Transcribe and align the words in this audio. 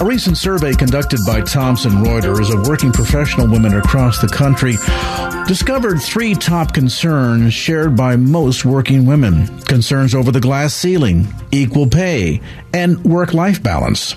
A 0.00 0.04
recent 0.04 0.36
survey 0.36 0.74
conducted 0.74 1.18
by 1.26 1.40
Thomson 1.40 1.90
Reuters 1.90 2.54
of 2.54 2.68
working 2.68 2.92
professional 2.92 3.50
women 3.50 3.74
across 3.74 4.20
the 4.20 4.28
country 4.28 4.76
discovered 5.48 6.00
three 6.00 6.34
top 6.34 6.72
concerns 6.72 7.52
shared 7.52 7.96
by 7.96 8.14
most 8.14 8.66
working 8.66 9.06
women 9.06 9.48
concerns 9.62 10.14
over 10.14 10.30
the 10.30 10.40
glass 10.40 10.74
ceiling, 10.74 11.26
equal 11.50 11.88
pay, 11.88 12.40
and 12.74 13.02
work 13.02 13.32
life 13.32 13.62
balance. 13.62 14.14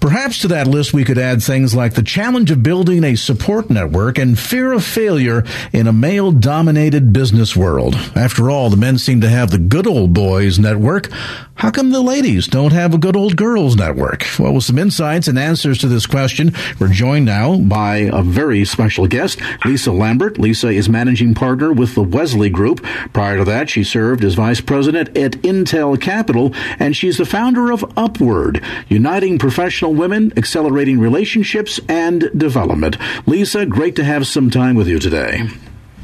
Perhaps 0.00 0.40
to 0.40 0.48
that 0.48 0.66
list 0.66 0.92
we 0.92 1.02
could 1.02 1.16
add 1.16 1.42
things 1.42 1.74
like 1.74 1.94
the 1.94 2.02
challenge 2.02 2.50
of 2.50 2.62
building 2.62 3.02
a 3.04 3.16
support 3.16 3.70
network 3.70 4.18
and 4.18 4.38
fear 4.38 4.72
of 4.72 4.84
failure 4.84 5.42
in 5.72 5.86
a 5.86 5.92
male 5.92 6.30
dominated 6.30 7.12
business 7.12 7.56
world. 7.56 7.94
After 8.14 8.50
all, 8.50 8.68
the 8.68 8.76
men 8.76 8.98
seem 8.98 9.22
to 9.22 9.28
have 9.30 9.50
the 9.50 9.58
good 9.58 9.86
old 9.86 10.12
boys 10.12 10.58
network. 10.58 11.10
How 11.54 11.70
come 11.70 11.90
the 11.90 12.02
ladies 12.02 12.46
don't 12.46 12.74
have 12.74 12.92
a 12.92 12.98
good 12.98 13.16
old 13.16 13.36
girls 13.36 13.76
network? 13.76 14.26
Well, 14.38 14.52
with 14.52 14.64
some 14.64 14.78
insights 15.16 15.28
and 15.28 15.38
answers 15.38 15.78
to 15.78 15.88
this 15.88 16.04
question, 16.04 16.52
we're 16.78 16.88
joined 16.88 17.24
now 17.24 17.56
by 17.56 18.10
a 18.12 18.22
very 18.22 18.66
special 18.66 19.06
guest, 19.06 19.40
Lisa 19.64 19.90
Lambert. 19.90 20.36
Lisa 20.36 20.68
is 20.68 20.90
managing 20.90 21.34
partner 21.34 21.72
with 21.72 21.94
the 21.94 22.02
Wesley 22.02 22.50
Group. 22.50 22.84
Prior 23.14 23.38
to 23.38 23.44
that, 23.46 23.70
she 23.70 23.82
served 23.82 24.22
as 24.24 24.34
vice 24.34 24.60
president 24.60 25.16
at 25.16 25.32
Intel 25.42 25.98
Capital, 25.98 26.52
and 26.78 26.94
she's 26.94 27.16
the 27.16 27.24
founder 27.24 27.70
of 27.70 27.82
Upward, 27.96 28.62
uniting 28.88 29.38
professional 29.38 29.94
women, 29.94 30.34
accelerating 30.36 30.98
relationships 30.98 31.80
and 31.88 32.30
development. 32.36 32.98
Lisa, 33.26 33.64
great 33.64 33.96
to 33.96 34.04
have 34.04 34.26
some 34.26 34.50
time 34.50 34.76
with 34.76 34.86
you 34.86 34.98
today. 34.98 35.48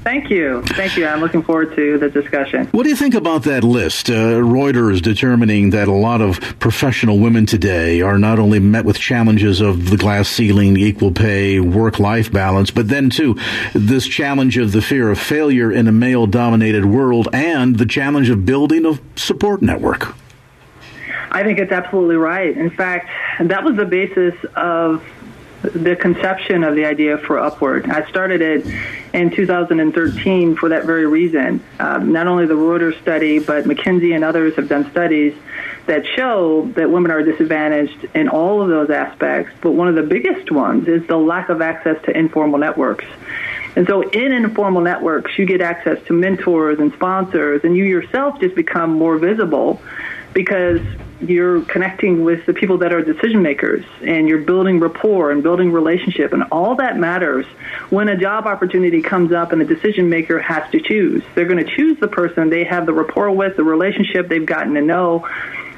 Thank 0.03 0.31
you. 0.31 0.62
Thank 0.62 0.97
you. 0.97 1.06
I'm 1.06 1.20
looking 1.20 1.45
forward 1.45 1.77
to 1.77 1.97
the 1.97 2.08
discussion. 2.08 2.67
What 2.69 2.83
do 2.83 2.89
you 2.89 2.97
think 2.97 3.14
about 3.14 3.45
that 3.45 3.62
list? 3.62 4.11
Uh, 4.11 4.41
Reuters 4.41 5.00
determining 5.00 5.70
that 5.70 5.86
a 5.86 5.92
lot 5.92 6.20
of 6.20 6.41
professional 6.58 7.20
women 7.20 7.47
today 7.47 8.03
are 8.03 8.19
not 8.19 8.41
only 8.41 8.58
met 8.58 8.84
with 8.84 8.98
challenges 8.98 9.61
of 9.61 9.91
the 9.91 9.97
glass 9.97 10.28
ceiling, 10.28 10.77
equal 10.77 11.12
pay, 11.12 11.61
work 11.61 12.00
life 12.00 12.33
balance, 12.33 12.73
but 12.73 12.89
then 12.89 13.11
too, 13.11 13.36
this 13.75 14.06
challenge 14.06 14.58
of 14.58 14.73
the 14.73 14.83
fear 14.83 15.08
of 15.08 15.20
failure 15.20 15.70
in 15.70 15.86
a 15.86 15.92
male 15.92 16.27
dominated 16.27 16.84
world 16.84 17.28
and 17.33 17.78
the 17.78 17.86
challenge 17.86 18.28
of 18.28 18.45
building 18.45 18.84
a 18.84 18.98
support 19.14 19.62
network. 19.62 20.17
I 21.30 21.45
think 21.45 21.61
it's 21.61 21.73
absolutely 21.73 22.17
right. 22.17 22.56
In 22.56 22.70
fact, 22.70 23.08
that 23.41 23.62
was 23.62 23.77
the 23.77 23.86
basis 23.86 24.34
of 24.56 25.05
the 25.62 25.95
conception 25.95 26.64
of 26.64 26.75
the 26.75 26.84
idea 26.86 27.19
for 27.19 27.39
Upward. 27.39 27.89
I 27.89 28.08
started 28.08 28.42
it 28.42 28.67
in 29.12 29.30
2013 29.30 30.56
for 30.56 30.70
that 30.70 30.84
very 30.84 31.06
reason. 31.06 31.62
Um, 31.78 32.12
not 32.12 32.27
only 32.27 32.46
the 32.46 32.55
Reuters 32.55 33.00
study, 33.02 33.38
but 33.38 33.64
McKinsey 33.64 34.14
and 34.14 34.24
others 34.24 34.55
have 34.56 34.68
done 34.68 34.91
studies 34.91 35.34
that 35.86 36.06
show 36.06 36.70
that 36.77 36.91
women 36.91 37.10
are 37.10 37.22
disadvantaged 37.22 38.06
in 38.14 38.28
all 38.28 38.62
of 38.62 38.68
those 38.68 38.90
aspects. 38.90 39.52
But 39.60 39.72
one 39.72 39.88
of 39.88 39.94
the 39.94 40.02
biggest 40.02 40.50
ones 40.50 40.88
is 40.88 41.06
the 41.06 41.17
lack 41.17 41.48
of 41.48 41.61
access 41.61 42.02
to 42.05 42.17
informal 42.17 42.58
networks. 42.58 43.05
And 43.74 43.86
so 43.86 44.02
in 44.02 44.33
informal 44.33 44.83
networks, 44.83 45.39
you 45.39 45.46
get 45.46 45.61
access 45.61 46.02
to 46.06 46.12
mentors 46.12 46.78
and 46.78 46.92
sponsors, 46.92 47.64
and 47.64 47.77
you 47.77 47.84
yourself 47.84 48.40
just 48.40 48.55
become 48.55 48.92
more 48.92 49.18
visible 49.18 49.80
because 50.33 50.80
you're 51.22 51.62
connecting 51.62 52.24
with 52.24 52.44
the 52.46 52.52
people 52.52 52.78
that 52.78 52.92
are 52.92 53.02
decision 53.02 53.42
makers 53.42 53.84
and 54.02 54.28
you're 54.28 54.42
building 54.42 54.80
rapport 54.80 55.30
and 55.30 55.42
building 55.42 55.72
relationship 55.72 56.33
and 56.33 56.44
all 56.50 56.74
that 56.74 56.98
matters 56.98 57.46
when 57.90 58.08
a 58.08 58.16
job 58.16 58.46
opportunity 58.46 59.02
comes 59.02 59.33
up 59.33 59.52
and 59.52 59.60
the 59.60 59.64
decision 59.64 60.08
maker 60.08 60.40
has 60.40 60.68
to 60.70 60.80
choose 60.80 61.22
they're 61.34 61.46
going 61.46 61.64
to 61.64 61.77
choose 61.77 61.98
the 62.00 62.08
person 62.08 62.50
they 62.50 62.64
have 62.64 62.86
the 62.86 62.92
rapport 62.92 63.30
with 63.30 63.56
the 63.56 63.64
relationship 63.64 64.28
they've 64.28 64.46
gotten 64.46 64.74
to 64.74 64.83
know 64.83 65.27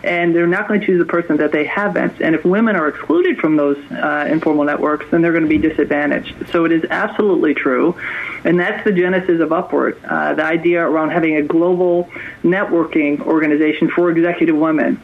and 0.05 0.35
they're 0.35 0.47
not 0.47 0.69
going 0.69 0.81
to 0.81 0.87
choose 0.87 0.99
the 0.99 1.11
person 1.11 1.39
that 1.39 1.51
they 1.51 1.65
haven't. 1.65 2.21
And 2.21 2.35
if 2.35 2.45
women 2.45 2.77
are 2.77 2.89
excluded 2.89 3.39
from 3.39 3.57
those 3.57 3.79
uh, 3.91 4.29
informal 4.31 4.65
networks, 4.65 5.07
then 5.11 5.23
they're 5.23 5.33
going 5.33 5.45
to 5.45 5.49
be 5.49 5.59
disadvantaged. 5.59 6.51
So 6.51 6.67
it 6.67 6.73
is 6.73 6.85
absolutely 6.91 7.55
true. 7.55 7.99
And 8.45 8.61
that's 8.61 8.85
the 8.85 8.93
genesis 8.93 9.41
of 9.41 9.53
Upward, 9.53 9.99
uh, 10.05 10.35
the 10.35 10.45
idea 10.45 10.87
around 10.87 11.11
having 11.11 11.37
a 11.37 11.43
global 11.43 12.11
networking 12.43 13.21
organization 13.21 13.89
for 13.89 14.11
executive 14.11 14.57
women. 14.57 15.01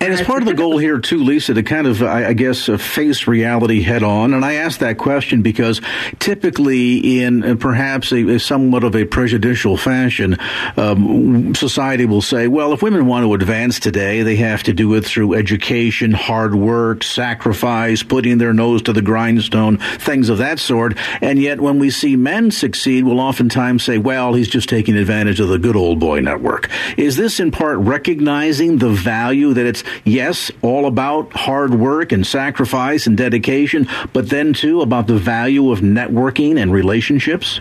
And 0.00 0.12
it's 0.12 0.22
part 0.22 0.42
of 0.42 0.48
the 0.48 0.54
goal 0.54 0.78
here, 0.78 1.00
too, 1.00 1.24
Lisa, 1.24 1.54
to 1.54 1.62
kind 1.64 1.86
of, 1.86 2.02
I 2.02 2.32
guess, 2.32 2.68
uh, 2.68 2.78
face 2.78 3.26
reality 3.26 3.82
head 3.82 4.04
on. 4.04 4.32
And 4.32 4.44
I 4.44 4.54
ask 4.54 4.78
that 4.78 4.96
question 4.96 5.42
because 5.42 5.80
typically, 6.20 7.20
in 7.20 7.42
uh, 7.42 7.56
perhaps 7.56 8.12
a, 8.12 8.34
a 8.34 8.38
somewhat 8.38 8.84
of 8.84 8.94
a 8.94 9.04
prejudicial 9.04 9.76
fashion, 9.76 10.36
um, 10.76 11.52
society 11.56 12.06
will 12.06 12.22
say, 12.22 12.46
well, 12.46 12.72
if 12.72 12.80
women 12.80 13.06
want 13.06 13.24
to 13.24 13.34
advance 13.34 13.80
today, 13.80 14.22
they 14.22 14.36
have 14.36 14.62
to 14.64 14.72
do 14.72 14.94
it 14.94 15.04
through 15.04 15.34
education, 15.34 16.12
hard 16.12 16.54
work, 16.54 17.02
sacrifice, 17.02 18.04
putting 18.04 18.38
their 18.38 18.52
nose 18.52 18.82
to 18.82 18.92
the 18.92 19.02
grindstone, 19.02 19.78
things 19.78 20.28
of 20.28 20.38
that 20.38 20.60
sort. 20.60 20.96
And 21.20 21.40
yet, 21.40 21.60
when 21.60 21.80
we 21.80 21.90
see 21.90 22.14
men 22.14 22.52
succeed, 22.52 23.04
we'll 23.04 23.20
oftentimes 23.20 23.82
say, 23.82 23.98
well, 23.98 24.32
he's 24.34 24.48
just 24.48 24.68
taking 24.68 24.96
advantage 24.96 25.40
of 25.40 25.48
the 25.48 25.58
good 25.58 25.76
old 25.76 25.98
boy 25.98 26.20
network. 26.20 26.70
Is 26.96 27.16
this 27.16 27.40
in 27.40 27.50
part 27.50 27.78
recognizing 27.78 28.78
the 28.78 28.90
value 28.90 29.54
that 29.54 29.66
it's 29.66 29.82
yes, 30.04 30.50
all 30.62 30.86
about 30.86 31.32
hard 31.32 31.74
work 31.74 32.12
and 32.12 32.26
sacrifice 32.26 33.06
and 33.06 33.16
dedication, 33.16 33.88
but 34.12 34.30
then 34.30 34.52
too 34.52 34.80
about 34.80 35.06
the 35.06 35.18
value 35.18 35.70
of 35.70 35.80
networking 35.80 36.60
and 36.60 36.72
relationships? 36.72 37.60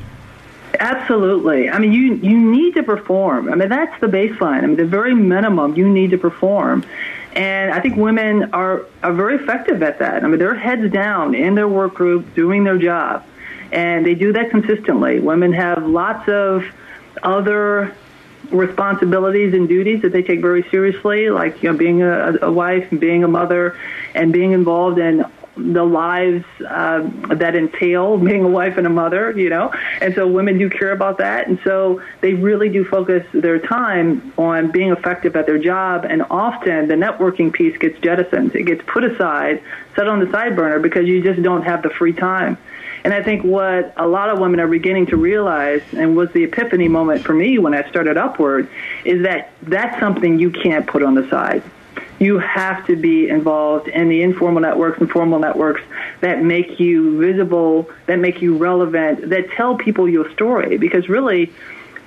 Absolutely. 0.79 1.69
I 1.69 1.79
mean, 1.79 1.91
you 1.91 2.15
you 2.15 2.37
need 2.37 2.75
to 2.75 2.83
perform. 2.83 3.51
I 3.51 3.55
mean, 3.55 3.69
that's 3.69 3.99
the 3.99 4.07
baseline. 4.07 4.63
I 4.63 4.67
mean, 4.67 4.75
the 4.75 4.85
very 4.85 5.15
minimum 5.15 5.75
you 5.75 5.89
need 5.89 6.11
to 6.11 6.17
perform. 6.17 6.85
And 7.33 7.71
I 7.71 7.79
think 7.79 7.95
women 7.95 8.53
are 8.53 8.83
are 9.03 9.13
very 9.13 9.35
effective 9.35 9.81
at 9.83 9.99
that. 9.99 10.23
I 10.23 10.27
mean, 10.27 10.39
they're 10.39 10.55
heads 10.55 10.91
down 10.91 11.35
in 11.35 11.55
their 11.55 11.67
work 11.67 11.93
group 11.93 12.33
doing 12.35 12.63
their 12.63 12.77
job, 12.77 13.23
and 13.71 14.05
they 14.05 14.15
do 14.15 14.33
that 14.33 14.49
consistently. 14.49 15.19
Women 15.19 15.53
have 15.53 15.85
lots 15.85 16.27
of 16.29 16.63
other 17.23 17.95
responsibilities 18.51 19.53
and 19.53 19.67
duties 19.67 20.01
that 20.01 20.11
they 20.11 20.23
take 20.23 20.41
very 20.41 20.63
seriously, 20.69 21.29
like 21.29 21.61
you 21.63 21.71
know, 21.71 21.77
being 21.77 22.01
a, 22.01 22.37
a 22.41 22.51
wife 22.51 22.91
and 22.91 22.99
being 22.99 23.23
a 23.23 23.27
mother, 23.27 23.77
and 24.13 24.31
being 24.33 24.51
involved 24.51 24.99
in 24.99 25.25
the 25.57 25.83
lives 25.83 26.45
uh, 26.67 27.09
that 27.33 27.55
entail 27.55 28.17
being 28.29 28.43
a 28.43 28.47
wife 28.47 28.77
and 28.77 28.85
a 28.85 28.89
mother, 28.89 29.31
you 29.31 29.49
know. 29.49 29.73
And 30.01 30.13
so 30.15 30.27
women 30.27 30.57
do 30.57 30.69
care 30.69 30.91
about 30.91 31.17
that, 31.17 31.47
and 31.47 31.59
so 31.63 32.01
they 32.21 32.33
really 32.33 32.69
do 32.69 32.85
focus 32.85 33.25
their 33.33 33.59
time 33.59 34.33
on 34.37 34.71
being 34.71 34.91
effective 34.91 35.35
at 35.35 35.45
their 35.45 35.57
job. 35.57 36.05
And 36.05 36.23
often 36.29 36.87
the 36.87 36.95
networking 36.95 37.51
piece 37.51 37.77
gets 37.77 37.99
jettisoned; 37.99 38.55
it 38.55 38.63
gets 38.63 38.83
put 38.85 39.03
aside, 39.03 39.61
set 39.97 40.07
on 40.07 40.19
the 40.19 40.31
side 40.31 40.55
burner 40.55 40.79
because 40.79 41.07
you 41.07 41.21
just 41.21 41.41
don't 41.41 41.63
have 41.63 41.81
the 41.81 41.89
free 41.89 42.13
time. 42.13 42.57
And 43.03 43.13
I 43.13 43.23
think 43.23 43.43
what 43.43 43.93
a 43.97 44.07
lot 44.07 44.29
of 44.29 44.39
women 44.39 44.59
are 44.59 44.67
beginning 44.67 45.07
to 45.07 45.17
realize, 45.17 45.81
and 45.93 46.15
was 46.15 46.31
the 46.31 46.43
epiphany 46.43 46.87
moment 46.87 47.23
for 47.23 47.33
me 47.33 47.57
when 47.57 47.73
I 47.73 47.87
started 47.89 48.17
Upward, 48.17 48.69
is 49.05 49.23
that 49.23 49.51
that's 49.63 49.99
something 49.99 50.39
you 50.39 50.51
can't 50.51 50.85
put 50.85 51.03
on 51.03 51.15
the 51.15 51.27
side. 51.29 51.63
You 52.19 52.37
have 52.39 52.85
to 52.87 52.95
be 52.95 53.29
involved 53.29 53.87
in 53.87 54.09
the 54.09 54.21
informal 54.23 54.61
networks 54.61 54.99
and 54.99 55.09
formal 55.09 55.39
networks 55.39 55.81
that 56.21 56.43
make 56.43 56.79
you 56.79 57.19
visible, 57.19 57.89
that 58.07 58.17
make 58.17 58.41
you 58.41 58.57
relevant, 58.57 59.29
that 59.29 59.51
tell 59.51 59.75
people 59.75 60.09
your 60.09 60.31
story. 60.31 60.77
Because 60.77 61.09
really, 61.09 61.51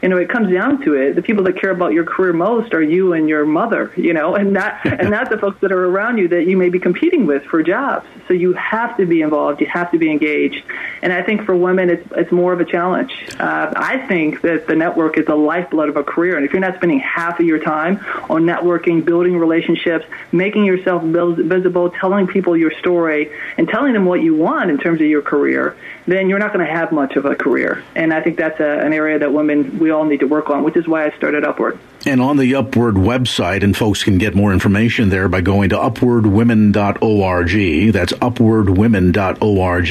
you 0.03 0.09
know, 0.09 0.17
it 0.17 0.29
comes 0.29 0.53
down 0.53 0.83
to 0.85 0.95
it. 0.95 1.15
The 1.15 1.23
people 1.23 1.45
that 1.45 1.61
care 1.61 1.71
about 1.71 1.93
your 1.93 2.05
career 2.05 2.33
most 2.33 2.73
are 2.73 2.83
you 2.83 3.13
and 3.13 3.29
your 3.29 3.45
mother, 3.45 3.93
you 3.97 4.15
know, 4.15 4.35
and 4.35 4.53
not 4.53 4.81
and 4.85 5.11
not 5.11 5.31
the 5.31 5.39
folks 5.39 5.61
that 5.61 5.73
are 5.73 5.87
around 5.87 6.19
you 6.19 6.29
that 6.29 6.47
you 6.47 6.57
may 6.57 6.69
be 6.69 6.79
competing 6.79 7.27
with 7.27 7.45
for 7.45 7.63
jobs. 7.63 8.07
So 8.29 8.35
you 8.35 8.53
have 8.55 8.97
to 8.97 9.07
be 9.07 9.23
involved. 9.23 9.61
You 9.61 9.67
have 9.67 9.91
to 9.91 9.99
be 9.99 10.11
engaged. 10.11 10.65
And 11.03 11.13
I 11.13 11.23
think 11.23 11.45
for 11.45 11.55
women, 11.55 11.91
it's 11.91 12.07
it's 12.17 12.33
more 12.33 12.53
of 12.53 12.61
a 12.61 12.65
challenge. 12.65 13.13
Uh, 13.39 13.73
I 13.77 13.99
think 14.07 14.41
that 14.43 14.67
the 14.67 14.75
network 14.75 15.19
is 15.19 15.27
the 15.27 15.37
lifeblood 15.37 15.89
of 15.89 15.97
a 15.97 16.05
career, 16.05 16.37
and 16.37 16.47
if 16.47 16.53
you're 16.53 16.61
not 16.61 16.77
spending 16.77 17.01
half 17.01 17.39
of 17.41 17.47
your 17.47 17.59
time 17.59 17.99
on 18.31 18.45
networking, 18.45 19.05
building 19.05 19.37
relationships, 19.37 20.07
making 20.33 20.65
yourself 20.65 21.03
visible, 21.03 21.91
telling 21.91 22.27
people 22.27 22.57
your 22.57 22.73
story, 22.79 23.31
and 23.59 23.69
telling 23.69 23.93
them 23.93 24.05
what 24.05 24.23
you 24.23 24.35
want 24.35 24.71
in 24.71 24.79
terms 24.79 25.01
of 25.01 25.07
your 25.07 25.23
career, 25.23 25.77
then 26.11 26.29
you're 26.29 26.39
not 26.39 26.53
going 26.53 26.67
to 26.67 26.73
have 26.73 26.93
much 26.93 27.17
of 27.17 27.25
a 27.25 27.35
career. 27.35 27.83
And 27.95 28.13
I 28.13 28.21
think 28.21 28.37
that's 28.37 28.61
a, 28.61 28.81
an 28.81 28.93
area 28.93 29.19
that 29.19 29.33
women 29.33 29.79
we 29.79 29.91
all 29.91 30.05
need 30.05 30.21
to 30.21 30.27
work 30.27 30.51
on, 30.51 30.65
which 30.65 30.77
is 30.77 30.89
why 30.89 31.07
I 31.07 31.17
started 31.17 31.45
Upward. 31.45 31.79
And 32.07 32.21
on 32.21 32.39
the 32.39 32.55
Upward 32.55 32.95
website, 32.95 33.63
and 33.63 33.77
folks 33.77 34.03
can 34.03 34.17
get 34.17 34.35
more 34.35 34.53
information 34.53 35.11
there 35.11 35.29
by 35.29 35.43
going 35.43 35.69
to 35.71 35.77
upwardwomen.org. 35.77 37.93
That's 37.93 38.13
upwardwomen.org. 38.15 39.91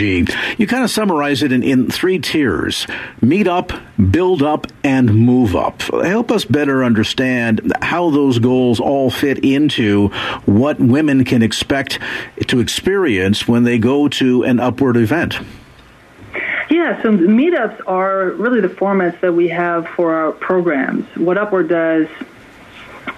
You 0.60 0.68
kind 0.68 0.84
of 0.84 0.90
summarize 0.90 1.44
it 1.44 1.52
in, 1.52 1.62
in 1.62 1.90
three 1.90 2.20
tiers 2.20 2.88
meet 3.22 3.48
up, 3.48 3.72
build 4.12 4.42
up, 4.42 4.66
and 4.84 5.14
move 5.14 5.56
up. 5.56 5.84
Help 5.84 6.32
us 6.32 6.46
better 6.46 6.84
understand 6.84 7.74
how 7.82 8.10
those 8.10 8.40
goals 8.40 8.80
all 8.80 9.12
fit 9.12 9.46
into 9.46 10.08
what 10.46 10.80
women 10.80 11.26
can 11.26 11.44
expect 11.44 12.00
to 12.48 12.60
experience 12.60 13.48
when 13.48 13.64
they 13.64 13.78
go 13.78 14.08
to 14.08 14.44
an 14.44 14.60
Upward 14.60 14.98
event. 14.98 15.38
Yeah, 16.70 17.02
so 17.02 17.12
meetups 17.12 17.82
are 17.88 18.30
really 18.32 18.62
the 18.62 18.68
formats 18.68 19.20
that 19.22 19.34
we 19.34 19.48
have 19.48 19.88
for 19.88 20.14
our 20.14 20.32
programs. 20.32 21.06
What 21.16 21.38
Upward 21.38 21.68
does 21.68 22.08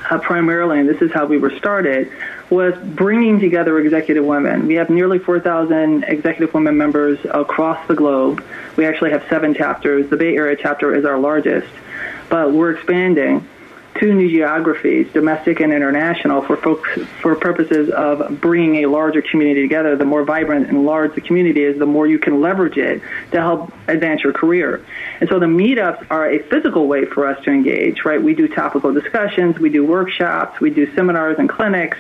uh, 0.10 0.20
primarily, 0.20 0.80
and 0.80 0.88
this 0.88 1.02
is 1.02 1.12
how 1.12 1.26
we 1.26 1.38
were 1.38 1.56
started, 1.58 2.10
was 2.50 2.74
bringing 2.96 3.42
together 3.42 3.78
executive 3.80 4.24
women. 4.24 4.68
We 4.68 4.76
have 4.76 4.90
nearly 4.90 5.20
4,000 5.20 6.06
executive 6.06 6.54
women 6.54 6.78
members 6.78 7.20
across 7.26 7.86
the 7.90 7.96
globe. 7.96 8.42
We 8.78 8.86
actually 8.86 9.12
have 9.12 9.26
seven 9.30 9.54
chapters. 9.54 10.10
The 10.10 10.18
Bay 10.18 10.38
Area 10.38 10.56
chapter 10.56 10.96
is 10.96 11.04
our 11.04 11.20
largest, 11.20 11.68
but 12.30 12.54
we're 12.54 12.72
expanding 12.72 13.46
two 13.96 14.14
new 14.14 14.30
geographies, 14.30 15.12
domestic 15.14 15.60
and 15.60 15.74
international, 15.74 16.42
for 16.42 16.58
folks 16.58 16.90
for 17.22 17.36
purposes 17.36 17.90
of 17.90 18.40
bringing 18.42 18.84
a 18.84 18.90
larger 18.90 19.22
community 19.22 19.62
together. 19.62 19.96
The 19.96 20.06
more 20.06 20.24
vibrant 20.24 20.70
and 20.70 20.86
large 20.86 21.16
the 21.16 21.22
community 21.22 21.64
is, 21.64 21.78
the 21.78 21.86
more 21.86 22.08
you 22.08 22.20
can 22.20 22.42
leverage 22.42 22.78
it 22.78 23.02
to 23.32 23.40
help 23.40 23.74
advance 23.88 24.24
your 24.24 24.34
career. 24.34 24.86
And 25.20 25.30
so 25.30 25.40
the 25.40 25.46
meetups 25.46 26.08
are 26.10 26.30
a 26.30 26.40
physical 26.44 26.88
way 26.88 27.06
for 27.06 27.28
us 27.28 27.44
to 27.46 27.52
engage, 27.52 28.06
right? 28.06 28.22
We 28.22 28.34
do 28.34 28.48
topical 28.48 28.94
discussions, 28.94 29.60
we 29.60 29.70
do 29.70 29.86
workshops, 29.86 30.60
we 30.60 30.70
do 30.70 30.94
seminars 30.96 31.38
and 31.40 31.50
clinics. 31.50 31.98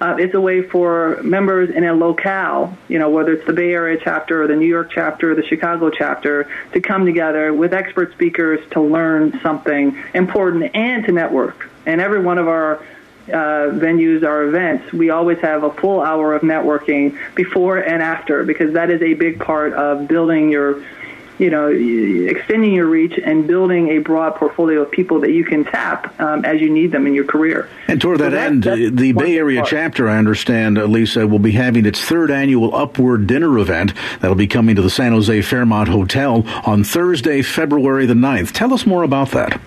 Uh, 0.00 0.16
it's 0.18 0.34
a 0.34 0.40
way 0.40 0.62
for 0.62 1.20
members 1.22 1.70
in 1.70 1.84
a 1.84 1.94
locale, 1.94 2.76
you 2.88 2.98
know, 2.98 3.08
whether 3.08 3.32
it's 3.32 3.46
the 3.46 3.52
Bay 3.52 3.72
Area 3.72 3.98
chapter 4.02 4.42
or 4.42 4.46
the 4.46 4.56
New 4.56 4.66
York 4.66 4.90
chapter 4.92 5.32
or 5.32 5.34
the 5.34 5.46
Chicago 5.46 5.90
chapter, 5.90 6.48
to 6.72 6.80
come 6.80 7.06
together 7.06 7.52
with 7.54 7.72
expert 7.72 8.12
speakers 8.12 8.60
to 8.72 8.80
learn 8.80 9.38
something 9.40 9.96
important 10.14 10.74
and 10.74 11.04
to 11.06 11.12
network. 11.12 11.70
And 11.86 12.00
every 12.00 12.20
one 12.20 12.38
of 12.38 12.48
our 12.48 12.82
uh, 13.28 13.72
venues, 13.72 14.22
our 14.22 14.44
events, 14.44 14.92
we 14.92 15.10
always 15.10 15.38
have 15.38 15.64
a 15.64 15.72
full 15.72 16.00
hour 16.00 16.34
of 16.34 16.42
networking 16.42 17.18
before 17.34 17.78
and 17.78 18.02
after 18.02 18.44
because 18.44 18.74
that 18.74 18.90
is 18.90 19.02
a 19.02 19.14
big 19.14 19.40
part 19.40 19.72
of 19.72 20.06
building 20.06 20.50
your 20.50 20.84
you 21.38 21.50
know, 21.50 21.68
extending 21.68 22.72
your 22.72 22.86
reach 22.86 23.18
and 23.22 23.46
building 23.46 23.88
a 23.88 23.98
broad 23.98 24.36
portfolio 24.36 24.82
of 24.82 24.90
people 24.90 25.20
that 25.20 25.32
you 25.32 25.44
can 25.44 25.64
tap 25.64 26.18
um, 26.20 26.44
as 26.44 26.60
you 26.60 26.70
need 26.70 26.92
them 26.92 27.06
in 27.06 27.14
your 27.14 27.24
career. 27.24 27.68
And 27.88 28.00
toward 28.00 28.20
that, 28.20 28.30
so 28.30 28.30
that 28.30 28.78
end, 28.78 28.98
the 28.98 29.12
Bay 29.12 29.36
Area 29.36 29.60
part. 29.60 29.70
chapter, 29.70 30.08
I 30.08 30.18
understand, 30.18 30.78
uh, 30.78 30.84
Lisa, 30.84 31.26
will 31.26 31.38
be 31.38 31.52
having 31.52 31.86
its 31.86 32.00
third 32.00 32.30
annual 32.30 32.74
Upward 32.74 33.26
Dinner 33.26 33.58
event 33.58 33.92
that'll 34.20 34.36
be 34.36 34.46
coming 34.46 34.76
to 34.76 34.82
the 34.82 34.90
San 34.90 35.12
Jose 35.12 35.42
Fairmont 35.42 35.88
Hotel 35.88 36.44
on 36.64 36.84
Thursday, 36.84 37.42
February 37.42 38.06
the 38.06 38.14
9th. 38.14 38.52
Tell 38.52 38.72
us 38.72 38.86
more 38.86 39.02
about 39.02 39.30
that. 39.30 39.60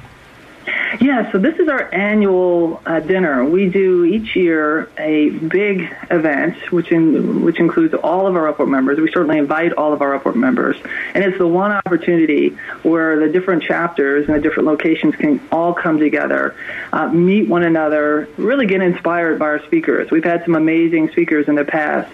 Yeah, 1.00 1.32
so 1.32 1.38
this 1.38 1.60
is 1.60 1.68
our 1.68 1.94
annual 1.94 2.82
uh, 2.86 3.00
dinner. 3.00 3.46
We 3.46 3.70
do 3.70 4.06
each 4.06 4.36
year 4.36 4.90
a 4.98 5.30
big 5.30 5.96
event, 6.10 6.58
which 6.72 6.92
in, 6.92 7.44
which 7.44 7.60
includes 7.60 7.94
all 7.94 8.26
of 8.26 8.36
our 8.36 8.48
Upward 8.48 8.70
members. 8.70 9.00
We 9.00 9.12
certainly 9.12 9.38
invite 9.38 9.74
all 9.74 9.94
of 9.94 10.02
our 10.02 10.16
Upward 10.16 10.36
members, 10.36 10.78
and 11.14 11.24
it's 11.24 11.38
the 11.38 11.48
one 11.48 11.72
opportunity 11.72 12.58
where 12.82 13.20
the 13.20 13.30
different 13.30 13.62
chapters 13.62 14.28
and 14.28 14.36
the 14.36 14.42
different 14.42 14.68
locations 14.68 15.16
can 15.16 15.40
all 15.52 15.74
come 15.74 16.00
together, 16.00 16.56
uh, 16.92 17.08
meet 17.10 17.48
one 17.48 17.64
another, 17.64 18.28
really 18.38 18.66
get 18.66 18.82
inspired 18.82 19.38
by 19.38 19.46
our 19.46 19.64
speakers. 19.66 20.10
We've 20.10 20.24
had 20.24 20.44
some 20.44 20.56
amazing 20.56 21.12
speakers 21.12 21.48
in 21.48 21.56
the 21.56 21.66
past. 21.66 22.12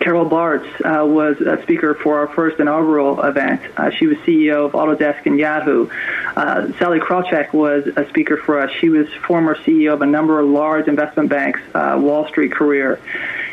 Carol 0.00 0.28
Bartz 0.28 0.64
uh, 0.80 1.04
was 1.06 1.40
a 1.42 1.62
speaker 1.62 1.94
for 1.94 2.18
our 2.18 2.28
first 2.28 2.58
inaugural 2.58 3.20
event. 3.22 3.60
Uh, 3.76 3.90
she 3.90 4.06
was 4.06 4.16
CEO 4.18 4.64
of 4.64 4.72
Autodesk 4.72 5.26
and 5.26 5.38
Yahoo. 5.38 5.90
Uh, 6.34 6.72
Sallie 6.78 7.00
Krawcheck 7.00 7.52
was 7.52 7.86
a 7.96 8.08
speaker 8.08 8.38
for 8.38 8.58
us. 8.60 8.70
She 8.80 8.88
was 8.88 9.06
former 9.26 9.54
CEO 9.56 9.92
of 9.92 10.00
a 10.00 10.06
number 10.06 10.40
of 10.40 10.48
large 10.48 10.88
investment 10.88 11.28
banks, 11.28 11.60
uh, 11.74 11.98
Wall 12.00 12.26
Street 12.28 12.50
career. 12.50 12.98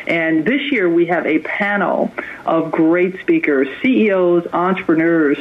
And 0.06 0.46
this 0.46 0.72
year 0.72 0.88
we 0.88 1.06
have 1.06 1.26
a 1.26 1.40
panel 1.40 2.10
of 2.46 2.72
great 2.72 3.20
speakers, 3.20 3.68
CEOs, 3.82 4.46
entrepreneurs 4.54 5.38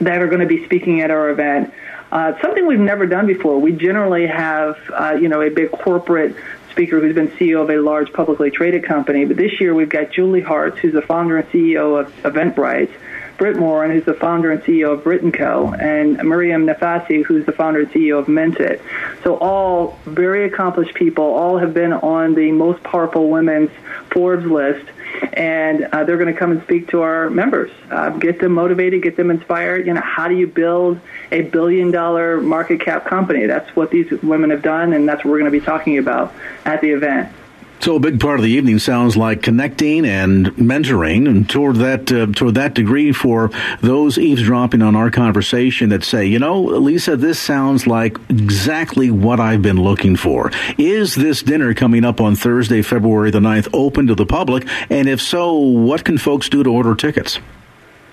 that 0.00 0.20
are 0.20 0.26
going 0.26 0.40
to 0.40 0.46
be 0.46 0.64
speaking 0.64 1.02
at 1.02 1.12
our 1.12 1.30
event. 1.30 1.72
Uh, 2.10 2.40
something 2.40 2.66
we've 2.66 2.78
never 2.78 3.06
done 3.06 3.26
before. 3.26 3.60
We 3.60 3.72
generally 3.72 4.26
have, 4.26 4.76
uh, 4.92 5.18
you 5.20 5.28
know, 5.28 5.40
a 5.40 5.50
big 5.50 5.70
corporate 5.70 6.36
speaker 6.76 7.00
who's 7.00 7.14
been 7.14 7.28
CEO 7.28 7.62
of 7.62 7.70
a 7.70 7.78
large 7.78 8.12
publicly 8.12 8.50
traded 8.50 8.84
company. 8.84 9.24
But 9.24 9.38
this 9.38 9.62
year 9.62 9.74
we've 9.74 9.88
got 9.88 10.10
Julie 10.10 10.42
Hartz, 10.42 10.78
who's 10.78 10.92
the 10.92 11.00
founder 11.00 11.38
and 11.38 11.48
CEO 11.48 11.98
of 11.98 12.14
Eventbrite, 12.22 12.90
Britt 13.38 13.56
Morin, 13.56 13.90
who's 13.90 14.04
the 14.04 14.12
founder 14.12 14.52
and 14.52 14.62
CEO 14.62 14.92
of 14.92 15.02
Brit 15.02 15.22
& 15.32 15.32
Co., 15.32 15.72
and 15.72 16.16
Miriam 16.18 16.66
Naficy, 16.66 17.24
who's 17.24 17.46
the 17.46 17.52
founder 17.52 17.80
and 17.80 17.90
CEO 17.90 18.18
of 18.18 18.28
Minted. 18.28 18.82
So 19.24 19.38
all 19.38 19.98
very 20.04 20.44
accomplished 20.44 20.94
people, 20.94 21.24
all 21.24 21.56
have 21.56 21.72
been 21.72 21.94
on 21.94 22.34
the 22.34 22.52
most 22.52 22.82
powerful 22.82 23.30
women's 23.30 23.70
Forbes 24.10 24.44
list 24.44 24.86
and 25.32 25.84
uh, 25.84 26.04
they're 26.04 26.18
going 26.18 26.32
to 26.32 26.38
come 26.38 26.50
and 26.50 26.62
speak 26.62 26.88
to 26.88 27.02
our 27.02 27.30
members, 27.30 27.70
uh, 27.90 28.10
get 28.10 28.40
them 28.40 28.52
motivated, 28.52 29.02
get 29.02 29.16
them 29.16 29.30
inspired. 29.30 29.86
You 29.86 29.94
know, 29.94 30.00
how 30.00 30.28
do 30.28 30.34
you 30.34 30.46
build 30.46 31.00
a 31.32 31.42
billion 31.42 31.90
dollar 31.90 32.40
market 32.40 32.80
cap 32.80 33.06
company? 33.06 33.46
That's 33.46 33.74
what 33.76 33.90
these 33.90 34.10
women 34.22 34.50
have 34.50 34.62
done, 34.62 34.92
and 34.92 35.08
that's 35.08 35.24
what 35.24 35.30
we're 35.30 35.40
going 35.40 35.52
to 35.52 35.58
be 35.58 35.64
talking 35.64 35.98
about 35.98 36.34
at 36.64 36.80
the 36.80 36.90
event. 36.90 37.32
So 37.80 37.96
a 37.96 38.00
big 38.00 38.18
part 38.18 38.40
of 38.40 38.42
the 38.42 38.50
evening 38.50 38.78
sounds 38.78 39.16
like 39.16 39.42
connecting 39.42 40.06
and 40.06 40.46
mentoring, 40.56 41.28
and 41.28 41.48
toward 41.48 41.76
that 41.76 42.10
uh, 42.10 42.26
toward 42.26 42.54
that 42.54 42.74
degree, 42.74 43.12
for 43.12 43.50
those 43.80 44.18
eavesdropping 44.18 44.82
on 44.82 44.96
our 44.96 45.10
conversation 45.10 45.90
that 45.90 46.02
say, 46.02 46.26
you 46.26 46.38
know, 46.38 46.62
Lisa, 46.62 47.16
this 47.16 47.38
sounds 47.38 47.86
like 47.86 48.18
exactly 48.28 49.10
what 49.10 49.40
I've 49.40 49.62
been 49.62 49.80
looking 49.80 50.16
for. 50.16 50.50
Is 50.78 51.14
this 51.14 51.42
dinner 51.42 51.74
coming 51.74 52.04
up 52.04 52.20
on 52.20 52.34
Thursday, 52.34 52.82
February 52.82 53.30
the 53.30 53.40
9th, 53.40 53.68
open 53.72 54.06
to 54.08 54.14
the 54.14 54.26
public? 54.26 54.66
And 54.90 55.08
if 55.08 55.20
so, 55.20 55.54
what 55.54 56.04
can 56.04 56.18
folks 56.18 56.48
do 56.48 56.62
to 56.62 56.70
order 56.70 56.94
tickets? 56.94 57.38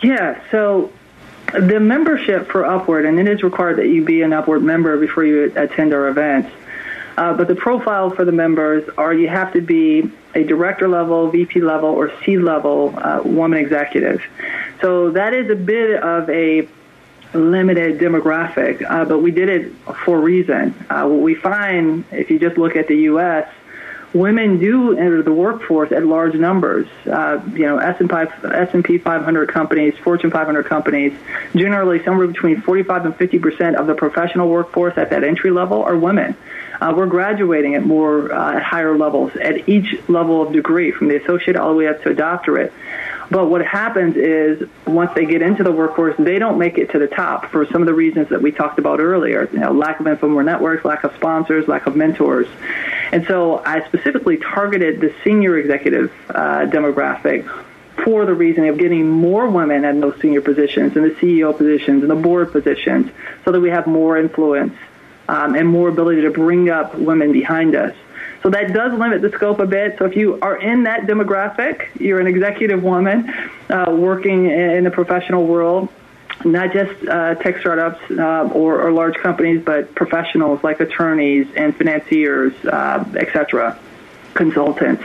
Yeah, 0.01 0.41
so 0.51 0.91
the 1.53 1.79
membership 1.79 2.51
for 2.51 2.65
Upward, 2.65 3.05
and 3.05 3.19
it 3.19 3.27
is 3.27 3.43
required 3.43 3.77
that 3.77 3.87
you 3.87 4.03
be 4.03 4.21
an 4.21 4.33
Upward 4.33 4.61
member 4.61 4.97
before 4.97 5.23
you 5.23 5.51
attend 5.55 5.93
our 5.93 6.09
events 6.09 6.51
uh, 7.17 7.33
but 7.33 7.47
the 7.47 7.55
profile 7.55 8.09
for 8.09 8.25
the 8.25 8.31
members 8.31 8.87
are 8.97 9.13
you 9.13 9.27
have 9.27 9.53
to 9.53 9.61
be 9.61 10.09
a 10.35 10.43
director 10.43 10.87
level, 10.87 11.29
VP 11.29 11.61
level, 11.61 11.89
or 11.89 12.11
C 12.23 12.37
level 12.37 12.93
uh, 12.97 13.21
woman 13.23 13.59
executive. 13.59 14.21
So 14.81 15.11
that 15.11 15.33
is 15.33 15.49
a 15.49 15.55
bit 15.55 16.01
of 16.01 16.29
a 16.29 16.67
limited 17.33 17.99
demographic, 17.99 18.83
uh, 18.89 19.05
but 19.05 19.19
we 19.19 19.31
did 19.31 19.49
it 19.49 19.73
for 20.05 20.17
a 20.17 20.21
reason. 20.21 20.73
Uh, 20.89 21.07
what 21.07 21.19
we 21.19 21.35
find, 21.35 22.05
if 22.11 22.29
you 22.29 22.39
just 22.39 22.57
look 22.57 22.75
at 22.75 22.87
the 22.87 22.97
U.S., 22.97 23.47
women 24.13 24.59
do 24.59 24.95
enter 24.97 25.23
the 25.23 25.33
workforce 25.33 25.91
at 25.91 26.05
large 26.05 26.35
numbers. 26.35 26.87
Uh, 27.05 27.41
you 27.53 27.65
know, 27.65 27.77
S&P 27.77 28.97
500 28.97 29.49
companies, 29.49 29.97
Fortune 30.03 30.31
500 30.31 30.65
companies, 30.65 31.13
generally 31.55 32.03
somewhere 32.03 32.27
between 32.27 32.61
45 32.61 33.05
and 33.05 33.15
50 33.15 33.39
percent 33.39 33.75
of 33.75 33.87
the 33.87 33.95
professional 33.95 34.49
workforce 34.49 34.97
at 34.97 35.09
that 35.09 35.23
entry 35.23 35.51
level 35.51 35.83
are 35.83 35.97
women. 35.97 36.35
Uh, 36.83 36.93
we're 36.93 37.05
graduating 37.05 37.75
at 37.75 37.85
more 37.85 38.33
uh, 38.33 38.57
at 38.57 38.61
higher 38.61 38.97
levels 38.97 39.33
at 39.37 39.69
each 39.69 39.97
level 40.09 40.41
of 40.41 40.51
degree, 40.51 40.91
from 40.91 41.07
the 41.07 41.15
associate 41.15 41.55
all 41.55 41.69
the 41.69 41.75
way 41.75 41.87
up 41.87 42.03
to 42.03 42.09
a 42.09 42.13
doctorate. 42.13 42.73
But 43.31 43.47
what 43.47 43.65
happens 43.65 44.17
is 44.17 44.67
once 44.85 45.11
they 45.15 45.25
get 45.25 45.41
into 45.41 45.63
the 45.63 45.71
workforce, 45.71 46.13
they 46.19 46.39
don't 46.39 46.57
make 46.57 46.77
it 46.77 46.91
to 46.91 46.99
the 46.99 47.07
top 47.07 47.49
for 47.51 47.65
some 47.67 47.81
of 47.81 47.85
the 47.85 47.93
reasons 47.93 48.27
that 48.29 48.41
we 48.41 48.51
talked 48.51 48.79
about 48.79 48.99
earlier. 48.99 49.49
You 49.53 49.59
know, 49.59 49.71
lack 49.71 50.01
of 50.01 50.07
Infomore 50.07 50.43
networks, 50.43 50.83
lack 50.83 51.05
of 51.05 51.15
sponsors, 51.15 51.69
lack 51.69 51.87
of 51.87 51.95
mentors. 51.95 52.47
And 53.13 53.25
so 53.27 53.63
I 53.63 53.87
specifically 53.87 54.35
targeted 54.35 54.99
the 54.99 55.15
senior 55.23 55.57
executive 55.57 56.11
uh, 56.29 56.65
demographic 56.65 57.49
for 58.03 58.25
the 58.25 58.33
reason 58.33 58.65
of 58.65 58.77
getting 58.77 59.09
more 59.09 59.47
women 59.49 59.85
in 59.85 60.01
those 60.01 60.19
senior 60.19 60.41
positions, 60.41 60.97
in 60.97 61.03
the 61.03 61.15
CEO 61.15 61.57
positions, 61.57 62.03
in 62.03 62.09
the 62.09 62.15
board 62.15 62.51
positions, 62.51 63.09
so 63.45 63.53
that 63.53 63.61
we 63.61 63.69
have 63.69 63.87
more 63.87 64.17
influence 64.17 64.75
um, 65.27 65.55
and 65.55 65.67
more 65.67 65.89
ability 65.89 66.21
to 66.21 66.31
bring 66.31 66.69
up 66.69 66.95
women 66.95 67.31
behind 67.31 67.75
us. 67.75 67.95
So 68.43 68.49
that 68.49 68.73
does 68.73 68.91
limit 68.99 69.21
the 69.21 69.31
scope 69.31 69.59
a 69.59 69.65
bit. 69.65 69.97
So 69.97 70.05
if 70.05 70.17
you 70.17 70.37
are 70.41 70.57
in 70.57 70.83
that 70.83 71.03
demographic, 71.03 71.87
you're 71.99 72.19
an 72.19 72.27
executive 72.27 72.83
woman 72.83 73.29
uh, 73.69 73.95
working 73.97 74.49
in 74.49 74.83
the 74.83 74.91
professional 74.91 75.45
world, 75.45 75.87
not 76.43 76.73
just 76.73 77.07
uh, 77.07 77.35
tech 77.35 77.59
startups 77.59 78.01
uh, 78.11 78.49
or, 78.53 78.81
or, 78.81 78.91
large 78.91 79.15
companies, 79.15 79.63
but 79.63 79.95
professionals 79.95 80.61
like 80.61 80.81
attorneys 80.81 81.47
and 81.55 81.75
financiers, 81.77 82.53
uh, 82.65 83.05
et 83.15 83.31
cetera, 83.31 83.79
consultants. 84.33 85.03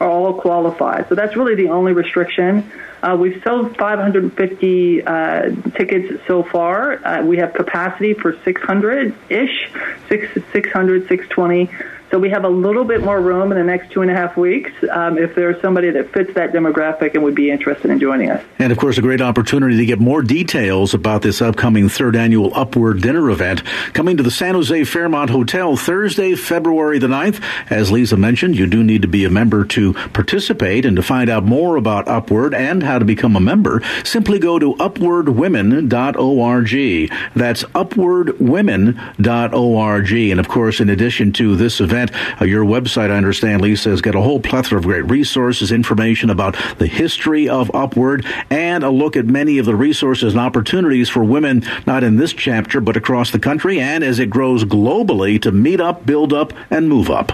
are 0.00 0.08
all 0.08 0.32
qualified. 0.34 1.08
So 1.08 1.14
that's 1.14 1.36
really 1.36 1.54
the 1.54 1.68
only 1.68 1.92
restriction. 1.92 2.70
Uh, 3.02 3.16
we've 3.18 3.42
sold 3.42 3.76
550 3.76 5.02
uh, 5.02 5.50
tickets 5.74 6.22
so 6.26 6.42
far. 6.42 7.04
Uh, 7.04 7.22
we 7.22 7.38
have 7.38 7.54
capacity 7.54 8.14
for 8.14 8.38
600 8.44 9.14
ish, 9.28 9.70
600, 10.08 11.08
620. 11.08 11.70
So 12.10 12.18
we 12.18 12.30
have 12.30 12.44
a 12.44 12.48
little 12.48 12.84
bit 12.84 13.04
more 13.04 13.20
room 13.20 13.52
in 13.52 13.58
the 13.58 13.62
next 13.62 13.92
two 13.92 14.02
and 14.02 14.10
a 14.10 14.14
half 14.14 14.36
weeks 14.36 14.72
um, 14.90 15.16
if 15.16 15.36
there's 15.36 15.62
somebody 15.62 15.90
that 15.90 16.12
fits 16.12 16.34
that 16.34 16.52
demographic 16.52 17.14
and 17.14 17.22
would 17.22 17.36
be 17.36 17.52
interested 17.52 17.88
in 17.88 18.00
joining 18.00 18.30
us. 18.30 18.44
And 18.58 18.72
of 18.72 18.78
course, 18.78 18.98
a 18.98 19.02
great 19.02 19.20
opportunity 19.20 19.76
to 19.76 19.86
get 19.86 20.00
more 20.00 20.20
details 20.20 20.92
about 20.92 21.22
this 21.22 21.40
upcoming 21.40 21.88
third 21.88 22.16
annual 22.16 22.50
Upward 22.52 23.00
Dinner 23.00 23.30
event 23.30 23.62
coming 23.92 24.16
to 24.16 24.24
the 24.24 24.30
San 24.30 24.54
Jose 24.54 24.84
Fairmont 24.84 25.30
Hotel 25.30 25.76
Thursday, 25.76 26.34
February 26.34 26.98
the 26.98 27.06
9th. 27.06 27.40
As 27.70 27.92
Lisa 27.92 28.16
mentioned, 28.16 28.56
you 28.56 28.66
do 28.66 28.82
need 28.82 29.02
to 29.02 29.08
be 29.08 29.24
a 29.24 29.30
member 29.30 29.64
to 29.66 29.92
participate 30.12 30.84
and 30.84 30.96
to 30.96 31.02
find 31.02 31.30
out 31.30 31.44
more 31.44 31.76
about 31.76 32.08
Upward 32.08 32.54
and 32.54 32.82
how 32.82 32.98
to 32.98 33.04
become 33.04 33.36
a 33.36 33.40
member, 33.40 33.82
simply 34.02 34.40
go 34.40 34.58
to 34.58 34.74
upwardwomen.org. 34.74 37.10
That's 37.36 37.62
upwardwomen.org. 37.62 40.12
And 40.12 40.40
of 40.40 40.48
course, 40.48 40.80
in 40.80 40.88
addition 40.88 41.32
to 41.34 41.54
this 41.54 41.80
event, 41.80 41.99
event. 42.00 42.40
Uh, 42.40 42.44
your 42.44 42.64
website, 42.64 43.10
I 43.10 43.16
understand, 43.16 43.62
Lisa, 43.62 43.90
has 43.90 44.00
got 44.00 44.14
a 44.14 44.20
whole 44.20 44.40
plethora 44.40 44.78
of 44.78 44.84
great 44.84 45.08
resources, 45.08 45.72
information 45.72 46.30
about 46.30 46.56
the 46.78 46.86
history 46.86 47.48
of 47.48 47.74
Upward, 47.74 48.26
and 48.50 48.84
a 48.84 48.90
look 48.90 49.16
at 49.16 49.26
many 49.26 49.58
of 49.58 49.66
the 49.66 49.76
resources 49.76 50.32
and 50.32 50.40
opportunities 50.40 51.08
for 51.08 51.24
women, 51.24 51.64
not 51.86 52.02
in 52.02 52.16
this 52.16 52.32
chapter, 52.32 52.80
but 52.80 52.96
across 52.96 53.30
the 53.30 53.38
country, 53.38 53.80
and 53.80 54.04
as 54.04 54.18
it 54.18 54.30
grows 54.30 54.64
globally 54.64 55.40
to 55.42 55.52
meet 55.52 55.80
up, 55.80 56.06
build 56.06 56.32
up, 56.32 56.52
and 56.70 56.88
move 56.88 57.10
up. 57.10 57.32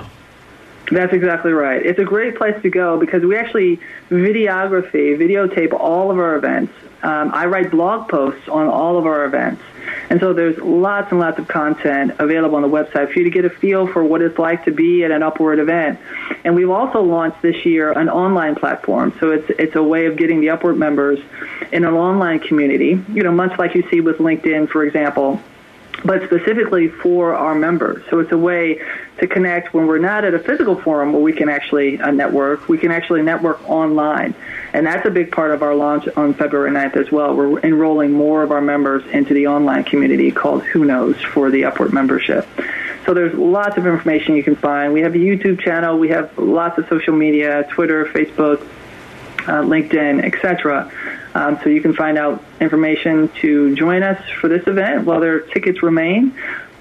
That's 0.91 1.13
exactly 1.13 1.53
right. 1.53 1.85
It's 1.85 1.99
a 1.99 2.05
great 2.05 2.37
place 2.37 2.61
to 2.63 2.71
go 2.71 2.97
because 2.97 3.25
we 3.25 3.37
actually 3.37 3.81
videography, 4.09 5.19
videotape 5.19 5.73
all 5.73 6.13
of 6.13 6.19
our 6.19 6.37
events. 6.37 6.73
Um, 7.03 7.33
I 7.35 7.47
write 7.47 7.73
blog 7.73 8.09
posts 8.09 8.49
on 8.49 8.69
all 8.69 8.97
of 8.97 9.05
our 9.05 9.25
events. 9.25 9.63
And 10.11 10.21
so 10.21 10.33
there's 10.33 10.59
lots 10.59 11.11
and 11.11 11.21
lots 11.21 11.39
of 11.39 11.49
content 11.49 12.17
available 12.19 12.57
on 12.57 12.63
the 12.63 12.69
website 12.69 13.13
for 13.13 13.19
you 13.19 13.25
to 13.25 13.31
get 13.31 13.45
a 13.45 13.51
feel 13.51 13.87
for 13.87 14.05
what 14.05 14.23
it's 14.23 14.39
like 14.39 14.65
to 14.65 14.71
be 14.71 15.05
at 15.05 15.11
an 15.11 15.23
Upward 15.23 15.59
event. 15.59 15.99
And 16.45 16.55
we've 16.55 16.71
also 16.71 17.03
launched 17.03 17.43
this 17.43 17.65
year 17.65 17.93
an 17.93 18.09
online 18.09 18.55
platform. 18.55 19.15
So 19.21 19.31
it's, 19.31 19.51
it's 19.59 19.77
a 19.77 19.83
way 19.83 20.07
of 20.07 20.17
getting 20.17 20.41
the 20.41 20.51
Upward 20.51 20.77
members 20.77 21.19
in 21.73 21.85
an 21.85 21.95
online 21.95 22.41
community, 22.41 23.03
you 23.13 23.23
know, 23.23 23.33
much 23.33 23.59
like 23.59 23.75
you 23.75 23.89
see 23.91 24.01
with 24.01 24.19
LinkedIn, 24.19 24.69
for 24.69 24.85
example 24.85 25.41
but 26.05 26.23
specifically 26.25 26.89
for 26.89 27.35
our 27.35 27.55
members. 27.55 28.03
So 28.11 28.21
it's 28.21 28.33
a 28.33 28.39
way 28.39 28.81
to 29.19 29.27
connect 29.27 29.73
when 29.73 29.87
we're 29.87 29.99
not 29.99 30.25
at 30.25 30.35
a 30.35 30.39
physical 30.39 30.77
forum 30.77 31.13
where 31.13 31.23
we 31.23 31.33
can 31.33 31.49
actually 31.49 32.01
uh, 32.01 32.11
network. 32.11 32.69
We 32.69 32.79
can 32.79 32.91
actually 32.91 33.23
network 33.23 33.69
online. 33.69 34.35
And 34.77 34.87
that's 34.87 35.07
a 35.07 35.11
big 35.11 35.33
part 35.33 35.53
of 35.53 35.63
our 35.63 35.75
launch 35.75 36.07
on 36.17 36.35
February 36.35 36.71
9th 36.71 36.97
as 36.99 37.11
well. 37.11 37.35
We're 37.35 37.61
enrolling 37.61 38.13
more 38.13 38.43
of 38.43 38.53
our 38.53 38.61
members 38.61 39.07
into 39.07 39.33
the 39.33 39.47
online 39.47 39.85
community 39.85 40.31
called 40.31 40.65
Who 40.65 40.85
Knows 40.85 41.17
for 41.23 41.51
the 41.51 41.65
Upward 41.65 41.95
membership. 41.95 42.47
So 43.07 43.15
there's 43.15 43.33
lots 43.33 43.79
of 43.79 43.87
information 43.87 44.37
you 44.37 44.43
can 44.43 44.55
find. 44.55 44.93
We 44.93 45.01
have 45.01 45.15
a 45.15 45.19
YouTube 45.19 45.61
channel. 45.61 45.99
We 45.99 46.11
have 46.11 46.37
lots 46.37 46.77
of 46.77 46.87
social 46.89 47.17
media, 47.17 47.67
Twitter, 47.71 48.05
Facebook, 48.05 48.61
uh, 49.49 49.63
LinkedIn, 49.63 50.23
etc. 50.23 50.93
Um, 51.35 51.59
so 51.63 51.71
you 51.71 51.81
can 51.81 51.95
find 51.95 52.19
out 52.19 52.45
information 52.61 53.31
to 53.41 53.75
join 53.77 54.03
us 54.03 54.23
for 54.43 54.49
this 54.49 54.67
event 54.67 55.07
while 55.07 55.21
their 55.21 55.41
tickets 55.41 55.83
remain, 55.83 56.37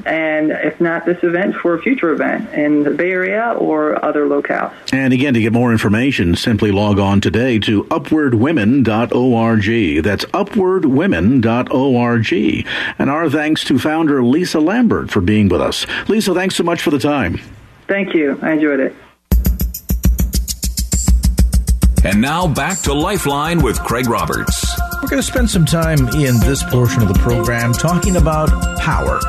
and 0.05 0.51
if 0.51 0.79
not 0.79 1.05
this 1.05 1.21
event, 1.23 1.55
for 1.55 1.75
a 1.75 1.81
future 1.81 2.11
event 2.11 2.53
in 2.53 2.83
the 2.83 2.91
Bay 2.91 3.11
Area 3.11 3.55
or 3.57 4.03
other 4.03 4.27
locales. 4.27 4.73
And 4.93 5.13
again, 5.13 5.33
to 5.33 5.41
get 5.41 5.53
more 5.53 5.71
information, 5.71 6.35
simply 6.35 6.71
log 6.71 6.99
on 6.99 7.21
today 7.21 7.59
to 7.59 7.83
upwardwomen.org. 7.85 10.03
That's 10.03 10.25
upwardwomen.org. 10.25 12.65
And 12.99 13.09
our 13.09 13.29
thanks 13.29 13.63
to 13.65 13.79
founder 13.79 14.23
Lisa 14.23 14.59
Lambert 14.59 15.11
for 15.11 15.21
being 15.21 15.49
with 15.49 15.61
us. 15.61 15.85
Lisa, 16.07 16.33
thanks 16.33 16.55
so 16.55 16.63
much 16.63 16.81
for 16.81 16.91
the 16.91 16.99
time. 16.99 17.39
Thank 17.87 18.13
you. 18.13 18.39
I 18.41 18.53
enjoyed 18.53 18.79
it. 18.79 18.95
And 22.03 22.21
now 22.21 22.47
back 22.47 22.79
to 22.81 22.93
Lifeline 22.93 23.63
with 23.63 23.79
Craig 23.79 24.07
Roberts. 24.07 24.79
We're 25.01 25.09
going 25.09 25.21
to 25.21 25.27
spend 25.27 25.49
some 25.49 25.65
time 25.65 26.07
in 26.09 26.39
this 26.39 26.63
portion 26.63 27.01
of 27.01 27.07
the 27.07 27.15
program 27.15 27.73
talking 27.73 28.17
about 28.17 28.79
power. 28.79 29.19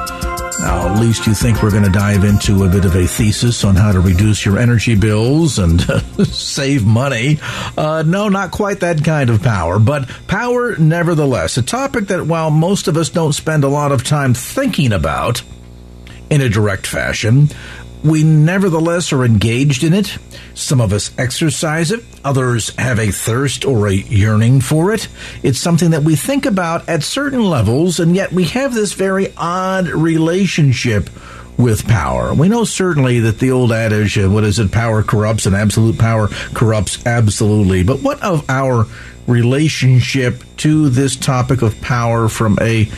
Now, 0.66 0.88
at 0.92 1.00
least 1.00 1.28
you 1.28 1.32
think 1.32 1.62
we're 1.62 1.70
going 1.70 1.84
to 1.84 1.90
dive 1.90 2.24
into 2.24 2.64
a 2.64 2.68
bit 2.68 2.84
of 2.84 2.96
a 2.96 3.06
thesis 3.06 3.62
on 3.62 3.76
how 3.76 3.92
to 3.92 4.00
reduce 4.00 4.44
your 4.44 4.58
energy 4.58 4.96
bills 4.96 5.60
and 5.60 5.80
save 6.26 6.84
money. 6.84 7.38
Uh, 7.78 8.02
no, 8.04 8.28
not 8.28 8.50
quite 8.50 8.80
that 8.80 9.04
kind 9.04 9.30
of 9.30 9.44
power, 9.44 9.78
but 9.78 10.10
power 10.26 10.76
nevertheless. 10.76 11.56
A 11.56 11.62
topic 11.62 12.08
that, 12.08 12.26
while 12.26 12.50
most 12.50 12.88
of 12.88 12.96
us 12.96 13.10
don't 13.10 13.32
spend 13.32 13.62
a 13.62 13.68
lot 13.68 13.92
of 13.92 14.02
time 14.02 14.34
thinking 14.34 14.92
about 14.92 15.40
in 16.30 16.40
a 16.40 16.48
direct 16.48 16.88
fashion, 16.88 17.48
we 18.04 18.22
nevertheless 18.22 19.12
are 19.12 19.24
engaged 19.24 19.82
in 19.82 19.92
it. 19.92 20.16
Some 20.54 20.80
of 20.80 20.92
us 20.92 21.10
exercise 21.18 21.90
it. 21.90 22.04
Others 22.24 22.74
have 22.76 22.98
a 22.98 23.10
thirst 23.10 23.64
or 23.64 23.88
a 23.88 23.92
yearning 23.92 24.60
for 24.60 24.92
it. 24.92 25.08
It's 25.42 25.58
something 25.58 25.90
that 25.90 26.02
we 26.02 26.16
think 26.16 26.46
about 26.46 26.88
at 26.88 27.02
certain 27.02 27.42
levels, 27.42 28.00
and 28.00 28.14
yet 28.14 28.32
we 28.32 28.44
have 28.44 28.74
this 28.74 28.92
very 28.92 29.32
odd 29.36 29.88
relationship 29.88 31.10
with 31.56 31.86
power. 31.86 32.34
We 32.34 32.48
know 32.48 32.64
certainly 32.64 33.20
that 33.20 33.38
the 33.38 33.50
old 33.50 33.72
adage, 33.72 34.18
uh, 34.18 34.28
what 34.28 34.44
is 34.44 34.58
it, 34.58 34.72
power 34.72 35.02
corrupts 35.02 35.46
and 35.46 35.56
absolute 35.56 35.98
power 35.98 36.28
corrupts 36.54 37.04
absolutely. 37.06 37.82
But 37.82 38.02
what 38.02 38.22
of 38.22 38.48
our 38.50 38.86
relationship 39.26 40.42
to 40.58 40.90
this 40.90 41.16
topic 41.16 41.62
of 41.62 41.80
power 41.80 42.28
from 42.28 42.58
a 42.60 42.88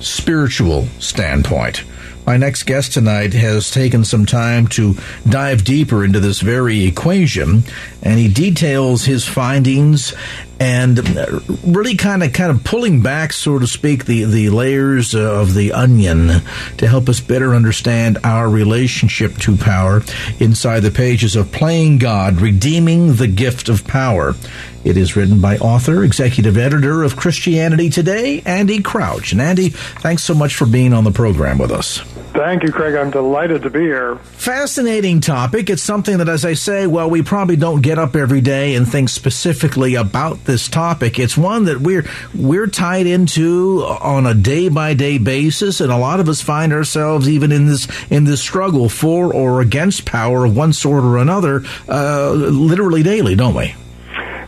spiritual 0.00 0.86
standpoint? 0.98 1.84
My 2.26 2.36
next 2.36 2.64
guest 2.64 2.92
tonight 2.92 3.32
has 3.32 3.70
taken 3.70 4.04
some 4.04 4.26
time 4.26 4.68
to 4.68 4.94
dive 5.28 5.64
deeper 5.64 6.04
into 6.04 6.20
this 6.20 6.40
very 6.40 6.84
equation, 6.84 7.64
and 8.02 8.18
he 8.18 8.28
details 8.28 9.04
his 9.04 9.26
findings 9.26 10.14
and 10.60 10.98
uh, 11.16 11.40
really 11.64 11.96
kind 11.96 12.22
of 12.22 12.34
kind 12.34 12.50
of 12.50 12.62
pulling 12.62 13.00
back, 13.00 13.32
so 13.32 13.58
to 13.58 13.66
speak, 13.66 14.04
the 14.04 14.24
the 14.24 14.50
layers 14.50 15.14
of 15.14 15.54
the 15.54 15.72
onion 15.72 16.42
to 16.76 16.86
help 16.86 17.08
us 17.08 17.18
better 17.18 17.54
understand 17.54 18.18
our 18.22 18.48
relationship 18.48 19.38
to 19.38 19.56
power 19.56 20.02
inside 20.38 20.80
the 20.80 20.90
pages 20.90 21.34
of 21.34 21.50
Playing 21.50 21.96
God, 21.96 22.42
Redeeming 22.42 23.14
the 23.14 23.26
Gift 23.26 23.70
of 23.70 23.86
Power. 23.86 24.34
It 24.82 24.96
is 24.96 25.14
written 25.14 25.40
by 25.40 25.58
author, 25.58 26.02
executive 26.04 26.56
editor 26.56 27.02
of 27.02 27.14
Christianity 27.14 27.90
Today, 27.90 28.42
Andy 28.46 28.80
Crouch. 28.80 29.32
And 29.32 29.40
Andy, 29.40 29.68
thanks 29.68 30.22
so 30.22 30.32
much 30.34 30.54
for 30.54 30.64
being 30.64 30.94
on 30.94 31.04
the 31.04 31.10
program 31.10 31.58
with 31.58 31.70
us. 31.70 31.98
Thank 32.32 32.62
you, 32.62 32.72
Craig. 32.72 32.94
I'm 32.94 33.10
delighted 33.10 33.62
to 33.62 33.70
be 33.70 33.80
here. 33.80 34.16
Fascinating 34.16 35.20
topic. 35.20 35.68
It's 35.68 35.82
something 35.82 36.18
that, 36.18 36.28
as 36.28 36.44
I 36.44 36.54
say, 36.54 36.86
well, 36.86 37.10
we 37.10 37.22
probably 37.22 37.56
don't 37.56 37.82
get 37.82 37.98
up 37.98 38.14
every 38.14 38.40
day 38.40 38.74
and 38.76 38.88
think 38.88 39.08
specifically 39.08 39.96
about 39.96 40.44
this 40.44 40.68
topic. 40.68 41.18
It's 41.18 41.36
one 41.36 41.64
that 41.64 41.80
we're 41.80 42.08
we're 42.34 42.68
tied 42.68 43.06
into 43.06 43.84
on 43.84 44.26
a 44.26 44.34
day 44.34 44.68
by 44.68 44.94
day 44.94 45.18
basis, 45.18 45.80
and 45.80 45.90
a 45.90 45.98
lot 45.98 46.20
of 46.20 46.28
us 46.28 46.40
find 46.40 46.72
ourselves 46.72 47.28
even 47.28 47.50
in 47.52 47.66
this 47.66 47.88
in 48.10 48.24
this 48.24 48.40
struggle 48.40 48.88
for 48.88 49.34
or 49.34 49.60
against 49.60 50.06
power 50.06 50.44
of 50.44 50.56
one 50.56 50.72
sort 50.72 51.04
or 51.04 51.18
another, 51.18 51.64
uh, 51.88 52.30
literally 52.30 53.02
daily, 53.02 53.34
don't 53.34 53.54
we? 53.54 53.74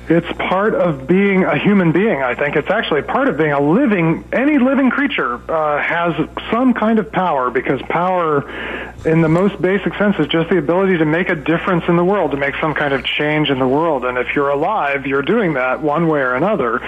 It's 0.09 0.27
part 0.37 0.75
of 0.75 1.07
being 1.07 1.45
a 1.45 1.57
human 1.57 1.93
being, 1.93 2.23
I 2.23 2.35
think. 2.35 2.57
It's 2.57 2.71
actually 2.71 3.03
part 3.03 3.29
of 3.29 3.37
being 3.37 3.53
a 3.53 3.61
living, 3.61 4.25
any 4.33 4.59
living 4.59 4.91
creature 4.91 5.35
uh, 5.51 5.81
has 5.81 6.15
some 6.51 6.75
kind 6.75 6.99
of 6.99 7.13
power 7.13 7.51
because 7.51 7.81
power, 7.83 8.92
in 9.05 9.21
the 9.21 9.29
most 9.29 9.61
basic 9.61 9.95
sense, 9.95 10.17
is 10.19 10.27
just 10.29 10.49
the 10.51 10.59
ability 10.59 10.99
to 10.99 11.05
make 11.05 11.29
a 11.29 11.35
difference 11.35 11.85
in 11.89 11.97
the 11.97 12.05
world, 12.05 12.31
to 12.31 12.37
make 12.37 12.55
some 12.61 12.75
kind 12.75 12.95
of 12.95 13.05
change 13.05 13.51
in 13.51 13.59
the 13.59 13.67
world. 13.67 14.05
And 14.05 14.19
if 14.19 14.35
you're 14.35 14.51
alive, 14.51 15.07
you're 15.07 15.23
doing 15.23 15.55
that 15.55 15.83
one 15.83 16.09
way 16.09 16.21
or 16.21 16.35
another. 16.35 16.79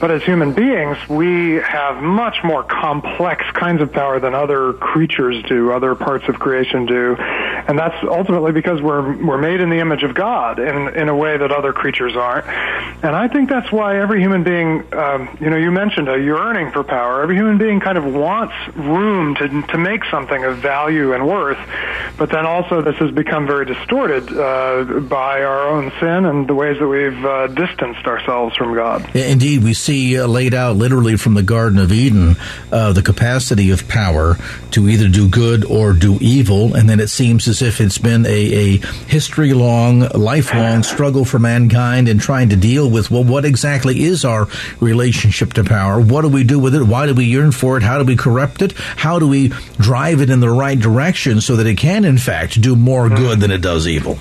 But 0.00 0.10
as 0.10 0.22
human 0.22 0.52
beings, 0.52 0.96
we 1.08 1.54
have 1.54 2.02
much 2.02 2.36
more 2.44 2.62
complex 2.62 3.44
kinds 3.52 3.82
of 3.82 3.92
power 3.92 4.20
than 4.20 4.34
other 4.34 4.72
creatures 4.72 5.42
do, 5.48 5.72
other 5.72 5.94
parts 5.94 6.28
of 6.28 6.38
creation 6.38 6.86
do. 6.86 7.16
And 7.16 7.78
that's 7.78 7.96
ultimately 8.04 8.52
because 8.52 8.80
we're, 8.80 9.16
we're 9.24 9.38
made 9.38 9.60
in 9.60 9.70
the 9.70 9.78
image 9.80 10.02
of 10.02 10.14
God 10.14 10.58
in, 10.58 10.94
in 10.94 11.08
a 11.08 11.16
way 11.16 11.36
that 11.36 11.50
other 11.50 11.72
creatures 11.72 12.16
aren't. 12.16 12.46
And 12.46 13.14
I 13.14 13.28
think 13.28 13.48
that's 13.48 13.70
why 13.70 14.00
every 14.00 14.20
human 14.20 14.44
being, 14.44 14.92
um, 14.94 15.36
you 15.40 15.50
know, 15.50 15.56
you 15.56 15.70
mentioned 15.70 16.08
a 16.08 16.18
yearning 16.18 16.72
for 16.72 16.82
power. 16.82 17.22
Every 17.22 17.36
human 17.36 17.58
being 17.58 17.80
kind 17.80 17.98
of 17.98 18.04
wants 18.04 18.54
room 18.74 19.34
to 19.36 19.48
to 19.68 19.78
make 19.78 20.04
something 20.10 20.44
of 20.44 20.58
value 20.58 21.12
and 21.14 21.26
worth 21.26 21.47
earth. 21.48 22.14
But 22.16 22.30
then 22.30 22.46
also 22.46 22.82
this 22.82 22.96
has 22.96 23.10
become 23.12 23.46
very 23.46 23.64
distorted 23.64 24.30
uh, 24.36 25.00
by 25.00 25.42
our 25.42 25.68
own 25.68 25.92
sin 26.00 26.24
and 26.24 26.48
the 26.48 26.54
ways 26.54 26.78
that 26.78 26.88
we've 26.88 27.24
uh, 27.24 27.46
distanced 27.48 28.06
ourselves 28.06 28.56
from 28.56 28.74
God. 28.74 29.14
Indeed, 29.14 29.62
we 29.62 29.74
see 29.74 30.18
uh, 30.18 30.26
laid 30.26 30.54
out 30.54 30.76
literally 30.76 31.16
from 31.16 31.34
the 31.34 31.42
Garden 31.42 31.78
of 31.78 31.92
Eden 31.92 32.36
uh, 32.72 32.92
the 32.92 33.02
capacity 33.02 33.70
of 33.70 33.88
power 33.88 34.36
to 34.72 34.88
either 34.88 35.08
do 35.08 35.28
good 35.28 35.64
or 35.64 35.92
do 35.92 36.18
evil, 36.20 36.74
and 36.74 36.88
then 36.88 37.00
it 37.00 37.08
seems 37.08 37.46
as 37.46 37.62
if 37.62 37.80
it's 37.80 37.98
been 37.98 38.26
a, 38.26 38.28
a 38.28 38.76
history 39.06 39.52
long, 39.54 40.00
lifelong 40.08 40.82
struggle 40.98 41.24
for 41.24 41.38
mankind 41.38 42.08
in 42.08 42.18
trying 42.18 42.48
to 42.48 42.56
deal 42.56 42.90
with 42.90 43.10
well, 43.10 43.24
what 43.24 43.44
exactly 43.44 44.02
is 44.02 44.24
our 44.24 44.48
relationship 44.80 45.52
to 45.54 45.64
power? 45.64 46.00
What 46.00 46.22
do 46.22 46.28
we 46.28 46.44
do 46.44 46.58
with 46.58 46.74
it? 46.74 46.82
Why 46.82 47.06
do 47.06 47.14
we 47.14 47.24
yearn 47.24 47.52
for 47.52 47.76
it? 47.76 47.82
How 47.82 47.98
do 47.98 48.04
we 48.04 48.16
corrupt 48.16 48.62
it? 48.62 48.72
How 48.72 49.18
do 49.18 49.28
we 49.28 49.48
drive 49.78 50.20
it 50.20 50.30
in 50.30 50.40
the 50.40 50.50
right 50.50 50.78
direction 50.78 51.37
so 51.40 51.56
that 51.56 51.66
it 51.66 51.76
can, 51.76 52.04
in 52.04 52.18
fact, 52.18 52.60
do 52.60 52.76
more 52.76 53.08
hmm. 53.08 53.16
good 53.16 53.40
than 53.40 53.50
it 53.50 53.60
does 53.60 53.86
evil? 53.86 54.18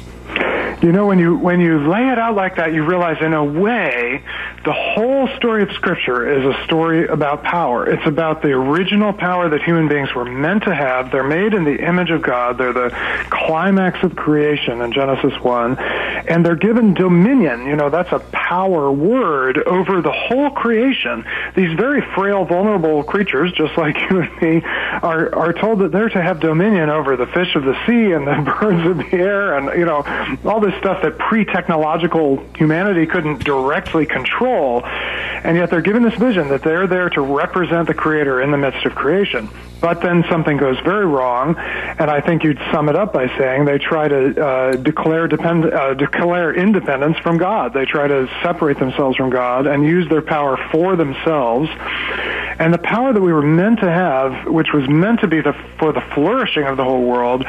You 0.82 0.92
know, 0.92 1.08
when 1.08 1.18
you 1.18 1.36
when 1.36 1.60
you 1.60 1.90
lay 1.90 2.08
it 2.10 2.20
out 2.20 2.36
like 2.36 2.58
that, 2.58 2.72
you 2.72 2.86
realize, 2.86 3.18
in 3.20 3.34
a 3.34 3.44
way, 3.44 4.22
the 4.64 4.74
whole 4.74 5.28
story 5.38 5.64
of 5.64 5.72
Scripture 5.72 6.30
is 6.30 6.44
a 6.44 6.64
story 6.66 7.08
about 7.08 7.42
power. 7.42 7.90
It's 7.90 8.06
about 8.06 8.42
the 8.42 8.50
original 8.50 9.14
power 9.14 9.50
that 9.50 9.64
human 9.64 9.88
beings 9.88 10.14
were 10.14 10.26
meant 10.26 10.64
to 10.64 10.76
have. 10.76 11.10
They're 11.10 11.24
made 11.24 11.54
in 11.54 11.64
the 11.64 11.84
image 11.84 12.12
of 12.12 12.22
God. 12.22 12.58
They're 12.58 12.74
the 12.74 12.90
climax 13.30 14.04
of 14.04 14.16
creation 14.16 14.82
in 14.82 14.92
Genesis 14.92 15.34
1. 15.42 15.80
And 15.80 16.46
they're 16.46 16.56
given 16.56 16.94
dominion. 16.94 17.66
You 17.66 17.76
know, 17.76 17.90
that's 17.90 18.12
a 18.12 18.20
power 18.20 18.92
word 18.92 19.58
over 19.60 20.02
the 20.02 20.12
whole 20.12 20.50
creation. 20.50 21.26
These 21.56 21.74
very 21.78 22.02
frail, 22.14 22.44
vulnerable 22.44 23.04
creatures, 23.04 23.54
just 23.54 23.78
like 23.78 23.96
you 24.10 24.20
and 24.20 24.42
me, 24.42 24.62
are, 25.02 25.34
are 25.36 25.54
told 25.54 25.80
that 25.80 25.92
they're 25.92 26.10
to 26.10 26.22
have 26.22 26.40
dominion 26.40 26.90
over 26.90 27.16
the 27.16 27.28
fish 27.28 27.56
of 27.56 27.64
the 27.64 27.74
sea 27.86 28.12
and 28.12 28.28
the 28.28 28.56
birds 28.60 28.86
of 28.88 28.98
the 28.98 29.18
air 29.18 29.58
and, 29.58 29.78
you 29.78 29.86
know, 29.86 30.04
all 30.46 30.60
this 30.60 30.76
stuff 30.80 31.02
that 31.04 31.18
pre-technological 31.18 32.44
humanity 32.56 33.06
couldn't 33.06 33.44
directly 33.44 34.06
control 34.06 34.84
and 35.44 35.56
yet 35.56 35.70
they're 35.70 35.82
given 35.82 36.04
this 36.04 36.16
vision 36.16 36.50
that 36.50 36.64
they're 36.64 36.88
there 36.88 37.10
to 37.10 37.22
represent 37.22 37.88
the 37.88 37.94
Creator 37.94 38.42
in 38.42 38.52
the 38.52 38.58
midst 38.58 38.86
of 38.86 38.96
creation. 38.96 39.50
But 39.80 40.02
then 40.02 40.26
something 40.30 40.58
goes 40.58 40.80
very 40.80 41.06
wrong, 41.06 41.56
and 41.56 42.10
I 42.10 42.20
think 42.20 42.44
you'd 42.44 42.60
sum 42.72 42.90
it 42.90 42.96
up 42.96 43.14
by 43.14 43.28
saying 43.38 43.66
they 43.66 43.78
try 43.78 44.08
to 44.08 44.44
uh, 44.46 44.72
declare 44.76 45.28
depend- 45.28 45.72
uh, 45.72 45.94
declare 45.94 46.54
independence 46.54 47.18
from 47.20 47.38
God. 47.38 47.74
They 47.74 47.86
try 47.86 48.08
to 48.08 48.28
separate 48.42 48.80
themselves 48.80 49.18
from 49.18 49.30
God 49.30 49.68
and 49.68 49.84
use 49.84 50.10
their 50.10 50.24
power 50.24 50.58
for 50.72 50.96
themselves. 50.96 51.70
And 52.60 52.74
the 52.74 52.80
power 52.80 53.14
that 53.14 53.22
we 53.22 53.32
were 53.32 53.44
meant 53.44 53.80
to 53.82 53.90
have, 53.90 54.48
which 54.48 54.74
was 54.74 54.87
meant 54.88 55.22
to 55.22 55.28
be 55.28 55.42
the, 55.42 55.54
for 55.80 55.92
the 55.92 56.02
flourishing 56.14 56.64
of 56.64 56.78
the 56.78 56.84
whole 56.84 57.04
world, 57.04 57.46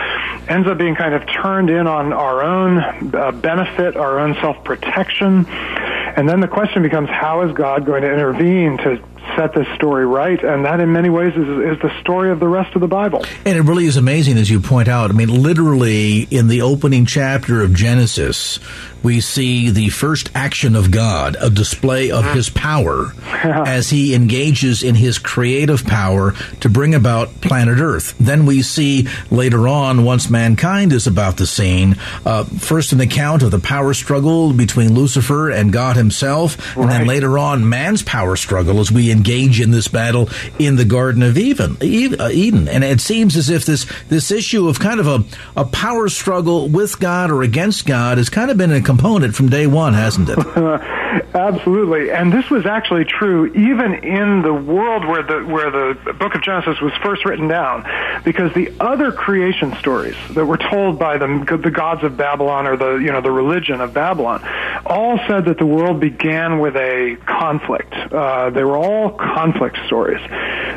ends 0.49 0.69
up 0.69 0.79
being 0.79 0.95
kind 0.95 1.15
of 1.15 1.27
turned 1.27 1.71
in 1.71 1.87
on 1.87 2.13
our 2.13 2.43
own 2.43 2.79
uh, 3.15 3.33
benefit, 3.33 3.97
our 3.97 4.19
own 4.19 4.35
self-protection. 4.35 5.47
And 5.47 6.29
then 6.29 6.41
the 6.41 6.49
question 6.49 6.83
becomes, 6.83 7.09
how 7.09 7.43
is 7.43 7.53
God 7.53 7.87
going 7.87 8.03
to 8.03 8.13
intervene 8.13 8.77
to 8.79 9.03
set 9.37 9.55
this 9.55 9.67
story 9.75 10.07
right, 10.07 10.43
and 10.43 10.65
that 10.65 10.81
in 10.81 10.93
many 10.93 11.11
ways 11.11 11.35
is, 11.35 11.49
is 11.77 11.79
the 11.81 11.93
story 12.01 12.31
of 12.31 12.41
the 12.41 12.49
rest 12.49 12.75
of 12.75 12.81
the 12.81 12.89
Bible. 12.89 13.25
And 13.45 13.57
it 13.57 13.63
really 13.63 13.87
is 13.87 13.97
amazing, 13.97 14.39
as 14.39 14.51
you 14.51 14.61
point 14.61 14.89
out. 14.89 15.11
I 15.11 15.15
mean, 15.15 15.43
literally 15.43 16.23
in 16.31 16.49
the 16.49 16.63
opening 16.63 17.07
chapter 17.07 17.63
of 17.63 17.75
Genesis, 17.75 18.59
we 19.03 19.21
see 19.21 19.71
the 19.71 19.89
first 19.91 20.31
action 20.35 20.75
of 20.75 20.91
God, 20.91 21.37
a 21.41 21.51
display 21.51 22.11
of 22.11 22.25
his 22.33 22.51
power 22.51 23.13
as 23.27 23.91
he 23.91 24.15
engages 24.15 24.83
in 24.83 24.95
his 24.95 25.19
creative 25.19 25.85
power 25.85 26.33
to 26.61 26.69
bring 26.69 26.95
about 26.95 27.41
planet 27.41 27.79
Earth. 27.79 28.17
Then 28.19 28.47
we 28.47 28.63
see 28.63 29.09
later 29.31 29.69
on, 29.69 30.05
once 30.05 30.29
mankind 30.29 30.93
is 30.93 31.07
about 31.07 31.37
the 31.37 31.47
scene, 31.47 31.97
uh, 32.25 32.45
first 32.45 32.93
an 32.93 33.01
account 33.01 33.43
of 33.43 33.51
the 33.51 33.59
power 33.59 33.95
struggle 33.95 34.53
between 34.53 34.95
Lucifer 34.95 35.51
and 35.51 35.73
God 35.73 35.97
himself, 35.97 36.77
right. 36.77 36.83
and 36.83 36.93
then 36.93 37.07
later 37.07 37.39
on, 37.39 37.69
man's 37.69 38.03
power 38.03 38.37
struggle 38.37 38.81
as 38.81 38.91
we 38.91 39.11
engage 39.19 39.61
in 39.61 39.73
this 39.73 39.89
battle 39.89 40.29
in 40.59 40.77
the 40.77 40.85
Garden 40.85 41.23
of 41.23 41.37
Eden. 41.37 41.77
Uh, 41.81 42.29
Eden. 42.33 42.69
And 42.69 42.85
it 42.85 43.01
seems 43.01 43.37
as 43.37 43.51
if 43.51 43.65
this, 43.65 43.87
this 44.09 44.31
issue 44.31 44.69
of 44.69 44.79
kind 44.79 45.01
of 45.01 45.07
a, 45.07 45.25
a 45.61 45.65
power 45.65 46.09
struggle 46.09 46.69
with 46.69 46.99
God 47.01 47.31
or 47.31 47.43
against 47.43 47.85
God 47.85 48.19
has 48.19 48.31
kind 48.31 48.51
of 48.51 48.57
been 48.57 48.73
a 48.73 48.81
component 48.81 49.35
from 49.35 49.49
day 49.49 49.67
one, 49.67 49.95
hasn't 49.95 50.29
it? 50.31 50.39
Absolutely, 51.35 52.11
and 52.11 52.33
this 52.33 52.51
was 52.51 52.67
actually 52.67 53.05
true 53.05 53.47
even 53.55 53.95
in 53.95 54.43
the 54.43 54.53
world 54.53 55.07
where 55.07 55.23
the 55.23 55.45
where 55.45 55.71
the 55.71 56.13
book 56.15 56.35
of 56.35 56.43
Genesis 56.43 56.81
was 56.81 56.93
first 57.03 57.25
written 57.25 57.49
down, 57.49 57.87
because 58.25 58.53
the 58.55 58.73
other 58.79 59.11
creation 59.13 59.75
stories 59.77 60.17
that 60.31 60.45
were 60.45 60.59
told 60.59 60.99
by 60.99 61.17
the 61.17 61.59
the 61.63 61.71
gods 61.71 62.05
of 62.05 62.17
Babylon 62.17 62.67
or 62.67 62.77
the 62.77 62.97
you 62.97 63.11
know 63.11 63.21
the 63.21 63.31
religion 63.31 63.81
of 63.81 63.95
Babylon, 63.95 64.47
all 64.85 65.19
said 65.27 65.47
that 65.47 65.59
the 65.59 65.67
world 65.67 65.99
began 65.99 66.59
with 66.59 66.77
a 66.77 67.17
conflict. 67.25 67.95
Uh, 67.95 68.51
they 68.51 68.65
were 68.65 68.77
all 68.77 69.11
conflict 69.11 69.79
stories. 69.87 70.21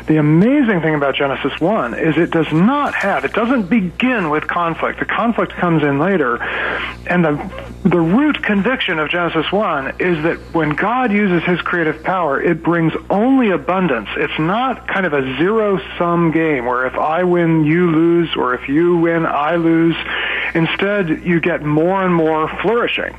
The 0.06 0.16
amazing 0.16 0.80
thing 0.80 0.94
about 0.94 1.14
Genesis 1.14 1.60
one 1.60 1.94
is 1.94 2.16
it 2.16 2.30
does 2.30 2.50
not 2.52 2.94
have 2.94 3.24
it 3.24 3.32
doesn't 3.34 3.68
begin 3.68 4.30
with 4.30 4.46
conflict. 4.46 4.98
The 4.98 5.04
conflict 5.04 5.52
comes 5.52 5.82
in 5.82 5.98
later, 5.98 6.42
and 7.06 7.24
the 7.24 7.72
the 7.84 8.00
root 8.00 8.42
conviction 8.42 9.00
of 9.00 9.10
Genesis 9.10 9.50
1 9.50 9.96
is 9.98 10.21
that 10.22 10.38
when 10.54 10.70
God 10.70 11.12
uses 11.12 11.42
his 11.44 11.60
creative 11.60 12.02
power, 12.02 12.40
it 12.40 12.62
brings 12.62 12.92
only 13.10 13.50
abundance. 13.50 14.08
It's 14.16 14.38
not 14.38 14.88
kind 14.88 15.06
of 15.06 15.12
a 15.12 15.22
zero 15.38 15.80
sum 15.98 16.30
game 16.30 16.66
where 16.66 16.86
if 16.86 16.94
I 16.94 17.24
win, 17.24 17.64
you 17.64 17.90
lose, 17.90 18.34
or 18.36 18.54
if 18.54 18.68
you 18.68 18.96
win, 18.96 19.26
I 19.26 19.56
lose. 19.56 19.96
Instead, 20.54 21.24
you 21.24 21.40
get 21.40 21.62
more 21.62 22.02
and 22.02 22.14
more 22.14 22.48
flourishing. 22.60 23.14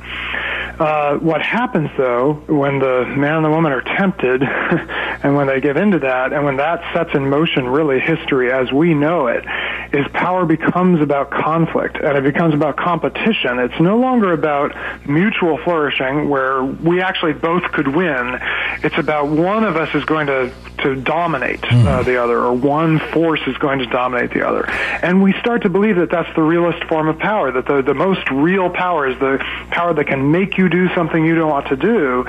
Uh, 0.78 1.16
what 1.18 1.40
happens 1.40 1.88
though 1.96 2.32
when 2.48 2.80
the 2.80 3.04
man 3.06 3.36
and 3.36 3.44
the 3.44 3.50
woman 3.50 3.70
are 3.70 3.80
tempted 3.80 4.42
and 5.22 5.36
when 5.36 5.46
they 5.46 5.60
give 5.60 5.76
into 5.76 6.00
that 6.00 6.32
and 6.32 6.44
when 6.44 6.56
that 6.56 6.82
sets 6.92 7.14
in 7.14 7.28
motion 7.28 7.68
really 7.68 8.00
history 8.00 8.50
as 8.50 8.72
we 8.72 8.92
know 8.92 9.28
it 9.28 9.44
is 9.92 10.04
power 10.12 10.44
becomes 10.44 11.00
about 11.00 11.30
conflict 11.30 11.96
and 11.96 12.18
it 12.18 12.24
becomes 12.24 12.54
about 12.54 12.76
competition. 12.76 13.60
It's 13.60 13.78
no 13.78 13.98
longer 13.98 14.32
about 14.32 14.74
mutual 15.06 15.58
flourishing 15.58 16.28
where 16.28 16.64
we 16.64 16.93
actually 17.00 17.32
both 17.32 17.62
could 17.72 17.88
win. 17.88 18.38
It's 18.82 18.98
about 18.98 19.28
one 19.28 19.64
of 19.64 19.76
us 19.76 19.94
is 19.94 20.04
going 20.04 20.26
to 20.28 20.52
to 20.78 20.94
dominate 20.94 21.60
mm. 21.62 21.86
uh, 21.86 22.02
the 22.02 22.22
other, 22.22 22.38
or 22.38 22.52
one 22.52 22.98
force 22.98 23.40
is 23.46 23.56
going 23.56 23.78
to 23.78 23.86
dominate 23.86 24.32
the 24.32 24.46
other. 24.46 24.68
And 24.68 25.22
we 25.22 25.32
start 25.40 25.62
to 25.62 25.70
believe 25.70 25.96
that 25.96 26.10
that's 26.10 26.28
the 26.34 26.42
realist 26.42 26.84
form 26.84 27.08
of 27.08 27.18
power, 27.18 27.50
that 27.52 27.66
the, 27.66 27.80
the 27.80 27.94
most 27.94 28.28
real 28.30 28.68
power 28.68 29.08
is 29.08 29.18
the 29.18 29.38
power 29.70 29.94
that 29.94 30.06
can 30.06 30.30
make 30.30 30.58
you 30.58 30.68
do 30.68 30.92
something 30.94 31.24
you 31.24 31.34
don't 31.34 31.48
want 31.48 31.68
to 31.68 31.76
do, 31.76 32.24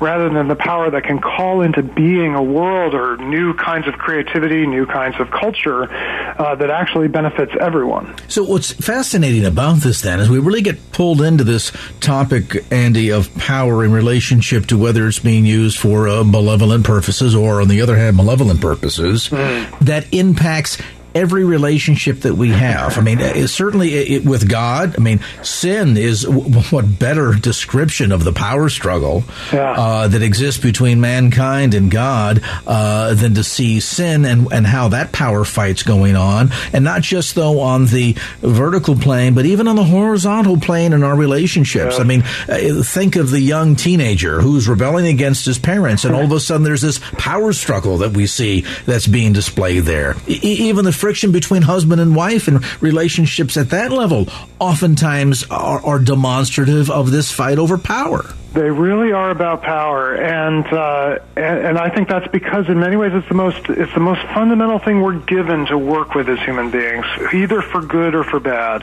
rather 0.00 0.28
than 0.28 0.48
the 0.48 0.56
power 0.56 0.90
that 0.90 1.04
can 1.04 1.20
call 1.20 1.60
into 1.60 1.82
being 1.82 2.34
a 2.34 2.42
world 2.42 2.94
or 2.94 3.16
new 3.18 3.54
kinds 3.54 3.86
of 3.86 3.94
creativity, 3.94 4.66
new 4.66 4.86
kinds 4.86 5.20
of 5.20 5.30
culture 5.30 5.84
uh, 5.90 6.54
that 6.56 6.70
actually 6.70 7.06
benefits 7.06 7.52
everyone. 7.60 8.14
So, 8.28 8.42
what's 8.42 8.72
fascinating 8.72 9.44
about 9.44 9.78
this 9.78 10.00
then 10.00 10.18
is 10.20 10.28
we 10.28 10.38
really 10.38 10.62
get 10.62 10.90
pulled 10.92 11.20
into 11.20 11.44
this 11.44 11.70
topic, 12.00 12.64
Andy, 12.72 13.10
of 13.10 13.32
power 13.36 13.84
in 13.84 13.92
relationship 14.10 14.66
to 14.66 14.76
whether 14.76 15.06
it's 15.06 15.20
being 15.20 15.46
used 15.46 15.78
for 15.78 16.08
uh, 16.08 16.24
malevolent 16.24 16.84
purposes 16.84 17.32
or, 17.32 17.60
on 17.60 17.68
the 17.68 17.80
other 17.80 17.96
hand, 17.96 18.16
malevolent 18.16 18.60
purposes 18.60 19.28
mm. 19.28 19.78
that 19.78 20.04
impacts 20.12 20.78
every 21.14 21.44
relationship 21.44 22.20
that 22.20 22.34
we 22.34 22.50
have. 22.50 22.98
I 22.98 23.00
mean, 23.00 23.20
it, 23.20 23.48
certainly 23.48 23.94
it, 23.94 24.24
with 24.24 24.48
God. 24.48 24.94
I 24.96 25.00
mean, 25.00 25.20
sin 25.42 25.96
is 25.96 26.22
w- 26.22 26.60
what 26.70 26.98
better 26.98 27.32
description 27.34 28.12
of 28.12 28.24
the 28.24 28.32
power 28.32 28.68
struggle 28.68 29.24
yeah. 29.52 29.72
uh, 29.72 30.08
that 30.08 30.22
exists 30.22 30.60
between 30.60 31.00
mankind 31.00 31.74
and 31.74 31.90
God 31.90 32.42
uh, 32.66 33.14
than 33.14 33.34
to 33.34 33.44
see 33.44 33.80
sin 33.80 34.24
and 34.24 34.52
and 34.52 34.66
how 34.66 34.88
that 34.88 35.12
power 35.12 35.44
fight's 35.44 35.82
going 35.82 36.16
on, 36.16 36.50
and 36.72 36.84
not 36.84 37.02
just 37.02 37.34
though 37.34 37.60
on 37.60 37.86
the 37.86 38.16
vertical 38.40 38.96
plane, 38.96 39.34
but 39.34 39.46
even 39.46 39.68
on 39.68 39.76
the 39.76 39.84
horizontal 39.84 40.58
plane 40.58 40.92
in 40.92 41.02
our 41.02 41.16
relationships. 41.16 41.96
Yeah. 41.96 42.00
I 42.00 42.04
mean, 42.04 42.22
uh, 42.48 42.82
think 42.82 43.16
of 43.16 43.30
the 43.30 43.40
young 43.40 43.76
teenager 43.76 44.40
who's 44.40 44.68
rebelling 44.68 45.06
against 45.06 45.44
his 45.44 45.58
parents, 45.58 46.04
and 46.04 46.14
all 46.14 46.24
of 46.24 46.32
a 46.32 46.40
sudden 46.40 46.62
there's 46.62 46.82
this 46.82 47.00
power 47.18 47.52
struggle 47.52 47.98
that 47.98 48.12
we 48.12 48.26
see 48.26 48.64
that's 48.86 49.06
being 49.06 49.32
displayed 49.32 49.84
there. 49.84 50.16
E- 50.28 50.40
even 50.42 50.84
the 50.84 50.92
friction 51.00 51.32
between 51.32 51.62
husband 51.62 52.00
and 52.00 52.14
wife 52.14 52.46
and 52.46 52.62
relationships 52.82 53.56
at 53.56 53.70
that 53.70 53.90
level 53.90 54.28
oftentimes 54.58 55.44
are, 55.50 55.84
are 55.84 55.98
demonstrative 55.98 56.90
of 56.90 57.10
this 57.10 57.32
fight 57.32 57.58
over 57.58 57.78
power. 57.78 58.26
They 58.52 58.68
really 58.68 59.12
are 59.12 59.30
about 59.30 59.62
power, 59.62 60.14
and, 60.16 60.66
uh, 60.66 61.20
and 61.36 61.66
and 61.66 61.78
I 61.78 61.88
think 61.88 62.08
that's 62.08 62.26
because 62.28 62.68
in 62.68 62.80
many 62.80 62.96
ways 62.96 63.12
it's 63.14 63.28
the 63.28 63.34
most 63.34 63.68
it's 63.68 63.94
the 63.94 64.00
most 64.00 64.22
fundamental 64.34 64.80
thing 64.80 65.00
we're 65.00 65.20
given 65.20 65.66
to 65.66 65.78
work 65.78 66.14
with 66.16 66.28
as 66.28 66.40
human 66.40 66.68
beings, 66.70 67.06
either 67.32 67.62
for 67.62 67.80
good 67.80 68.16
or 68.16 68.24
for 68.24 68.40
bad. 68.40 68.82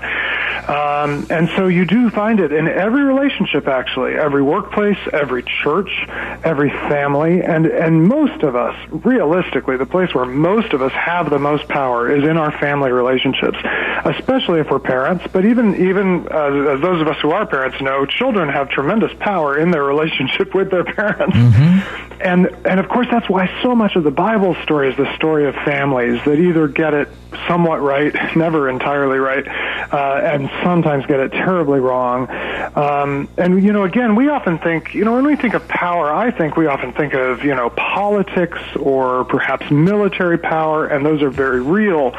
Um, 0.69 1.27
and 1.29 1.49
so 1.57 1.67
you 1.67 1.85
do 1.85 2.09
find 2.09 2.39
it 2.39 2.53
in 2.53 2.67
every 2.69 3.03
relationship, 3.03 3.67
actually, 3.67 4.15
every 4.15 4.41
workplace, 4.41 4.97
every 5.11 5.43
church, 5.43 6.05
every 6.45 6.69
family, 6.69 7.41
and 7.43 7.65
and 7.65 8.05
most 8.07 8.43
of 8.43 8.55
us, 8.55 8.75
realistically, 8.89 9.75
the 9.75 9.85
place 9.85 10.13
where 10.15 10.25
most 10.25 10.71
of 10.71 10.81
us 10.81 10.93
have 10.93 11.29
the 11.29 11.39
most 11.39 11.67
power 11.67 12.09
is 12.09 12.23
in 12.23 12.37
our 12.37 12.57
family 12.57 12.91
relationships. 12.91 13.57
especially 14.05 14.59
if 14.59 14.69
we're 14.69 14.79
parents. 14.79 15.25
But 15.31 15.45
even 15.45 15.75
even 15.75 16.27
uh, 16.31 16.73
as 16.75 16.81
those 16.81 17.01
of 17.01 17.07
us 17.07 17.17
who 17.21 17.31
are 17.31 17.45
parents 17.45 17.79
know, 17.81 18.05
children 18.05 18.49
have 18.49 18.69
tremendous 18.69 19.11
power 19.19 19.56
in 19.57 19.71
their 19.71 19.83
relationship 19.83 20.53
with 20.53 20.71
their 20.71 20.83
parents. 20.83 21.35
Mm-hmm. 21.35 22.21
And 22.21 22.47
and 22.65 22.79
of 22.79 22.89
course 22.89 23.07
that's 23.11 23.29
why 23.29 23.49
so 23.61 23.75
much 23.75 23.95
of 23.95 24.03
the 24.03 24.11
Bible 24.11 24.55
story 24.63 24.89
is 24.89 24.97
the 24.97 25.13
story 25.15 25.47
of 25.47 25.55
families 25.55 26.19
that 26.25 26.39
either 26.39 26.67
get 26.67 26.93
it 26.93 27.09
somewhat 27.47 27.81
right, 27.81 28.13
never 28.35 28.69
entirely 28.69 29.19
right, 29.19 29.47
uh, 29.47 30.21
and 30.23 30.49
sometimes 30.63 31.05
get 31.05 31.19
it 31.19 31.31
terribly 31.31 31.79
wrong. 31.79 32.29
Um, 32.75 33.29
and 33.37 33.63
you 33.63 33.73
know, 33.73 33.83
again, 33.83 34.15
we 34.15 34.29
often 34.29 34.57
think, 34.57 34.93
you 34.93 35.05
know, 35.05 35.13
when 35.13 35.25
we 35.25 35.35
think 35.35 35.53
of 35.53 35.67
power, 35.67 36.11
I 36.11 36.31
think 36.31 36.57
we 36.57 36.67
often 36.67 36.93
think 36.93 37.13
of 37.13 37.43
you 37.43 37.55
know 37.55 37.69
politics 37.69 38.59
or 38.79 39.25
perhaps 39.25 39.69
military 39.69 40.37
power, 40.37 40.87
and 40.87 41.05
those 41.05 41.21
are 41.21 41.29
very 41.29 41.61
real. 41.61 42.15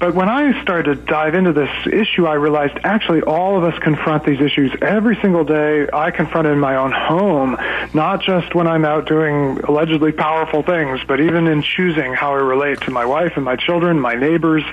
But 0.00 0.14
when 0.14 0.30
I 0.30 0.62
started 0.62 0.96
to 0.96 1.04
dive 1.04 1.34
into 1.34 1.52
this 1.52 1.68
issue, 1.86 2.26
I 2.26 2.32
realized 2.32 2.78
actually 2.84 3.20
all 3.20 3.58
of 3.58 3.64
us 3.64 3.78
confront 3.80 4.24
these 4.24 4.40
issues 4.40 4.72
every 4.80 5.14
single 5.20 5.44
day. 5.44 5.88
I 5.92 6.10
confront 6.10 6.46
it 6.46 6.52
in 6.52 6.58
my 6.58 6.76
own 6.76 6.90
home, 6.90 7.58
not 7.92 8.22
just 8.22 8.54
when 8.54 8.66
I'm 8.66 8.86
out 8.86 9.06
doing 9.06 9.60
allegedly 9.60 10.12
powerful 10.12 10.62
things, 10.62 11.00
but 11.06 11.20
even 11.20 11.46
in 11.46 11.60
choosing 11.60 12.14
how 12.14 12.32
I 12.32 12.38
relate 12.38 12.80
to 12.82 12.90
my 12.90 13.04
wife 13.04 13.32
and 13.36 13.44
my 13.44 13.56
children, 13.56 14.00
my 14.00 14.14
neighbors. 14.14 14.64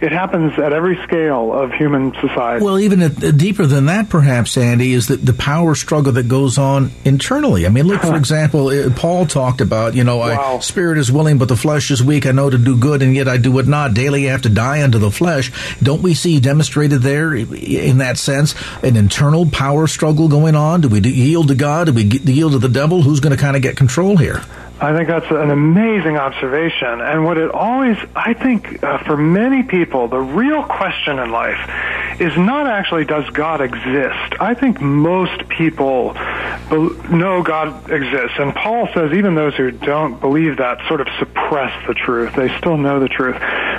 It 0.00 0.12
happens 0.12 0.56
at 0.56 0.72
every 0.72 1.02
scale 1.02 1.52
of 1.52 1.72
human 1.72 2.12
society. 2.20 2.64
Well, 2.64 2.78
even 2.78 3.02
at, 3.02 3.24
uh, 3.24 3.32
deeper 3.32 3.66
than 3.66 3.86
that, 3.86 4.08
perhaps, 4.08 4.56
Andy, 4.56 4.92
is 4.92 5.08
that 5.08 5.24
the 5.26 5.32
power 5.32 5.74
struggle 5.74 6.12
that 6.12 6.28
goes 6.28 6.58
on 6.58 6.92
internally. 7.04 7.66
I 7.66 7.70
mean, 7.70 7.88
look, 7.88 8.02
for 8.02 8.14
example, 8.24 8.68
uh, 8.68 8.90
Paul 8.90 9.26
talked 9.26 9.60
about, 9.60 9.94
you 9.94 10.04
know, 10.04 10.18
wow. 10.18 10.56
I, 10.56 10.60
spirit 10.60 10.98
is 10.98 11.10
willing, 11.10 11.38
but 11.38 11.48
the 11.48 11.56
flesh 11.56 11.90
is 11.90 12.04
weak. 12.04 12.24
I 12.24 12.30
know 12.30 12.50
to 12.50 12.58
do 12.58 12.76
good, 12.76 13.02
and 13.02 13.16
yet 13.16 13.26
I 13.26 13.36
do 13.36 13.58
it 13.58 13.66
not. 13.66 13.92
Daily 13.92 14.28
I 14.28 14.32
have 14.32 14.42
to 14.42 14.48
die 14.48 14.75
die 14.76 14.84
unto 14.84 14.98
the 14.98 15.10
flesh. 15.10 15.52
Don't 15.82 16.02
we 16.02 16.14
see 16.14 16.40
demonstrated 16.40 17.02
there 17.02 17.34
in 17.34 17.98
that 17.98 18.18
sense 18.18 18.54
an 18.82 18.96
internal 18.96 19.46
power 19.46 19.86
struggle 19.86 20.28
going 20.28 20.54
on? 20.54 20.80
Do 20.80 20.88
we 20.88 21.00
yield 21.00 21.48
to 21.48 21.54
God? 21.54 21.86
Do 21.86 21.92
we 21.92 22.04
yield 22.04 22.52
to 22.52 22.58
the 22.58 22.68
devil? 22.68 23.02
Who's 23.02 23.20
going 23.20 23.36
to 23.36 23.40
kind 23.40 23.56
of 23.56 23.62
get 23.62 23.76
control 23.76 24.16
here? 24.16 24.42
I 24.78 24.94
think 24.94 25.08
that's 25.08 25.30
an 25.30 25.50
amazing 25.50 26.18
observation. 26.18 27.00
And 27.00 27.24
what 27.24 27.38
it 27.38 27.50
always, 27.50 27.96
I 28.14 28.34
think, 28.34 28.82
uh, 28.84 28.98
for 29.04 29.16
many 29.16 29.62
people, 29.62 30.08
the 30.08 30.18
real 30.18 30.64
question 30.64 31.18
in 31.18 31.30
life 31.30 31.58
is 32.20 32.36
not 32.36 32.66
actually 32.66 33.06
does 33.06 33.28
God 33.30 33.62
exist. 33.62 34.34
I 34.38 34.52
think 34.52 34.78
most 34.78 35.48
people 35.48 36.12
be- 36.12 37.16
know 37.16 37.42
God 37.42 37.90
exists. 37.90 38.36
And 38.38 38.54
Paul 38.54 38.88
says 38.92 39.12
even 39.14 39.34
those 39.34 39.54
who 39.54 39.70
don't 39.70 40.20
believe 40.20 40.58
that 40.58 40.86
sort 40.88 41.00
of 41.00 41.08
suppress 41.18 41.86
the 41.86 41.94
truth. 41.94 42.34
They 42.34 42.54
still 42.58 42.76
know 42.76 43.00
the 43.00 43.08
truth. 43.08 43.36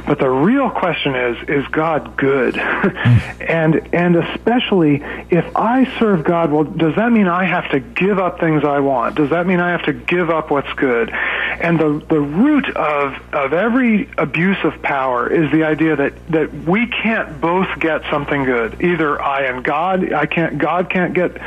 But 0.08 0.20
the 0.20 0.30
real 0.30 0.70
question 0.70 1.16
is, 1.16 1.50
is 1.50 1.68
God 1.68 2.16
good? 2.16 2.58
and, 3.42 3.94
and 3.94 4.16
especially 4.16 5.04
if 5.30 5.46
I 5.54 6.00
serve 6.00 6.24
God, 6.24 6.50
well, 6.50 6.64
does 6.64 6.96
that 6.96 7.12
mean 7.12 7.28
I 7.28 7.44
have 7.44 7.70
to 7.72 7.82
give 7.82 8.18
up 8.18 8.40
things 8.40 8.64
I 8.64 8.80
want? 8.80 9.16
Does 9.16 9.32
that 9.32 9.46
mean 9.46 9.60
I 9.60 9.72
have 9.72 9.84
to 9.84 9.94
give 9.94 10.30
up 10.30 10.50
what's 10.50 10.72
good? 10.74 11.10
And 11.10 11.78
the, 11.78 12.06
the 12.08 12.22
root 12.22 12.70
of, 12.70 13.16
of 13.34 13.52
every 13.52 14.10
abuse 14.18 14.58
of 14.64 14.82
power 14.82 15.28
is 15.28 15.52
the 15.52 15.66
idea 15.66 15.98
that, 15.98 16.14
that 16.30 16.54
we 16.54 16.88
can't 16.88 17.42
both 17.42 17.68
get 17.80 18.04
something 18.10 18.46
good. 18.46 18.82
Either 18.82 19.22
I 19.22 19.42
and 19.44 19.62
God, 19.62 20.14
I 20.14 20.26
can't, 20.26 20.58
God 20.58 20.90
can't 20.90 21.14
get 21.14 21.38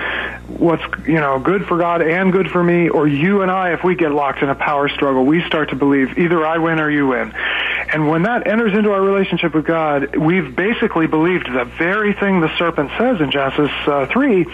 what's, 0.50 0.82
you 1.06 1.14
know, 1.14 1.38
good 1.38 1.64
for 1.66 1.78
God 1.78 2.02
and 2.02 2.30
good 2.30 2.50
for 2.50 2.62
me, 2.62 2.90
or 2.90 3.08
you 3.08 3.40
and 3.40 3.50
I, 3.50 3.72
if 3.72 3.82
we 3.82 3.94
get 3.94 4.12
locked 4.12 4.42
in 4.42 4.50
a 4.50 4.54
power 4.54 4.90
struggle, 4.90 5.24
we 5.24 5.42
start 5.44 5.70
to 5.70 5.76
believe 5.76 6.18
either 6.18 6.44
I 6.44 6.58
win 6.58 6.78
or 6.78 6.90
you 6.90 7.06
win. 7.06 7.32
And 7.92 8.08
when 8.08 8.24
that 8.24 8.46
enters 8.50 8.76
into 8.76 8.90
our 8.90 9.00
relationship 9.00 9.54
with 9.54 9.64
God, 9.64 10.16
we've 10.16 10.54
basically 10.54 11.06
believed 11.06 11.46
the 11.46 11.64
very 11.64 12.12
thing 12.12 12.40
the 12.40 12.54
serpent 12.58 12.90
says 12.98 13.20
in 13.20 13.30
Genesis 13.30 13.70
uh, 13.86 14.06
3, 14.06 14.44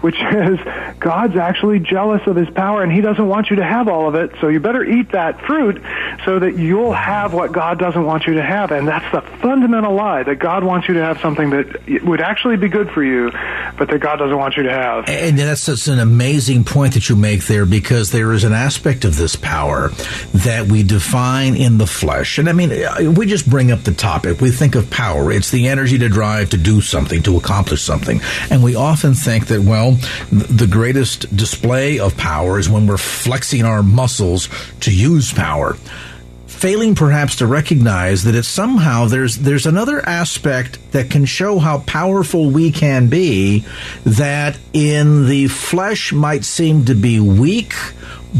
which 0.00 0.16
is 0.20 0.58
God's 0.98 1.36
actually 1.36 1.80
jealous 1.80 2.26
of 2.26 2.36
his 2.36 2.48
power 2.50 2.82
and 2.82 2.90
he 2.90 3.00
doesn't 3.00 3.26
want 3.26 3.50
you 3.50 3.56
to 3.56 3.64
have 3.64 3.88
all 3.88 4.08
of 4.08 4.14
it, 4.14 4.32
so 4.40 4.48
you 4.48 4.60
better 4.60 4.84
eat 4.84 5.12
that 5.12 5.40
fruit 5.42 5.82
so 6.24 6.38
that 6.38 6.56
you'll 6.56 6.92
have 6.92 7.34
what 7.34 7.52
God 7.52 7.78
doesn't 7.78 8.04
want 8.04 8.26
you 8.26 8.34
to 8.34 8.42
have. 8.42 8.72
And 8.72 8.88
that's 8.88 9.10
the 9.12 9.20
fundamental 9.38 9.94
lie 9.94 10.22
that 10.22 10.36
God 10.36 10.64
wants 10.64 10.88
you 10.88 10.94
to 10.94 11.02
have 11.02 11.20
something 11.20 11.50
that 11.50 12.02
would 12.04 12.20
actually 12.20 12.56
be 12.56 12.68
good 12.68 12.90
for 12.90 13.02
you, 13.02 13.30
but 13.76 13.88
that 13.88 13.98
God 14.00 14.16
doesn't 14.16 14.36
want 14.36 14.56
you 14.56 14.64
to 14.64 14.72
have. 14.72 15.08
And 15.08 15.38
that's 15.38 15.60
such 15.60 15.88
an 15.88 15.98
amazing 15.98 16.64
point 16.64 16.94
that 16.94 17.08
you 17.08 17.16
make 17.16 17.44
there 17.46 17.66
because 17.66 18.10
there 18.10 18.32
is 18.32 18.44
an 18.44 18.52
aspect 18.52 19.04
of 19.04 19.16
this 19.16 19.36
power 19.36 19.88
that 20.32 20.66
we 20.70 20.82
define 20.82 21.56
in 21.56 21.78
the 21.78 21.86
flesh. 21.86 22.38
And 22.38 22.48
I 22.48 22.52
mean, 22.52 23.14
we 23.14 23.26
just 23.42 23.50
bring 23.50 23.72
up 23.72 23.82
the 23.82 23.92
topic. 23.92 24.40
We 24.40 24.50
think 24.50 24.74
of 24.74 24.88
power. 24.90 25.32
It's 25.32 25.50
the 25.50 25.68
energy 25.68 25.98
to 25.98 26.08
drive 26.08 26.50
to 26.50 26.56
do 26.56 26.80
something, 26.80 27.22
to 27.24 27.36
accomplish 27.36 27.82
something. 27.82 28.20
And 28.50 28.62
we 28.62 28.76
often 28.76 29.14
think 29.14 29.48
that, 29.48 29.60
well, 29.62 29.92
the 30.30 30.68
greatest 30.70 31.34
display 31.36 31.98
of 31.98 32.16
power 32.16 32.58
is 32.58 32.68
when 32.68 32.86
we're 32.86 32.98
flexing 32.98 33.64
our 33.64 33.82
muscles 33.82 34.48
to 34.80 34.94
use 34.94 35.32
power 35.32 35.76
failing 36.46 36.94
perhaps 36.94 37.36
to 37.36 37.46
recognize 37.46 38.22
that 38.22 38.36
it's 38.36 38.46
somehow 38.46 39.06
there's 39.06 39.38
there's 39.38 39.66
another 39.66 40.06
aspect 40.06 40.78
that 40.92 41.10
can 41.10 41.24
show 41.24 41.58
how 41.58 41.78
powerful 41.78 42.50
we 42.50 42.70
can 42.70 43.08
be 43.08 43.64
that 44.04 44.56
in 44.72 45.26
the 45.26 45.48
flesh 45.48 46.12
might 46.12 46.44
seem 46.44 46.84
to 46.84 46.94
be 46.94 47.18
weak 47.18 47.74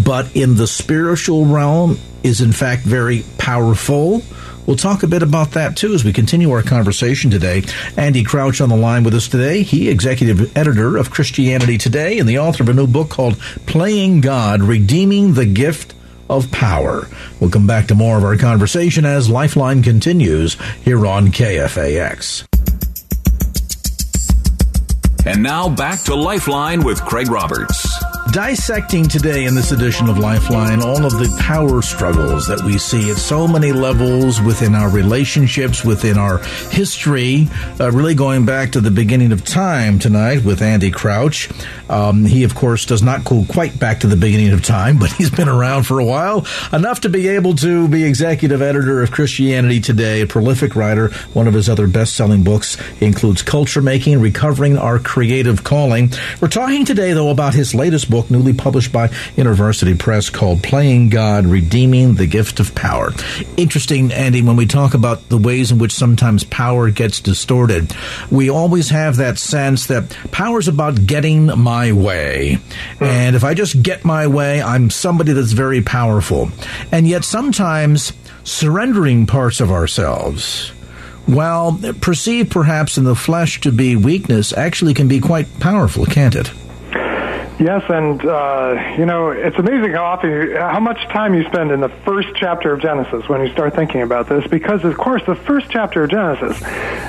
but 0.05 0.37
in 0.37 0.55
the 0.55 0.69
spiritual 0.69 1.47
realm 1.47 1.99
is 2.23 2.41
in 2.41 2.53
fact 2.53 2.83
very 2.83 3.25
powerful 3.39 4.23
We'll 4.67 4.77
talk 4.77 5.03
a 5.03 5.07
bit 5.07 5.23
about 5.23 5.53
that 5.53 5.77
too 5.77 5.95
as 5.95 6.05
we 6.05 6.13
continue 6.13 6.51
our 6.51 6.63
conversation 6.63 7.31
today. 7.31 7.65
Andy 7.97 8.23
Crouch 8.23 8.61
on 8.61 8.69
the 8.69 8.77
line 8.77 9.05
with 9.05 9.15
us 9.15 9.29
today. 9.29 9.63
He 9.63 9.89
executive 9.89 10.57
editor 10.57 10.97
of 10.97 11.11
Christianity 11.11 11.79
Today 11.79 12.19
and 12.19 12.29
the 12.29 12.39
author 12.39 12.63
of 12.63 12.69
a 12.69 12.75
new 12.75 12.87
book 12.87 13.11
called 13.11 13.39
Playing 13.67 14.21
God, 14.21 14.63
Redeeming 14.63 15.35
the 15.35 15.47
Gift 15.47 15.95
of 16.31 16.51
Power. 16.51 17.09
We'll 17.41 17.51
come 17.51 17.67
back 17.67 17.89
to 17.89 17.95
more 17.95 18.17
of 18.17 18.25
our 18.25 18.37
conversation 18.37 19.05
as 19.05 19.29
Lifeline 19.29 19.83
continues 19.83 20.57
here 20.85 21.07
on 21.07 21.29
KFAX. 21.29 22.47
And 25.25 25.43
now 25.43 25.69
back 25.69 26.01
to 26.05 26.15
Lifeline 26.15 26.83
with 26.85 27.01
Craig 27.05 27.31
Roberts. 27.31 28.12
Dissecting 28.31 29.09
today 29.09 29.45
in 29.45 29.55
this 29.55 29.73
edition 29.73 30.09
of 30.09 30.17
Lifeline 30.17 30.81
all 30.81 31.05
of 31.05 31.13
the 31.13 31.37
power 31.41 31.83
struggles 31.83 32.47
that 32.47 32.63
we 32.63 32.79
see 32.79 33.11
at 33.11 33.17
so 33.17 33.49
many 33.49 33.73
levels 33.73 34.41
within 34.41 34.75
our 34.75 34.89
relationships, 34.89 35.85
within 35.85 36.17
our 36.17 36.39
history, 36.71 37.49
uh, 37.81 37.91
really 37.91 38.15
going 38.15 38.47
back 38.47 38.73
to 38.73 38.81
the 38.81 38.93
beginning 38.93 39.33
of 39.33 39.45
time 39.45 39.99
tonight 39.99 40.45
with 40.45 40.63
Andy 40.63 40.91
Crouch. 40.91 41.51
Um, 41.91 42.25
he, 42.25 42.45
of 42.45 42.55
course, 42.55 42.87
does 42.87 43.03
not 43.03 43.25
go 43.25 43.45
quite 43.49 43.79
back 43.79 44.01
to 44.01 44.07
the 44.07 44.17
beginning 44.17 44.53
of 44.53 44.65
time, 44.65 44.99
but 45.01 45.13
he's 45.13 45.31
been 45.31 45.49
around 45.49 45.83
for 45.83 45.99
a 45.99 46.05
while, 46.05 46.47
enough 46.73 47.01
to 47.01 47.09
be 47.09 47.29
able 47.29 47.57
to 47.57 47.89
be 47.89 48.05
executive 48.05 48.63
editor 48.63 49.03
of 49.03 49.11
Christianity 49.11 49.81
Today, 49.81 50.21
a 50.23 50.27
prolific 50.27 50.77
writer. 50.77 51.09
One 51.35 51.49
of 51.49 51.55
his 51.55 51.69
other 51.69 51.89
best 51.89 52.15
selling 52.15 52.45
books 52.45 52.79
includes 53.01 53.43
Culture 53.43 53.83
Making, 53.83 54.21
Recovering 54.21 54.79
Our 54.79 55.01
Creative 55.01 55.63
Calling. 55.65 56.13
We're 56.41 56.49
talking 56.49 56.85
today, 56.85 57.13
though, 57.13 57.31
about 57.31 57.53
his 57.53 57.75
latest 57.75 58.12
book, 58.13 58.31
newly 58.31 58.53
published 58.53 58.93
by 58.93 59.09
InterVarsity 59.09 59.99
Press, 59.99 60.31
called 60.31 60.63
Playing 60.63 61.09
God, 61.09 61.47
Redeeming 61.47 62.15
the 62.15 62.29
Gift 62.29 62.61
of 62.61 62.77
Power. 62.77 63.11
Interesting, 63.57 64.13
Andy, 64.13 64.41
when 64.41 64.55
we 64.55 64.67
talk 64.67 64.95
about 64.95 65.29
the 65.31 65.39
ways 65.39 65.73
in 65.73 65.79
which 65.79 65.93
sometimes 65.93 66.45
power 66.45 66.91
gets 66.91 67.19
distorted, 67.19 67.93
we 68.31 68.51
always 68.51 68.91
have 68.91 69.17
that 69.17 69.41
sense 69.41 69.89
that 69.89 70.17
power 70.31 70.61
is 70.61 70.69
about 70.69 71.07
getting 71.07 71.47
my 71.47 71.73
my 71.73 71.91
way. 71.93 72.59
Hmm. 72.99 73.05
And 73.05 73.37
if 73.37 73.45
I 73.45 73.55
just 73.55 73.83
get 73.83 74.05
my 74.05 74.27
way, 74.27 74.61
I'm 74.61 74.91
somebody 74.91 75.33
that's 75.33 75.53
very 75.53 75.81
powerful. 75.81 76.51
And 76.93 77.09
yet 77.09 77.25
sometimes 77.25 78.13
surrendering 78.45 79.27
parts 79.27 79.61
of 79.61 79.71
ourselves, 79.71 80.69
while 81.25 81.81
perceived 82.03 82.51
perhaps 82.51 82.99
in 82.99 83.05
the 83.05 83.15
flesh 83.15 83.61
to 83.63 83.73
be 83.73 83.97
weakness, 83.97 84.53
actually 84.53 84.93
can 84.93 85.09
be 85.09 85.19
quite 85.19 85.49
powerful, 85.61 86.05
can't 86.05 86.35
it? 86.35 86.53
Yes, 87.59 87.85
and 87.89 88.25
uh, 88.25 88.95
you 88.99 89.07
know 89.07 89.31
it's 89.31 89.57
amazing 89.57 89.93
how 89.93 90.05
often, 90.05 90.31
you, 90.31 90.57
how 90.57 90.81
much 90.81 90.99
time 91.09 91.35
you 91.35 91.45
spend 91.45 91.71
in 91.71 91.81
the 91.81 91.91
first 92.05 92.29
chapter 92.35 92.73
of 92.73 92.81
Genesis 92.81 93.29
when 93.29 93.41
you 93.47 93.53
start 93.53 93.77
thinking 93.77 94.03
about 94.03 94.29
this, 94.29 94.47
because 94.49 94.85
of 94.85 94.97
course 94.97 95.23
the 95.27 95.37
first 95.37 95.71
chapter 95.71 96.05
of 96.05 96.11
Genesis 96.11 96.61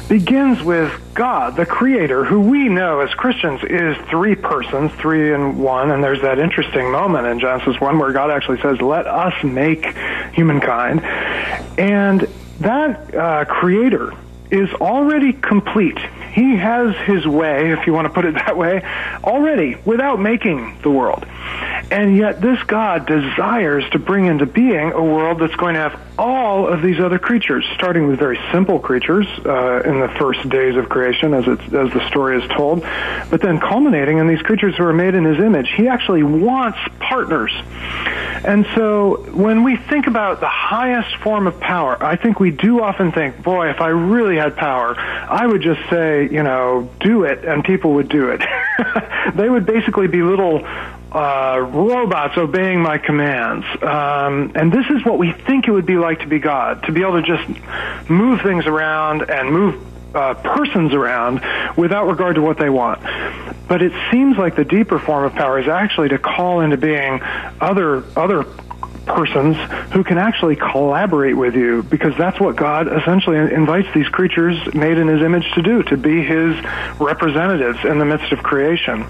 begins 0.07 0.61
with 0.61 0.91
God, 1.15 1.55
the 1.55 1.65
Creator, 1.65 2.25
who 2.25 2.41
we 2.41 2.69
know 2.69 2.99
as 2.99 3.11
Christians 3.15 3.63
is 3.63 3.97
three 4.09 4.35
persons, 4.35 4.91
three 4.93 5.33
in 5.33 5.57
one, 5.57 5.89
and 5.91 6.03
there's 6.03 6.21
that 6.21 6.37
interesting 6.37 6.91
moment 6.91 7.25
in 7.25 7.39
Genesis 7.39 7.79
one 7.79 7.97
where 7.97 8.11
God 8.11 8.29
actually 8.29 8.61
says, 8.61 8.79
"Let 8.79 9.07
us 9.07 9.33
make 9.43 9.85
humankind," 10.33 11.03
and 11.79 12.27
that 12.59 13.15
uh, 13.15 13.45
Creator 13.45 14.13
is 14.51 14.69
already 14.75 15.33
complete. 15.33 15.97
He 16.33 16.55
has 16.55 16.95
his 17.05 17.27
way, 17.27 17.71
if 17.71 17.85
you 17.85 17.93
want 17.93 18.07
to 18.07 18.13
put 18.13 18.25
it 18.25 18.33
that 18.33 18.57
way, 18.57 18.81
already 19.23 19.75
without 19.85 20.19
making 20.19 20.79
the 20.81 20.89
world. 20.89 21.25
And 21.91 22.17
yet 22.17 22.41
this 22.41 22.61
God 22.63 23.05
desires 23.05 23.83
to 23.91 23.99
bring 23.99 24.25
into 24.25 24.45
being 24.45 24.91
a 24.93 25.03
world 25.03 25.39
that's 25.39 25.55
going 25.55 25.75
to 25.75 25.81
have 25.81 26.01
all 26.17 26.67
of 26.67 26.81
these 26.81 26.99
other 26.99 27.19
creatures, 27.19 27.65
starting 27.75 28.07
with 28.07 28.19
very 28.19 28.39
simple 28.51 28.79
creatures 28.79 29.27
uh, 29.45 29.81
in 29.83 29.99
the 29.99 30.09
first 30.19 30.47
days 30.49 30.75
of 30.75 30.89
creation, 30.89 31.33
as, 31.33 31.47
as 31.47 31.67
the 31.69 32.07
story 32.07 32.41
is 32.41 32.49
told, 32.49 32.81
but 33.29 33.41
then 33.41 33.59
culminating 33.59 34.17
in 34.17 34.27
these 34.27 34.41
creatures 34.41 34.75
who 34.75 34.83
are 34.83 34.93
made 34.93 35.15
in 35.15 35.23
His 35.23 35.39
image. 35.39 35.69
He 35.75 35.87
actually 35.87 36.23
wants 36.23 36.79
partners. 36.99 37.51
And 38.45 38.65
so 38.75 39.17
when 39.31 39.63
we 39.63 39.77
think 39.77 40.07
about 40.07 40.39
the 40.39 40.49
highest 40.49 41.15
form 41.17 41.47
of 41.47 41.59
power, 41.59 42.01
I 42.03 42.15
think 42.15 42.39
we 42.39 42.51
do 42.51 42.81
often 42.81 43.11
think, 43.11 43.41
boy, 43.41 43.69
if 43.69 43.79
I 43.79 43.89
really 43.89 44.35
had 44.35 44.57
power, 44.57 44.95
I 44.97 45.45
would 45.45 45.61
just 45.61 45.81
say, 45.89 46.27
you 46.29 46.43
know, 46.43 46.89
do 46.99 47.23
it, 47.23 47.45
and 47.45 47.63
people 47.63 47.93
would 47.93 48.09
do 48.09 48.29
it. 48.29 48.41
they 49.35 49.47
would 49.47 49.65
basically 49.65 50.07
be 50.07 50.21
little 50.21 50.65
uh, 51.13 51.59
robots 51.59 52.37
obeying 52.37 52.81
my 52.81 52.97
commands. 52.97 53.65
Um, 53.81 54.51
and 54.55 54.71
this 54.71 54.85
is 54.89 55.05
what 55.05 55.17
we 55.17 55.31
think 55.31 55.67
it 55.67 55.71
would 55.71 55.85
be 55.85 55.97
like 55.97 56.19
to 56.19 56.27
be 56.27 56.39
God, 56.39 56.83
to 56.83 56.91
be 56.91 57.01
able 57.01 57.21
to 57.21 57.27
just 57.27 58.09
move 58.09 58.41
things 58.41 58.65
around 58.65 59.29
and 59.29 59.51
move 59.51 59.81
uh, 60.15 60.33
persons 60.35 60.93
around 60.93 61.41
without 61.77 62.07
regard 62.07 62.35
to 62.35 62.41
what 62.41 62.57
they 62.57 62.69
want. 62.69 63.01
But 63.67 63.81
it 63.81 63.93
seems 64.11 64.37
like 64.37 64.55
the 64.55 64.65
deeper 64.65 64.99
form 64.99 65.23
of 65.23 65.33
power 65.33 65.59
is 65.59 65.67
actually 65.67 66.09
to 66.09 66.19
call 66.19 66.61
into 66.61 66.77
being 66.77 67.21
other 67.61 68.03
other 68.15 68.43
persons 69.05 69.57
who 69.91 70.03
can 70.03 70.17
actually 70.17 70.55
collaborate 70.55 71.35
with 71.35 71.55
you 71.55 71.83
because 71.83 72.17
that's 72.17 72.39
what 72.39 72.55
God 72.55 72.87
essentially 72.87 73.37
invites 73.37 73.87
these 73.93 74.07
creatures 74.07 74.57
made 74.73 74.97
in 74.97 75.07
his 75.07 75.21
image 75.21 75.45
to 75.55 75.61
do, 75.61 75.83
to 75.83 75.97
be 75.97 76.23
his 76.23 76.55
representatives 76.99 77.79
in 77.83 77.99
the 77.99 78.05
midst 78.05 78.31
of 78.31 78.41
creation. 78.43 79.05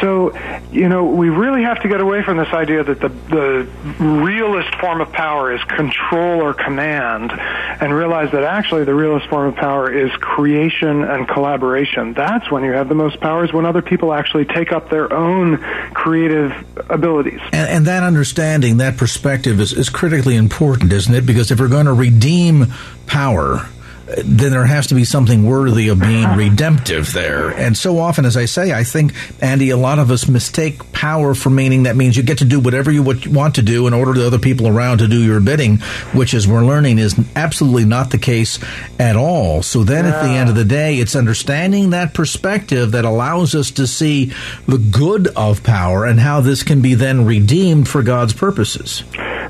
So, 0.00 0.36
you 0.72 0.88
know, 0.88 1.04
we 1.04 1.28
really 1.28 1.62
have 1.62 1.80
to 1.82 1.88
get 1.88 2.00
away 2.00 2.22
from 2.22 2.38
this 2.38 2.48
idea 2.48 2.82
that 2.84 3.00
the, 3.00 3.08
the 3.08 4.04
realist 4.04 4.74
form 4.76 5.00
of 5.00 5.12
power 5.12 5.52
is 5.52 5.62
control 5.64 6.42
or 6.42 6.54
command 6.54 7.32
and 7.32 7.92
realize 7.92 8.32
that 8.32 8.42
actually 8.42 8.84
the 8.84 8.94
realist 8.94 9.28
form 9.28 9.48
of 9.48 9.56
power 9.56 9.92
is 9.92 10.10
creation 10.16 11.04
and 11.04 11.28
collaboration. 11.28 12.14
That's 12.14 12.50
when 12.50 12.64
you 12.64 12.72
have 12.72 12.88
the 12.88 12.94
most 12.94 13.20
powers 13.20 13.52
when 13.52 13.66
other 13.66 13.82
people 13.82 14.12
actually 14.12 14.46
take 14.46 14.72
up 14.72 14.88
their 14.88 15.12
own 15.12 15.58
creative 15.92 16.52
abilities. 16.90 17.40
And, 17.52 17.68
and 17.68 17.86
that 17.86 18.02
understanding, 18.02 18.78
that 18.78 18.96
perspective, 18.96 19.25
perspective 19.26 19.58
is, 19.58 19.72
is 19.72 19.90
critically 19.90 20.36
important, 20.36 20.92
isn't 20.92 21.12
it? 21.12 21.26
Because 21.26 21.50
if 21.50 21.58
we're 21.58 21.66
going 21.66 21.86
to 21.86 21.92
redeem 21.92 22.66
power, 23.06 23.68
then 24.06 24.52
there 24.52 24.64
has 24.64 24.86
to 24.88 24.94
be 24.94 25.04
something 25.04 25.44
worthy 25.44 25.88
of 25.88 26.00
being 26.00 26.28
redemptive 26.36 27.12
there. 27.12 27.50
And 27.50 27.76
so 27.76 27.98
often, 27.98 28.24
as 28.24 28.36
I 28.36 28.44
say, 28.44 28.72
I 28.72 28.84
think, 28.84 29.14
Andy, 29.42 29.70
a 29.70 29.76
lot 29.76 29.98
of 29.98 30.10
us 30.10 30.28
mistake 30.28 30.92
power 30.92 31.34
for 31.34 31.50
meaning 31.50 31.84
that 31.84 31.96
means 31.96 32.16
you 32.16 32.22
get 32.22 32.38
to 32.38 32.44
do 32.44 32.60
whatever 32.60 32.92
you 32.92 33.02
want 33.02 33.56
to 33.56 33.62
do 33.62 33.86
in 33.86 33.94
order 33.94 34.14
to 34.14 34.26
other 34.26 34.38
people 34.38 34.68
around 34.68 34.98
to 34.98 35.08
do 35.08 35.22
your 35.22 35.40
bidding, 35.40 35.78
which, 36.14 36.34
as 36.34 36.46
we're 36.46 36.64
learning, 36.64 36.98
is 36.98 37.18
absolutely 37.34 37.84
not 37.84 38.10
the 38.10 38.18
case 38.18 38.60
at 39.00 39.16
all. 39.16 39.62
So 39.62 39.82
then 39.82 40.06
at 40.06 40.22
the 40.22 40.30
end 40.30 40.48
of 40.48 40.54
the 40.54 40.64
day, 40.64 40.98
it's 40.98 41.16
understanding 41.16 41.90
that 41.90 42.14
perspective 42.14 42.92
that 42.92 43.04
allows 43.04 43.54
us 43.54 43.72
to 43.72 43.86
see 43.86 44.32
the 44.66 44.78
good 44.78 45.28
of 45.28 45.64
power 45.64 46.04
and 46.04 46.20
how 46.20 46.40
this 46.40 46.62
can 46.62 46.80
be 46.80 46.94
then 46.94 47.26
redeemed 47.26 47.88
for 47.88 48.02
God's 48.02 48.32
purposes. 48.32 49.02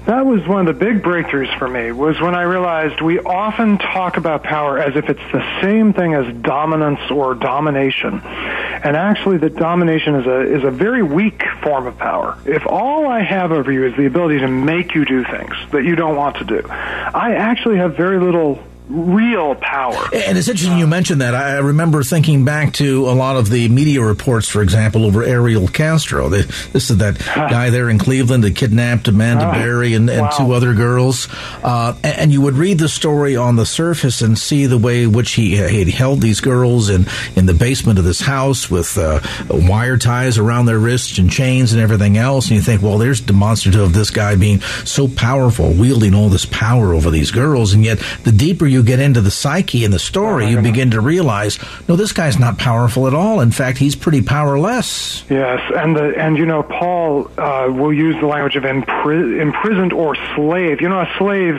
That 0.07 0.25
was 0.25 0.47
one 0.47 0.69
of 0.69 0.79
the 0.79 0.85
big 0.85 1.03
breakthroughs 1.03 1.59
for 1.59 1.67
me 1.67 1.91
was 1.91 2.21
when 2.21 2.37
I 2.37 2.43
realized 2.43 3.01
we 3.01 3.19
often 3.19 3.77
talk 3.77 4.17
about 4.17 4.45
power 4.45 4.79
as 4.79 4.95
if 4.95 5.09
it's 5.09 5.33
the 5.33 5.61
same 5.61 5.93
thing 5.93 6.15
as 6.15 6.33
dominance 6.43 7.11
or 7.11 7.35
domination. 7.35 8.21
And 8.21 8.97
actually 8.97 9.39
that 9.39 9.57
domination 9.57 10.15
is 10.15 10.27
a 10.27 10.41
is 10.43 10.63
a 10.63 10.71
very 10.71 11.03
weak 11.03 11.43
form 11.61 11.89
of 11.89 11.99
power. 11.99 12.39
If 12.47 12.69
all 12.69 13.09
I 13.09 13.23
have 13.23 13.51
over 13.51 13.73
you 13.73 13.85
is 13.85 13.97
the 13.97 14.07
ability 14.07 14.39
to 14.39 14.49
make 14.49 14.95
you 14.95 15.05
do 15.05 15.25
things 15.25 15.55
that 15.73 15.83
you 15.83 15.97
don't 15.97 16.15
want 16.15 16.37
to 16.37 16.45
do, 16.45 16.63
I 16.69 17.35
actually 17.35 17.79
have 17.79 17.97
very 17.97 18.21
little 18.21 18.63
real 18.89 19.55
power. 19.57 20.09
And 20.13 20.39
it's 20.39 20.49
interesting 20.49 20.79
you 20.79 20.87
mentioned 20.87 21.21
that. 21.21 21.35
I 21.35 21.59
remember 21.59 22.03
thinking 22.03 22.45
back 22.45 22.75
to 22.75 23.09
a 23.09 23.15
lot 23.15 23.37
of 23.37 23.51
the 23.51 23.69
media 23.69 24.01
reports, 24.01 24.49
for 24.49 24.63
example, 24.63 25.05
over 25.05 25.25
Ariel 25.25 25.67
Castro. 25.67 26.29
This 26.29 26.91
is 26.91 26.99
that 26.99 27.19
guy 27.19 27.71
there 27.71 27.91
in 27.91 27.99
Cleveland 27.99 28.45
that 28.45 28.55
kidnapped 28.55 29.09
Amanda 29.09 29.51
Berry 29.51 29.95
and, 29.95 30.09
and 30.09 30.23
wow. 30.23 30.31
two 30.31 30.53
other 30.53 30.73
girls. 30.75 31.29
Uh, 31.65 31.95
and 32.05 32.33
you 32.33 32.41
would 32.41 32.55
read 32.55 32.79
the 32.79 32.89
story 32.89 33.37
on 33.37 33.57
the 33.57 33.67
surface 33.67 34.23
and 34.23 34.39
see 34.39 34.67
the 34.67 34.79
way 34.79 35.03
in 35.03 35.13
which 35.13 35.33
he, 35.33 35.57
he 35.57 35.91
held 35.91 36.21
these 36.21 36.41
girls 36.41 36.89
in, 36.89 37.07
in 37.35 37.47
the 37.47 37.55
basement 37.55 37.99
of 37.99 38.05
this 38.05 38.21
house 38.21 38.71
with 38.71 38.97
uh, 38.99 39.21
wire 39.51 39.97
ties 39.97 40.39
around 40.39 40.67
their 40.67 40.79
wrists 40.79 41.19
and 41.19 41.31
chains 41.31 41.73
and 41.73 41.83
everything 41.83 42.17
else. 42.17 42.49
And 42.49 42.57
you 42.57 42.63
think, 42.63 42.83
well, 42.83 42.99
there's 42.99 43.21
demonstrative 43.21 43.81
of 43.81 43.93
this 43.93 44.11
guy 44.11 44.37
being 44.37 44.61
so 44.85 45.09
powerful, 45.09 45.73
wielding 45.73 46.15
all 46.15 46.29
this 46.29 46.47
power 46.47 46.95
over 46.95 47.11
these 47.11 47.33
girls. 47.33 47.73
And 47.73 47.85
yet, 47.85 48.01
the 48.23 48.33
deeper 48.33 48.67
you 48.67 48.76
you 48.77 48.83
get 48.83 49.01
into 49.01 49.21
the 49.21 49.31
psyche 49.31 49.85
and 49.85 49.93
the 49.93 49.99
story, 49.99 50.45
oh, 50.45 50.49
you 50.49 50.61
begin 50.61 50.91
to 50.91 51.01
realize, 51.01 51.59
no, 51.89 51.97
this 51.97 52.13
guy's 52.13 52.39
not 52.39 52.59
powerful 52.59 53.07
at 53.07 53.15
all. 53.15 53.41
In 53.41 53.51
fact, 53.51 53.79
he's 53.79 53.97
pretty 53.97 54.21
powerless. 54.21 55.25
Yes, 55.31 55.61
and 55.75 55.97
the 55.97 56.15
and 56.17 56.37
you 56.37 56.45
know, 56.45 56.63
Paul 56.63 57.31
uh, 57.39 57.69
will 57.73 57.93
use 57.93 58.17
the 58.21 58.27
language 58.27 58.57
of 58.57 58.65
impri- 58.65 59.41
imprisoned 59.41 59.93
or 59.93 60.15
slave. 60.35 60.81
You 60.81 60.89
know, 60.91 61.01
a 61.01 61.11
slave 61.19 61.55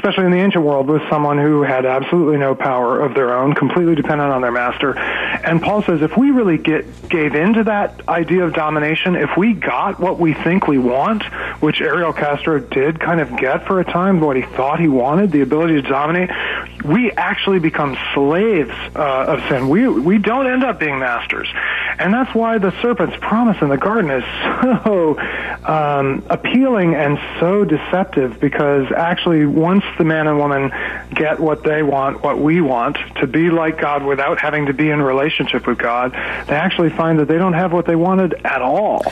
especially 0.00 0.24
in 0.24 0.30
the 0.30 0.38
ancient 0.38 0.64
world, 0.64 0.88
was 0.88 1.02
someone 1.10 1.36
who 1.36 1.62
had 1.62 1.84
absolutely 1.84 2.38
no 2.38 2.54
power 2.54 3.00
of 3.00 3.14
their 3.14 3.36
own, 3.36 3.54
completely 3.54 3.94
dependent 3.94 4.32
on 4.32 4.40
their 4.40 4.50
master. 4.50 4.98
And 4.98 5.60
Paul 5.60 5.82
says 5.82 6.00
if 6.00 6.16
we 6.16 6.30
really 6.30 6.56
get 6.56 7.08
gave 7.10 7.34
into 7.34 7.64
that 7.64 8.08
idea 8.08 8.44
of 8.44 8.54
domination, 8.54 9.14
if 9.14 9.36
we 9.36 9.52
got 9.52 10.00
what 10.00 10.18
we 10.18 10.32
think 10.32 10.66
we 10.66 10.78
want, 10.78 11.24
which 11.60 11.82
Ariel 11.82 12.14
Castro 12.14 12.60
did 12.60 12.98
kind 12.98 13.20
of 13.20 13.36
get 13.36 13.66
for 13.66 13.80
a 13.80 13.84
time, 13.84 14.20
what 14.20 14.36
he 14.36 14.42
thought 14.42 14.80
he 14.80 14.88
wanted, 14.88 15.32
the 15.32 15.42
ability 15.42 15.74
to 15.74 15.82
dominate, 15.82 16.30
we 16.84 17.12
actually 17.12 17.58
become 17.58 17.98
slaves 18.14 18.72
uh, 18.96 19.34
of 19.34 19.48
sin. 19.48 19.68
We 19.68 19.86
we 19.86 20.16
don't 20.16 20.46
end 20.46 20.64
up 20.64 20.80
being 20.80 20.98
masters, 20.98 21.48
and 21.98 22.14
that's 22.14 22.34
why 22.34 22.56
the 22.56 22.72
serpent's 22.80 23.16
promise 23.20 23.58
in 23.60 23.68
the 23.68 23.76
garden 23.76 24.10
is 24.10 24.24
so 24.84 25.18
um, 25.64 26.24
appealing 26.30 26.94
and 26.94 27.18
so 27.38 27.66
deceptive. 27.66 28.40
Because 28.40 28.90
actually, 28.96 29.44
once 29.44 29.84
the 29.98 30.04
man 30.04 30.26
and 30.26 30.38
woman 30.38 30.72
get 31.14 31.40
what 31.40 31.62
they 31.62 31.82
want, 31.82 32.22
what 32.22 32.38
we 32.38 32.60
want, 32.60 32.96
to 33.16 33.26
be 33.26 33.50
like 33.50 33.80
God 33.80 34.04
without 34.04 34.40
having 34.40 34.66
to 34.66 34.74
be 34.74 34.90
in 34.90 35.02
relationship 35.02 35.66
with 35.66 35.78
God, 35.78 36.12
they 36.12 36.54
actually 36.54 36.90
find 36.90 37.18
that 37.18 37.28
they 37.28 37.38
don't 37.38 37.52
have 37.52 37.72
what 37.72 37.86
they 37.86 37.96
wanted 37.96 38.34
at 38.44 38.62
all, 38.62 39.02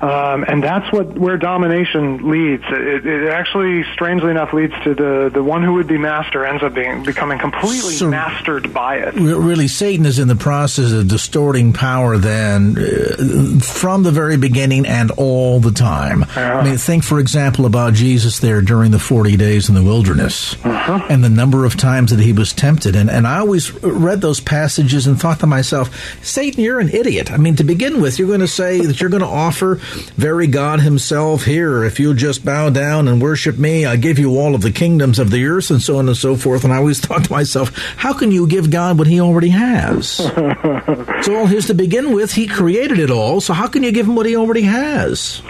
um, 0.00 0.44
and 0.46 0.62
that's 0.62 0.90
what 0.92 1.18
where 1.18 1.36
domination 1.36 2.30
leads. 2.30 2.64
It, 2.68 3.06
it 3.06 3.28
actually, 3.28 3.84
strangely 3.92 4.30
enough, 4.30 4.52
leads 4.52 4.74
to 4.84 4.94
the 4.94 5.30
the 5.32 5.42
one 5.42 5.62
who 5.62 5.74
would 5.74 5.86
be 5.86 5.98
master 5.98 6.44
ends 6.44 6.62
up 6.62 6.74
being 6.74 7.02
becoming 7.02 7.38
completely 7.38 7.94
so 7.94 8.08
mastered 8.08 8.72
by 8.72 8.96
it. 8.96 9.14
Really, 9.14 9.68
Satan 9.68 10.06
is 10.06 10.18
in 10.18 10.28
the 10.28 10.36
process 10.36 10.92
of 10.92 11.08
distorting 11.08 11.72
power 11.72 12.16
then 12.16 12.76
uh, 12.78 13.60
from 13.60 14.02
the 14.02 14.10
very 14.10 14.36
beginning 14.36 14.86
and 14.86 15.10
all 15.12 15.60
the 15.60 15.72
time. 15.72 16.24
Yeah. 16.36 16.58
I 16.58 16.64
mean, 16.64 16.78
think, 16.78 17.04
for 17.04 17.18
example, 17.18 17.66
about 17.66 17.94
Jesus 17.94 18.40
there 18.40 18.62
during 18.62 18.90
the 18.90 18.98
40 18.98 19.36
days 19.36 19.68
in 19.68 19.74
the 19.74 19.82
wilderness 19.82 20.54
uh-huh. 20.64 21.06
and 21.08 21.22
the 21.22 21.28
number 21.28 21.64
of 21.64 21.76
times 21.76 22.10
that 22.10 22.20
he 22.20 22.32
was 22.32 22.52
tempted. 22.52 22.96
And, 22.96 23.10
and 23.10 23.26
I 23.26 23.38
always 23.38 23.72
read 23.82 24.20
those 24.20 24.40
passages 24.40 25.06
and 25.06 25.20
thought 25.20 25.40
to 25.40 25.46
myself, 25.46 26.24
Satan, 26.24 26.64
you're 26.64 26.80
an 26.80 26.88
idiot. 26.88 27.30
I 27.30 27.36
mean, 27.36 27.56
to 27.56 27.64
begin 27.64 28.00
with, 28.00 28.18
you're 28.18 28.28
going 28.28 28.40
to 28.40 28.48
say 28.48 28.80
that 28.80 29.00
you're 29.00 29.10
going 29.10 29.22
to 29.22 29.28
offer 29.28 29.80
very 30.16 30.46
God 30.46 30.80
himself 30.80 31.44
here. 31.44 31.84
If 31.84 32.00
you'll 32.00 32.14
just 32.14 32.44
bow 32.44 32.70
down 32.70 33.08
and 33.08 33.20
worship 33.20 33.58
me, 33.58 33.86
I 33.86 33.96
give 33.96 34.18
you 34.18 34.38
all 34.38 34.54
of 34.54 34.62
the 34.62 34.72
kingdoms 34.72 35.18
of 35.18 35.30
the 35.30 35.44
earth 35.46 35.70
and 35.70 35.82
so 35.82 35.98
on 35.98 36.08
and 36.08 36.16
so 36.16 36.36
forth. 36.36 36.64
And 36.64 36.72
I 36.72 36.76
always 36.78 37.00
thought 37.04 37.24
to 37.24 37.32
myself, 37.32 37.76
how 37.96 38.12
can 38.12 38.32
you 38.32 38.46
give 38.46 38.70
God 38.70 38.98
what 38.98 39.06
he 39.06 39.20
already 39.20 39.50
has? 39.50 40.20
it's 40.36 41.28
all 41.28 41.46
his 41.46 41.66
to 41.66 41.74
begin 41.74 42.12
with. 42.12 42.32
He 42.32 42.46
created 42.46 42.98
it 42.98 43.10
all. 43.10 43.40
So 43.40 43.52
how 43.52 43.66
can 43.66 43.82
you 43.82 43.92
give 43.92 44.06
him 44.06 44.16
what 44.16 44.26
he 44.26 44.36
already 44.36 44.62
has? 44.62 45.42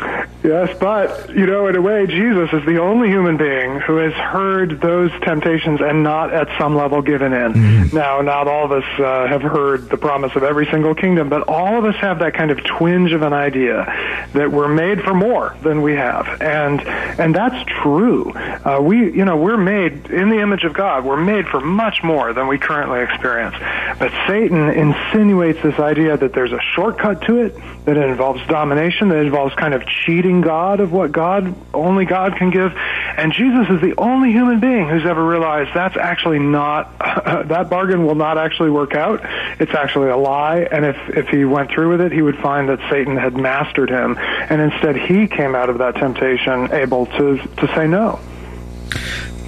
Yes, 0.42 0.74
but, 0.78 1.34
you 1.34 1.44
know, 1.44 1.66
in 1.66 1.76
a 1.76 1.82
way, 1.82 2.06
Jesus 2.06 2.48
is 2.52 2.64
the 2.64 2.78
only 2.78 3.08
human 3.08 3.36
being 3.36 3.78
who 3.80 3.96
has 3.96 4.14
heard 4.14 4.80
those 4.80 5.10
temptations 5.20 5.80
and 5.82 6.02
not 6.02 6.32
at 6.32 6.48
some 6.58 6.74
level 6.74 7.02
given 7.02 7.34
in. 7.34 7.52
Mm-hmm. 7.52 7.96
Now, 7.96 8.22
not 8.22 8.48
all 8.48 8.64
of 8.64 8.72
us 8.72 8.84
uh, 8.98 9.26
have 9.26 9.42
heard 9.42 9.90
the 9.90 9.98
promise 9.98 10.34
of 10.36 10.42
every 10.42 10.64
single 10.70 10.94
kingdom, 10.94 11.28
but 11.28 11.46
all 11.46 11.78
of 11.78 11.84
us 11.84 11.94
have 11.96 12.20
that 12.20 12.32
kind 12.32 12.50
of 12.50 12.64
twinge 12.64 13.12
of 13.12 13.20
an 13.20 13.34
idea 13.34 13.84
that 14.32 14.50
we're 14.50 14.68
made 14.68 15.02
for 15.02 15.12
more 15.12 15.56
than 15.62 15.82
we 15.82 15.92
have. 15.92 16.40
And, 16.40 16.80
and 16.80 17.34
that's 17.34 17.62
true. 17.82 18.32
Uh, 18.32 18.80
we, 18.80 19.12
you 19.12 19.26
know, 19.26 19.36
we're 19.36 19.58
made 19.58 20.06
in 20.06 20.30
the 20.30 20.40
image 20.40 20.64
of 20.64 20.72
God. 20.72 21.04
We're 21.04 21.22
made 21.22 21.48
for 21.48 21.60
much 21.60 22.02
more 22.02 22.32
than 22.32 22.48
we 22.48 22.56
currently 22.56 23.02
experience. 23.02 23.56
But 23.98 24.10
Satan 24.26 24.70
insinuates 24.70 25.62
this 25.62 25.78
idea 25.78 26.16
that 26.16 26.32
there's 26.32 26.52
a 26.52 26.60
shortcut 26.74 27.20
to 27.22 27.42
it, 27.42 27.56
that 27.84 27.98
it 27.98 28.08
involves 28.08 28.40
domination, 28.46 29.08
that 29.08 29.18
it 29.18 29.26
involves 29.26 29.54
kind 29.54 29.74
of 29.74 29.82
cheating 29.86 30.29
demanding 30.30 30.40
God 30.40 30.80
of 30.80 30.92
what 30.92 31.12
God 31.12 31.54
only 31.74 32.04
God 32.04 32.36
can 32.36 32.50
give. 32.50 32.72
And 33.16 33.32
Jesus 33.32 33.68
is 33.70 33.80
the 33.80 33.94
only 33.98 34.30
human 34.30 34.60
being 34.60 34.88
who's 34.88 35.04
ever 35.04 35.24
realized 35.24 35.70
that's 35.74 35.96
actually 35.96 36.38
not 36.38 36.98
that 37.48 37.68
bargain 37.68 38.06
will 38.06 38.14
not 38.14 38.38
actually 38.38 38.70
work 38.70 38.94
out. 38.94 39.20
It's 39.60 39.74
actually 39.74 40.10
a 40.10 40.16
lie. 40.16 40.68
And 40.70 40.84
if 40.84 40.96
if 41.10 41.28
he 41.28 41.44
went 41.44 41.70
through 41.70 41.90
with 41.90 42.00
it, 42.00 42.12
he 42.12 42.22
would 42.22 42.38
find 42.38 42.68
that 42.68 42.78
Satan 42.90 43.16
had 43.16 43.36
mastered 43.36 43.90
him, 43.90 44.16
and 44.18 44.60
instead 44.60 44.96
he 44.96 45.26
came 45.26 45.54
out 45.54 45.70
of 45.70 45.78
that 45.78 45.96
temptation 45.96 46.72
able 46.72 47.06
to 47.06 47.38
to 47.38 47.66
say 47.74 47.86
no. 47.86 48.20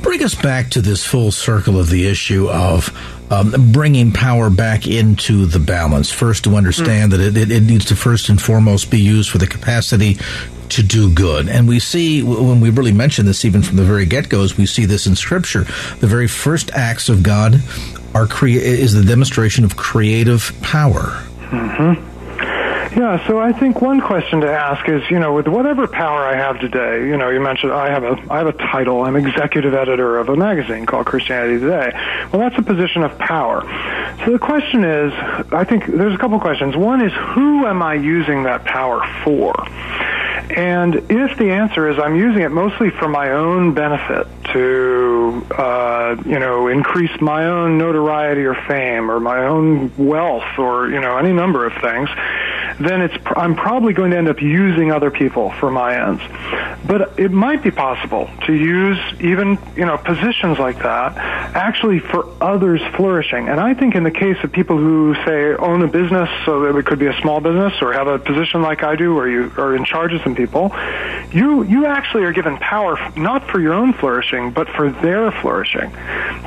Bring 0.02 0.22
us 0.24 0.34
back 0.34 0.70
to 0.70 0.80
this 0.80 1.04
full 1.04 1.30
circle 1.30 1.78
of 1.78 1.88
the 1.88 2.08
issue 2.08 2.48
of 2.48 2.88
um, 3.32 3.72
bringing 3.72 4.12
power 4.12 4.50
back 4.50 4.86
into 4.86 5.46
the 5.46 5.58
balance. 5.58 6.10
First, 6.10 6.44
to 6.44 6.56
understand 6.56 7.12
mm. 7.12 7.16
that 7.16 7.36
it, 7.36 7.50
it, 7.50 7.62
needs 7.62 7.86
to 7.86 7.96
first 7.96 8.28
and 8.28 8.40
foremost 8.40 8.90
be 8.90 9.00
used 9.00 9.30
for 9.30 9.38
the 9.38 9.46
capacity 9.46 10.18
to 10.70 10.82
do 10.82 11.10
good. 11.10 11.48
And 11.48 11.66
we 11.66 11.78
see, 11.78 12.22
when 12.22 12.60
we 12.60 12.70
really 12.70 12.92
mention 12.92 13.24
this 13.26 13.44
even 13.44 13.62
from 13.62 13.76
the 13.76 13.84
very 13.84 14.06
get 14.06 14.28
goes, 14.28 14.56
we 14.56 14.66
see 14.66 14.84
this 14.84 15.06
in 15.06 15.16
Scripture. 15.16 15.64
The 16.00 16.06
very 16.06 16.28
first 16.28 16.70
acts 16.72 17.08
of 17.08 17.22
God 17.22 17.62
are 18.14 18.26
crea- 18.26 18.56
is 18.56 18.92
the 18.92 19.04
demonstration 19.04 19.64
of 19.64 19.76
creative 19.76 20.52
power. 20.60 21.24
Mm-hmm. 21.50 22.11
Yeah, 22.96 23.26
so 23.26 23.40
I 23.40 23.52
think 23.52 23.80
one 23.80 24.02
question 24.02 24.42
to 24.42 24.52
ask 24.52 24.86
is, 24.86 25.02
you 25.10 25.18
know, 25.18 25.32
with 25.32 25.48
whatever 25.48 25.86
power 25.86 26.26
I 26.26 26.36
have 26.36 26.60
today, 26.60 27.06
you 27.08 27.16
know, 27.16 27.30
you 27.30 27.40
mentioned 27.40 27.72
I 27.72 27.88
have 27.88 28.04
a 28.04 28.22
I 28.30 28.38
have 28.38 28.48
a 28.48 28.52
title. 28.52 29.02
I'm 29.02 29.16
executive 29.16 29.72
editor 29.72 30.18
of 30.18 30.28
a 30.28 30.36
magazine 30.36 30.84
called 30.84 31.06
Christianity 31.06 31.58
Today. 31.58 31.90
Well, 32.30 32.40
that's 32.42 32.58
a 32.58 32.62
position 32.62 33.02
of 33.02 33.18
power. 33.18 33.62
So 34.26 34.32
the 34.32 34.38
question 34.38 34.84
is, 34.84 35.12
I 35.52 35.64
think 35.64 35.86
there's 35.86 36.14
a 36.14 36.18
couple 36.18 36.38
questions. 36.38 36.76
One 36.76 37.00
is, 37.00 37.12
who 37.14 37.66
am 37.66 37.82
I 37.82 37.94
using 37.94 38.42
that 38.42 38.66
power 38.66 39.02
for? 39.24 39.54
And 40.50 40.96
if 41.10 41.38
the 41.38 41.50
answer 41.52 41.88
is 41.88 41.98
I'm 41.98 42.14
using 42.14 42.42
it 42.42 42.50
mostly 42.50 42.90
for 42.90 43.08
my 43.08 43.30
own 43.30 43.72
benefit 43.72 44.26
to, 44.52 45.46
uh, 45.50 46.16
you 46.26 46.38
know, 46.38 46.68
increase 46.68 47.20
my 47.22 47.46
own 47.46 47.78
notoriety 47.78 48.42
or 48.42 48.54
fame 48.54 49.10
or 49.10 49.18
my 49.18 49.46
own 49.46 49.92
wealth 49.96 50.58
or, 50.58 50.90
you 50.90 51.00
know, 51.00 51.16
any 51.16 51.32
number 51.32 51.64
of 51.64 51.72
things, 51.80 52.10
then 52.80 53.02
it's 53.02 53.14
I'm 53.36 53.54
probably 53.54 53.92
going 53.92 54.10
to 54.12 54.16
end 54.16 54.28
up 54.28 54.40
using 54.40 54.92
other 54.92 55.10
people 55.10 55.50
for 55.52 55.70
my 55.70 56.08
ends. 56.08 56.22
But 56.86 57.18
it 57.18 57.30
might 57.30 57.62
be 57.62 57.70
possible 57.70 58.30
to 58.46 58.52
use 58.52 58.98
even 59.20 59.58
you 59.76 59.86
know 59.86 59.98
positions 59.98 60.58
like 60.58 60.78
that 60.78 61.16
actually 61.54 61.98
for 61.98 62.26
others 62.42 62.80
flourishing. 62.96 63.48
And 63.48 63.60
I 63.60 63.74
think 63.74 63.94
in 63.94 64.02
the 64.02 64.10
case 64.10 64.36
of 64.42 64.52
people 64.52 64.76
who 64.76 65.14
say 65.24 65.54
own 65.54 65.82
a 65.82 65.88
business, 65.88 66.28
so 66.44 66.60
that 66.60 66.76
it 66.76 66.86
could 66.86 66.98
be 66.98 67.06
a 67.06 67.20
small 67.20 67.40
business 67.40 67.74
or 67.80 67.92
have 67.92 68.06
a 68.06 68.18
position 68.18 68.62
like 68.62 68.82
I 68.82 68.96
do, 68.96 69.14
where 69.14 69.28
you 69.28 69.52
are 69.56 69.76
in 69.76 69.84
charge 69.84 70.12
of 70.12 70.22
some 70.22 70.34
people, 70.34 70.74
you 71.30 71.62
you 71.64 71.86
actually 71.86 72.24
are 72.24 72.32
given 72.32 72.56
power 72.58 72.98
not 73.16 73.48
for 73.50 73.60
your 73.60 73.74
own 73.74 73.92
flourishing, 73.94 74.50
but 74.50 74.68
for 74.70 74.90
their 74.90 75.30
flourishing. 75.30 75.90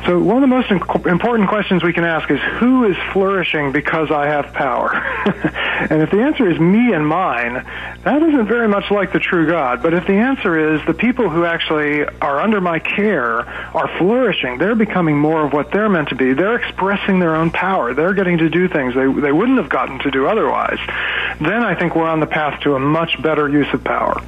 So 0.06 0.20
one 0.20 0.38
of 0.38 0.42
the 0.42 0.48
most 0.48 0.72
important 0.72 1.50
questions 1.50 1.84
we 1.84 1.94
can 1.94 2.04
ask 2.04 2.30
is 2.30 2.40
who 2.60 2.86
is 2.86 2.96
flourishing 3.14 3.72
because 3.72 4.12
I 4.12 4.28
have 4.28 4.54
power? 4.54 4.94
and 5.90 6.02
if 6.02 6.12
the 6.16 6.22
answer 6.22 6.50
is 6.50 6.60
me 6.60 6.94
and 6.94 7.06
mine, 7.06 7.66
that 8.04 8.24
isn't 8.24 8.48
very 8.48 8.68
much 8.68 8.90
like 8.90 9.12
the 9.12 9.20
true 9.20 9.48
God. 9.48 9.84
But 9.84 9.94
if 9.94 10.08
the 10.08 10.14
answer 10.14 10.74
is 10.74 10.86
the 10.86 10.94
people 10.94 11.30
who 11.30 11.44
actually 11.44 12.06
are 12.06 12.40
under 12.40 12.62
my 12.62 12.80
care 12.80 13.42
are 13.42 13.98
flourishing, 13.98 14.58
they're 14.58 14.76
becoming 14.76 15.18
more 15.18 15.46
of 15.46 15.52
what 15.52 15.72
they're 15.72 15.90
meant 15.90 16.10
to 16.10 16.16
be. 16.16 16.34
They're 16.34 16.56
expressing 16.56 17.20
their 17.20 17.36
own 17.36 17.52
power. 17.52 17.94
They're 17.94 18.14
getting 18.14 18.38
to 18.38 18.50
do 18.50 18.70
things 18.70 18.96
they, 18.96 19.06
they 19.06 19.32
wouldn't 19.32 19.58
have 19.58 19.70
gotten 19.70 20.00
to 20.00 20.12
do 20.12 20.28
otherwise. 20.28 20.80
Then 21.42 21.64
I 21.64 21.76
think 21.76 21.96
we're 21.96 22.10
on 22.10 22.22
the 22.22 22.28
path 22.28 22.62
to 22.62 22.76
a 22.76 22.80
much 22.80 23.22
better 23.22 23.50
use 23.50 23.72
of 23.74 23.84
power. 23.84 24.22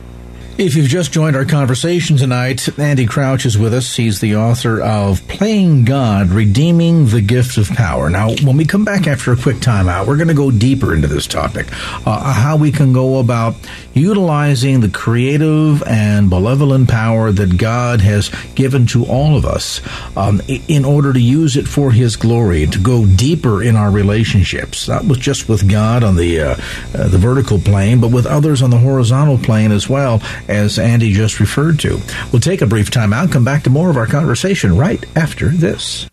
If 0.57 0.75
you've 0.75 0.87
just 0.87 1.11
joined 1.11 1.35
our 1.35 1.45
conversation 1.45 2.17
tonight, 2.17 2.67
Andy 2.79 3.05
Crouch 3.05 3.45
is 3.45 3.59
with 3.59 3.75
us. 3.75 3.95
He's 3.95 4.19
the 4.19 4.37
author 4.37 4.81
of 4.81 5.27
Playing 5.27 5.85
God, 5.85 6.29
Redeeming 6.29 7.09
the 7.09 7.21
Gift 7.21 7.59
of 7.59 7.69
Power. 7.69 8.09
Now, 8.09 8.31
when 8.43 8.57
we 8.57 8.65
come 8.65 8.83
back 8.83 9.05
after 9.05 9.31
a 9.31 9.37
quick 9.37 9.57
timeout, 9.57 10.07
we're 10.07 10.15
going 10.17 10.29
to 10.29 10.33
go 10.33 10.49
deeper 10.49 10.95
into 10.95 11.07
this 11.07 11.27
topic, 11.27 11.67
uh, 12.07 12.33
how 12.33 12.57
we 12.57 12.71
can 12.71 12.91
go 12.91 13.19
about 13.19 13.53
utilizing 13.93 14.79
the 14.79 14.89
creative 14.89 15.83
and 15.83 16.27
benevolent 16.27 16.89
power 16.89 17.31
that 17.31 17.57
God 17.57 18.01
has 18.01 18.29
given 18.55 18.87
to 18.87 19.05
all 19.05 19.37
of 19.37 19.45
us 19.45 19.79
um, 20.17 20.41
in 20.47 20.85
order 20.85 21.13
to 21.13 21.21
use 21.21 21.55
it 21.55 21.67
for 21.67 21.91
His 21.91 22.15
glory, 22.15 22.65
to 22.65 22.79
go 22.79 23.05
deeper 23.05 23.61
in 23.61 23.75
our 23.75 23.91
relationships, 23.91 24.87
not 24.87 25.05
just 25.19 25.47
with 25.47 25.69
God 25.69 26.03
on 26.03 26.15
the 26.15 26.41
uh, 26.41 26.55
uh, 26.95 27.07
the 27.09 27.19
vertical 27.19 27.59
plane, 27.59 28.01
but 28.01 28.09
with 28.09 28.25
others 28.25 28.63
on 28.63 28.71
the 28.71 28.79
horizontal 28.79 29.37
plane 29.37 29.71
as 29.71 29.87
well 29.87 30.19
as 30.47 30.79
Andy 30.79 31.13
just 31.13 31.39
referred 31.39 31.79
to. 31.79 31.99
We'll 32.31 32.41
take 32.41 32.61
a 32.61 32.67
brief 32.67 32.91
time 32.91 33.13
out, 33.13 33.31
come 33.31 33.43
back 33.43 33.63
to 33.63 33.69
more 33.69 33.89
of 33.89 33.97
our 33.97 34.07
conversation 34.07 34.77
right 34.77 35.03
after 35.15 35.49
this. 35.49 36.07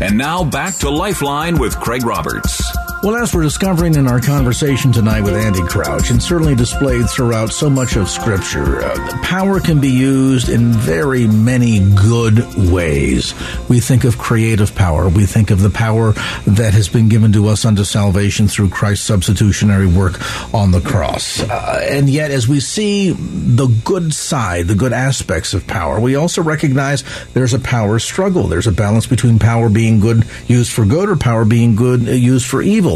And 0.00 0.18
now 0.18 0.42
back 0.44 0.76
to 0.78 0.90
Lifeline 0.90 1.58
with 1.58 1.78
Craig 1.78 2.04
Roberts. 2.04 2.61
Well, 3.02 3.16
as 3.16 3.34
we're 3.34 3.42
discovering 3.42 3.96
in 3.96 4.06
our 4.06 4.20
conversation 4.20 4.92
tonight 4.92 5.22
with 5.22 5.34
Andy 5.34 5.60
Crouch, 5.64 6.10
and 6.10 6.22
certainly 6.22 6.54
displayed 6.54 7.10
throughout 7.10 7.50
so 7.50 7.68
much 7.68 7.96
of 7.96 8.08
Scripture, 8.08 8.80
uh, 8.80 9.18
power 9.24 9.58
can 9.58 9.80
be 9.80 9.88
used 9.90 10.48
in 10.48 10.70
very 10.70 11.26
many 11.26 11.80
good 11.96 12.44
ways. 12.70 13.34
We 13.68 13.80
think 13.80 14.04
of 14.04 14.18
creative 14.18 14.76
power. 14.76 15.08
We 15.08 15.26
think 15.26 15.50
of 15.50 15.62
the 15.62 15.68
power 15.68 16.12
that 16.46 16.74
has 16.74 16.88
been 16.88 17.08
given 17.08 17.32
to 17.32 17.48
us 17.48 17.64
unto 17.64 17.82
salvation 17.82 18.46
through 18.46 18.68
Christ's 18.68 19.04
substitutionary 19.04 19.88
work 19.88 20.20
on 20.54 20.70
the 20.70 20.80
cross. 20.80 21.40
Uh, 21.40 21.84
and 21.90 22.08
yet, 22.08 22.30
as 22.30 22.46
we 22.46 22.60
see 22.60 23.10
the 23.10 23.66
good 23.84 24.14
side, 24.14 24.68
the 24.68 24.76
good 24.76 24.92
aspects 24.92 25.54
of 25.54 25.66
power, 25.66 25.98
we 25.98 26.14
also 26.14 26.40
recognize 26.40 27.02
there's 27.34 27.52
a 27.52 27.58
power 27.58 27.98
struggle. 27.98 28.44
There's 28.44 28.68
a 28.68 28.72
balance 28.72 29.08
between 29.08 29.40
power 29.40 29.68
being 29.68 29.98
good, 29.98 30.24
used 30.46 30.70
for 30.70 30.84
good, 30.84 31.08
or 31.08 31.16
power 31.16 31.44
being 31.44 31.74
good, 31.74 32.08
uh, 32.08 32.12
used 32.12 32.46
for 32.46 32.62
evil. 32.62 32.91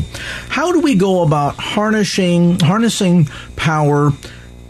How 0.48 0.72
do 0.72 0.80
we 0.80 0.94
go 0.94 1.22
about 1.22 1.56
harnessing 1.56 2.60
harnessing 2.60 3.26
power 3.56 4.12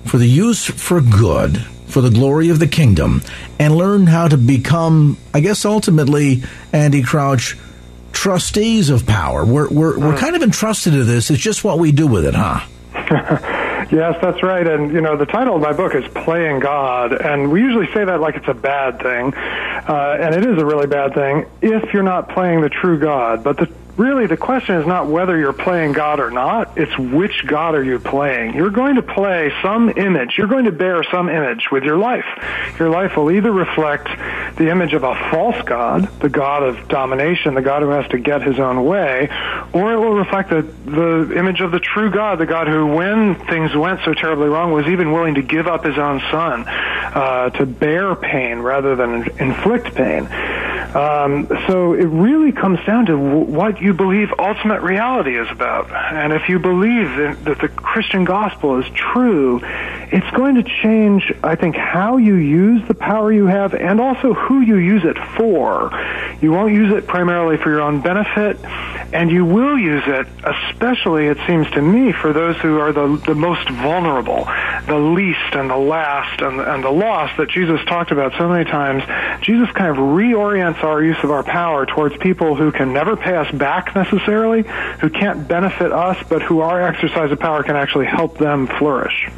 for 0.04 0.18
the 0.18 0.26
use 0.26 0.64
for 0.64 1.00
good, 1.00 1.58
for 1.86 2.00
the 2.00 2.10
glory 2.10 2.50
of 2.50 2.58
the 2.58 2.66
kingdom, 2.66 3.22
and 3.58 3.76
learn 3.76 4.06
how 4.06 4.28
to 4.28 4.36
become, 4.36 5.16
I 5.34 5.40
guess, 5.40 5.64
ultimately, 5.64 6.42
Andy 6.72 7.02
Crouch, 7.02 7.56
trustees 8.12 8.90
of 8.90 9.06
power. 9.06 9.44
We're 9.44 9.68
we're, 9.68 9.98
we're 9.98 10.12
hmm. 10.12 10.18
kind 10.18 10.36
of 10.36 10.42
entrusted 10.42 10.92
to 10.92 11.04
this. 11.04 11.30
It's 11.30 11.42
just 11.42 11.64
what 11.64 11.78
we 11.78 11.92
do 11.92 12.06
with 12.06 12.24
it, 12.26 12.34
huh? 12.34 13.52
Yes, 13.90 14.16
that's 14.20 14.42
right. 14.42 14.66
And, 14.66 14.92
you 14.92 15.00
know, 15.00 15.16
the 15.16 15.26
title 15.26 15.56
of 15.56 15.62
my 15.62 15.72
book 15.72 15.94
is 15.94 16.04
Playing 16.08 16.58
God. 16.58 17.12
And 17.12 17.52
we 17.52 17.60
usually 17.60 17.86
say 17.92 18.04
that 18.04 18.20
like 18.20 18.34
it's 18.34 18.48
a 18.48 18.54
bad 18.54 19.00
thing. 19.00 19.32
Uh, 19.34 20.16
and 20.20 20.34
it 20.34 20.44
is 20.44 20.60
a 20.60 20.66
really 20.66 20.88
bad 20.88 21.14
thing 21.14 21.46
if 21.62 21.92
you're 21.92 22.02
not 22.02 22.28
playing 22.30 22.62
the 22.62 22.68
true 22.68 22.98
God. 22.98 23.44
But 23.44 23.58
the 23.58 23.72
really 23.96 24.26
the 24.26 24.37
question 24.37 24.76
is 24.76 24.87
not 24.87 25.06
whether 25.06 25.38
you're 25.38 25.52
playing 25.52 25.92
God 25.92 26.20
or 26.20 26.30
not, 26.30 26.76
it's 26.76 26.96
which 26.98 27.46
God 27.46 27.74
are 27.74 27.82
you 27.82 27.98
playing. 27.98 28.54
You're 28.54 28.70
going 28.70 28.96
to 28.96 29.02
play 29.02 29.52
some 29.62 29.90
image, 29.90 30.35
you're 30.37 30.46
going 30.46 30.66
to 30.66 30.72
bear 30.72 31.02
some 31.04 31.28
image 31.28 31.70
with 31.70 31.85
your 31.85 31.96
life. 31.96 32.26
Your 32.78 32.90
life 32.90 33.16
will 33.16 33.30
either 33.30 33.50
reflect 33.50 34.09
the 34.56 34.70
image 34.70 34.92
of 34.92 35.02
a 35.02 35.14
false 35.30 35.61
God, 35.62 36.09
the 36.20 36.28
God 36.28 36.62
of 36.62 36.88
domination, 36.88 37.54
the 37.54 37.62
God 37.62 37.82
who 37.82 37.90
has 37.90 38.06
to 38.09 38.18
get 38.18 38.42
his 38.42 38.59
own 38.59 38.85
way, 38.85 39.28
or 39.72 39.92
it 39.92 39.98
will 39.98 40.14
reflect 40.14 40.50
the, 40.50 40.62
the 40.62 41.38
image 41.38 41.61
of 41.61 41.72
the 41.72 41.80
true 41.80 42.11
God, 42.11 42.38
the 42.38 42.46
God 42.46 42.68
who, 42.68 42.87
when 42.87 43.35
things 43.46 43.74
went 43.74 44.00
so 44.04 44.14
terribly 44.14 44.48
wrong, 44.48 44.72
was 44.72 44.87
even 44.87 45.12
willing 45.12 45.35
to 45.35 45.42
give 45.42 45.66
up 45.66 45.85
his 45.85 45.98
own 45.98 46.20
son 46.30 46.64
uh, 46.66 47.50
to 47.50 47.66
bear 47.66 48.14
pain 48.14 48.59
rather 48.59 48.96
than 48.96 49.28
inflict 49.38 49.94
pain. 49.94 50.28
Um, 50.96 51.46
so 51.66 51.92
it 51.92 52.06
really 52.06 52.52
comes 52.52 52.78
down 52.87 53.04
to 53.06 53.12
w- 53.12 53.44
what 53.44 53.82
you 53.82 53.92
believe 53.92 54.32
ultimate 54.38 54.80
reality 54.80 55.38
is 55.38 55.46
about. 55.50 55.92
And 55.92 56.32
if 56.32 56.48
you 56.48 56.59
believe 56.59 57.16
that, 57.16 57.44
that 57.44 57.59
the 57.59 57.68
Christian 57.68 58.24
gospel 58.24 58.80
is 58.80 58.87
true, 58.94 59.61
it's 59.62 60.30
going 60.35 60.54
to 60.54 60.62
change, 60.62 61.30
I 61.42 61.54
think, 61.56 61.76
how 61.76 62.16
you 62.16 62.37
use 62.37 62.87
the 62.88 62.94
power 62.94 63.30
you 63.30 63.44
have 63.44 63.74
and 63.74 64.00
also 64.00 64.32
who 64.32 64.62
you 64.62 64.76
use 64.76 65.04
it 65.04 65.18
for. 65.37 65.90
You 66.40 66.52
won't 66.52 66.72
use 66.72 66.94
it 66.94 67.06
primarily 67.06 67.59
for 67.59 67.68
your 67.68 67.82
own 67.82 68.00
benefit, 68.00 68.59
and 69.12 69.30
you 69.30 69.44
will 69.44 69.78
use 69.78 70.04
it, 70.06 70.26
especially, 70.44 71.26
it 71.26 71.37
seems 71.46 71.70
to 71.72 71.82
me, 71.82 72.12
for 72.12 72.32
those 72.32 72.56
who 72.56 72.78
are 72.78 72.92
the, 72.92 73.20
the 73.26 73.35
most 73.35 73.68
vulnerable, 73.68 74.46
the 74.87 74.98
least 74.98 75.52
and 75.54 75.68
the 75.68 75.76
last 75.76 76.40
and, 76.40 76.61
and 76.61 76.85
the 76.85 76.90
lost 76.90 77.37
that 77.37 77.50
Jesus 77.50 77.80
talked 77.87 78.12
about 78.12 78.32
so 78.38 78.48
many 78.48 78.64
times. 78.64 79.02
Jesus 79.42 79.70
kind 79.72 79.90
of 79.90 79.96
reorients 79.96 80.82
our 80.87 81.03
use 81.03 81.18
of 81.22 81.31
our 81.31 81.42
power 81.42 81.87
towards 81.87 82.16
people 82.18 82.55
who 82.55 82.72
can 82.72 82.92
never 82.92 83.16
pay 83.16 83.37
us 83.37 83.51
back 83.53 83.94
necessarily, 83.94 84.62
who 85.01 85.11
can't 85.11 85.46
benefit 85.46 85.92
us, 85.92 86.16
but 86.29 86.42
who 86.42 86.61
our 86.61 86.83
exercise 86.83 87.31
of 87.31 87.38
power 87.38 87.62
can 87.62 87.77
actually 87.77 88.07
help 88.07 88.38
them 88.38 88.66
flourish. 88.66 89.29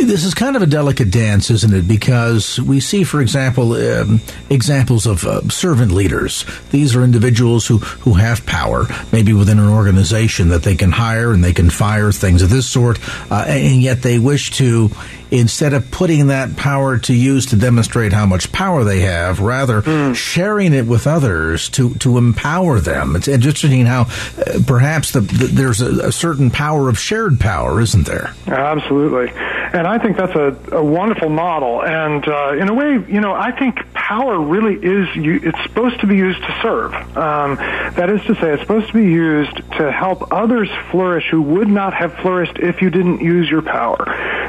This 0.00 0.24
is 0.24 0.34
kind 0.34 0.56
of 0.56 0.62
a 0.62 0.66
delicate 0.66 1.10
dance, 1.10 1.50
isn't 1.50 1.74
it? 1.74 1.88
Because 1.88 2.60
we 2.60 2.80
see, 2.80 3.04
for 3.04 3.20
example, 3.20 3.72
um, 3.72 4.20
examples 4.48 5.06
of 5.06 5.24
uh, 5.24 5.48
servant 5.48 5.92
leaders. 5.92 6.44
These 6.70 6.94
are 6.94 7.02
individuals 7.02 7.66
who, 7.66 7.78
who 7.78 8.14
have 8.14 8.46
power, 8.46 8.86
maybe 9.12 9.32
within 9.32 9.58
an 9.58 9.68
organization 9.68 10.48
that 10.48 10.62
they 10.62 10.76
can 10.76 10.92
hire 10.92 11.32
and 11.32 11.42
they 11.42 11.52
can 11.52 11.68
fire, 11.68 12.12
things 12.12 12.42
of 12.42 12.50
this 12.50 12.68
sort, 12.68 12.98
uh, 13.30 13.44
and 13.46 13.82
yet 13.82 14.02
they 14.02 14.18
wish 14.18 14.52
to 14.52 14.90
instead 15.30 15.72
of 15.72 15.90
putting 15.90 16.28
that 16.28 16.56
power 16.56 16.98
to 16.98 17.14
use 17.14 17.46
to 17.46 17.56
demonstrate 17.56 18.12
how 18.12 18.26
much 18.26 18.50
power 18.52 18.84
they 18.84 19.00
have, 19.00 19.40
rather 19.40 19.82
mm. 19.82 20.14
sharing 20.14 20.72
it 20.72 20.86
with 20.86 21.06
others 21.06 21.68
to, 21.70 21.94
to 21.96 22.16
empower 22.16 22.80
them. 22.80 23.14
It's 23.16 23.28
interesting 23.28 23.86
how 23.86 24.02
uh, 24.02 24.60
perhaps 24.66 25.12
the, 25.12 25.20
the, 25.20 25.46
there's 25.46 25.80
a, 25.80 26.08
a, 26.08 26.12
certain 26.12 26.50
power 26.50 26.88
of 26.88 26.98
shared 26.98 27.38
power, 27.38 27.80
isn't 27.80 28.06
there? 28.06 28.34
Absolutely. 28.46 29.30
And 29.72 29.86
I 29.86 29.98
think 29.98 30.16
that's 30.16 30.34
a, 30.34 30.76
a 30.76 30.84
wonderful 30.84 31.28
model. 31.28 31.84
And 31.84 32.26
uh, 32.26 32.56
in 32.58 32.68
a 32.68 32.74
way, 32.74 32.92
you 33.08 33.20
know, 33.20 33.32
I 33.32 33.52
think 33.52 33.92
power 33.92 34.40
really 34.40 34.74
is, 34.74 35.08
it's 35.14 35.62
supposed 35.64 36.00
to 36.00 36.06
be 36.06 36.16
used 36.16 36.40
to 36.40 36.58
serve. 36.62 36.94
Um, 37.16 37.56
that 37.56 38.10
is 38.10 38.22
to 38.26 38.34
say, 38.36 38.52
it's 38.52 38.62
supposed 38.62 38.88
to 38.88 38.94
be 38.94 39.04
used 39.04 39.56
to 39.78 39.92
help 39.92 40.32
others 40.32 40.68
flourish 40.90 41.28
who 41.30 41.42
would 41.42 41.68
not 41.68 41.94
have 41.94 42.14
flourished 42.16 42.58
if 42.58 42.80
you 42.80 42.90
didn't 42.90 43.20
use 43.20 43.50
your 43.50 43.62
power. 43.62 44.04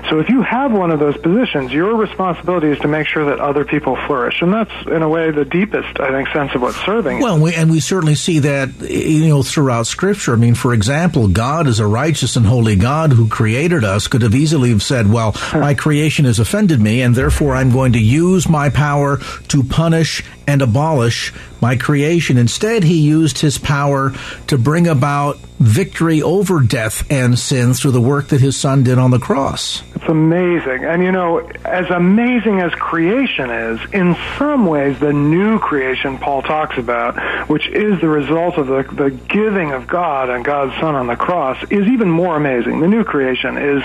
So 0.10 0.20
if 0.20 0.30
you 0.30 0.42
have 0.42 0.72
one 0.72 0.92
of 0.92 1.00
those 1.00 1.18
positions, 1.18 1.72
your 1.72 1.96
responsibility 1.96 2.68
is 2.68 2.80
to 2.80 2.88
make 2.88 3.08
sure 3.08 3.26
that 3.26 3.40
other 3.40 3.64
people 3.64 3.96
flourish. 4.08 4.42
And 4.42 4.52
that's, 4.52 4.72
in 4.88 5.04
a 5.04 5.10
way, 5.10 5.32
the 5.32 5.46
deepest, 5.46 6.00
I 6.00 6.12
think, 6.12 6.30
sense 6.30 6.56
of 6.56 6.62
what 6.62 6.74
serving 6.74 7.20
well, 7.20 7.40
we, 7.40 7.54
and 7.54 7.70
we 7.70 7.80
certainly 7.80 8.16
see 8.16 8.40
that, 8.40 8.70
you 8.82 9.28
know, 9.28 9.44
throughout 9.44 9.88
Scripture. 9.88 10.34
I 10.34 10.38
mean, 10.38 10.56
for 10.56 10.74
example, 10.74 11.28
God 11.28 11.68
is 11.68 11.80
a 11.80 11.86
righteous 11.88 12.36
and 12.36 12.46
holy 12.46 12.76
God 12.76 13.14
who 13.14 13.28
created 13.28 13.84
us, 13.84 14.08
could 14.08 14.24
have 14.24 14.36
easily 14.36 14.70
have 14.72 14.84
said, 14.84 15.12
well, 15.12 15.36
my 15.54 15.74
creation 15.74 16.26
has 16.26 16.40
offended 16.40 16.80
me, 16.80 17.02
and 17.02 17.16
therefore 17.16 17.56
I'm 17.56 17.72
going 17.72 17.94
to 17.94 18.00
use 18.00 18.50
my 18.50 18.70
power 18.70 19.18
to 19.50 19.64
punish 19.64 20.24
and 20.50 20.64
abolish 20.64 21.32
my 21.62 21.76
creation. 21.76 22.38
Instead, 22.40 22.84
he 22.84 23.02
used 23.02 23.38
his 23.38 23.60
power 23.60 24.14
to 24.48 24.58
bring 24.58 24.88
about 24.88 25.38
victory 25.60 26.22
over 26.22 26.62
death 26.62 27.06
and 27.12 27.38
sin 27.38 27.74
through 27.74 27.92
the 27.92 28.02
work 28.02 28.30
that 28.30 28.40
his 28.40 28.56
son 28.56 28.82
did 28.82 28.98
on 28.98 29.12
the 29.12 29.20
cross. 29.20 29.84
It's 29.94 30.08
amazing. 30.08 30.86
And 30.86 31.04
you 31.04 31.12
know, 31.12 31.40
as 31.66 31.90
amazing 31.90 32.62
as 32.62 32.72
creation 32.74 33.50
is, 33.50 33.80
in 33.92 34.16
some 34.38 34.66
ways, 34.66 34.98
the 35.00 35.12
new 35.12 35.60
creation 35.60 36.18
Paul 36.18 36.42
talks 36.42 36.78
about, 36.78 37.50
which 37.50 37.68
is 37.68 38.00
the 38.00 38.08
result 38.08 38.58
of 38.58 38.68
the, 38.68 38.84
the 38.84 39.12
giving 39.12 39.74
of 39.74 39.86
God 39.86 40.30
and 40.30 40.46
God's 40.46 40.74
son 40.80 40.96
on 40.96 41.08
the 41.08 41.18
cross, 41.18 41.62
is 41.70 41.86
even 41.88 42.10
more 42.10 42.38
amazing. 42.38 42.80
The 42.80 42.88
new 42.88 43.04
creation 43.04 43.58
is 43.58 43.84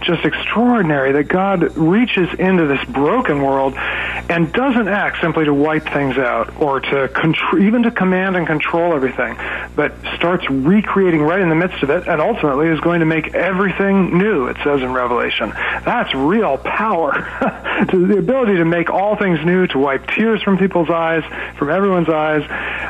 just 0.00 0.24
extraordinary 0.24 1.12
that 1.12 1.24
God 1.24 1.76
reaches 1.76 2.32
into 2.38 2.66
this 2.66 2.82
broken 2.86 3.42
world 3.42 3.74
and 3.76 4.50
doesn't 4.52 4.88
act 4.88 5.20
simply 5.20 5.44
to 5.44 5.52
wipe 5.52 5.84
things 5.84 5.99
out 6.18 6.60
or 6.60 6.80
to 6.80 7.08
contr- 7.08 7.62
even 7.62 7.82
to 7.82 7.90
command 7.90 8.36
and 8.36 8.46
control 8.46 8.94
everything, 8.94 9.36
but 9.76 9.92
starts 10.16 10.48
recreating 10.50 11.22
right 11.22 11.40
in 11.40 11.48
the 11.48 11.54
midst 11.54 11.82
of 11.82 11.90
it 11.90 12.08
and 12.08 12.20
ultimately 12.20 12.68
is 12.68 12.80
going 12.80 13.00
to 13.00 13.06
make 13.06 13.34
everything 13.34 14.18
new, 14.18 14.46
it 14.46 14.56
says 14.64 14.82
in 14.82 14.92
Revelation. 14.92 15.50
That's 15.50 16.14
real 16.14 16.58
power. 16.58 17.12
the 17.92 18.18
ability 18.18 18.56
to 18.56 18.64
make 18.64 18.90
all 18.90 19.16
things 19.16 19.44
new, 19.44 19.66
to 19.68 19.78
wipe 19.78 20.06
tears 20.08 20.42
from 20.42 20.58
people's 20.58 20.90
eyes, 20.90 21.24
from 21.56 21.70
everyone's 21.70 22.08
eyes. 22.08 22.42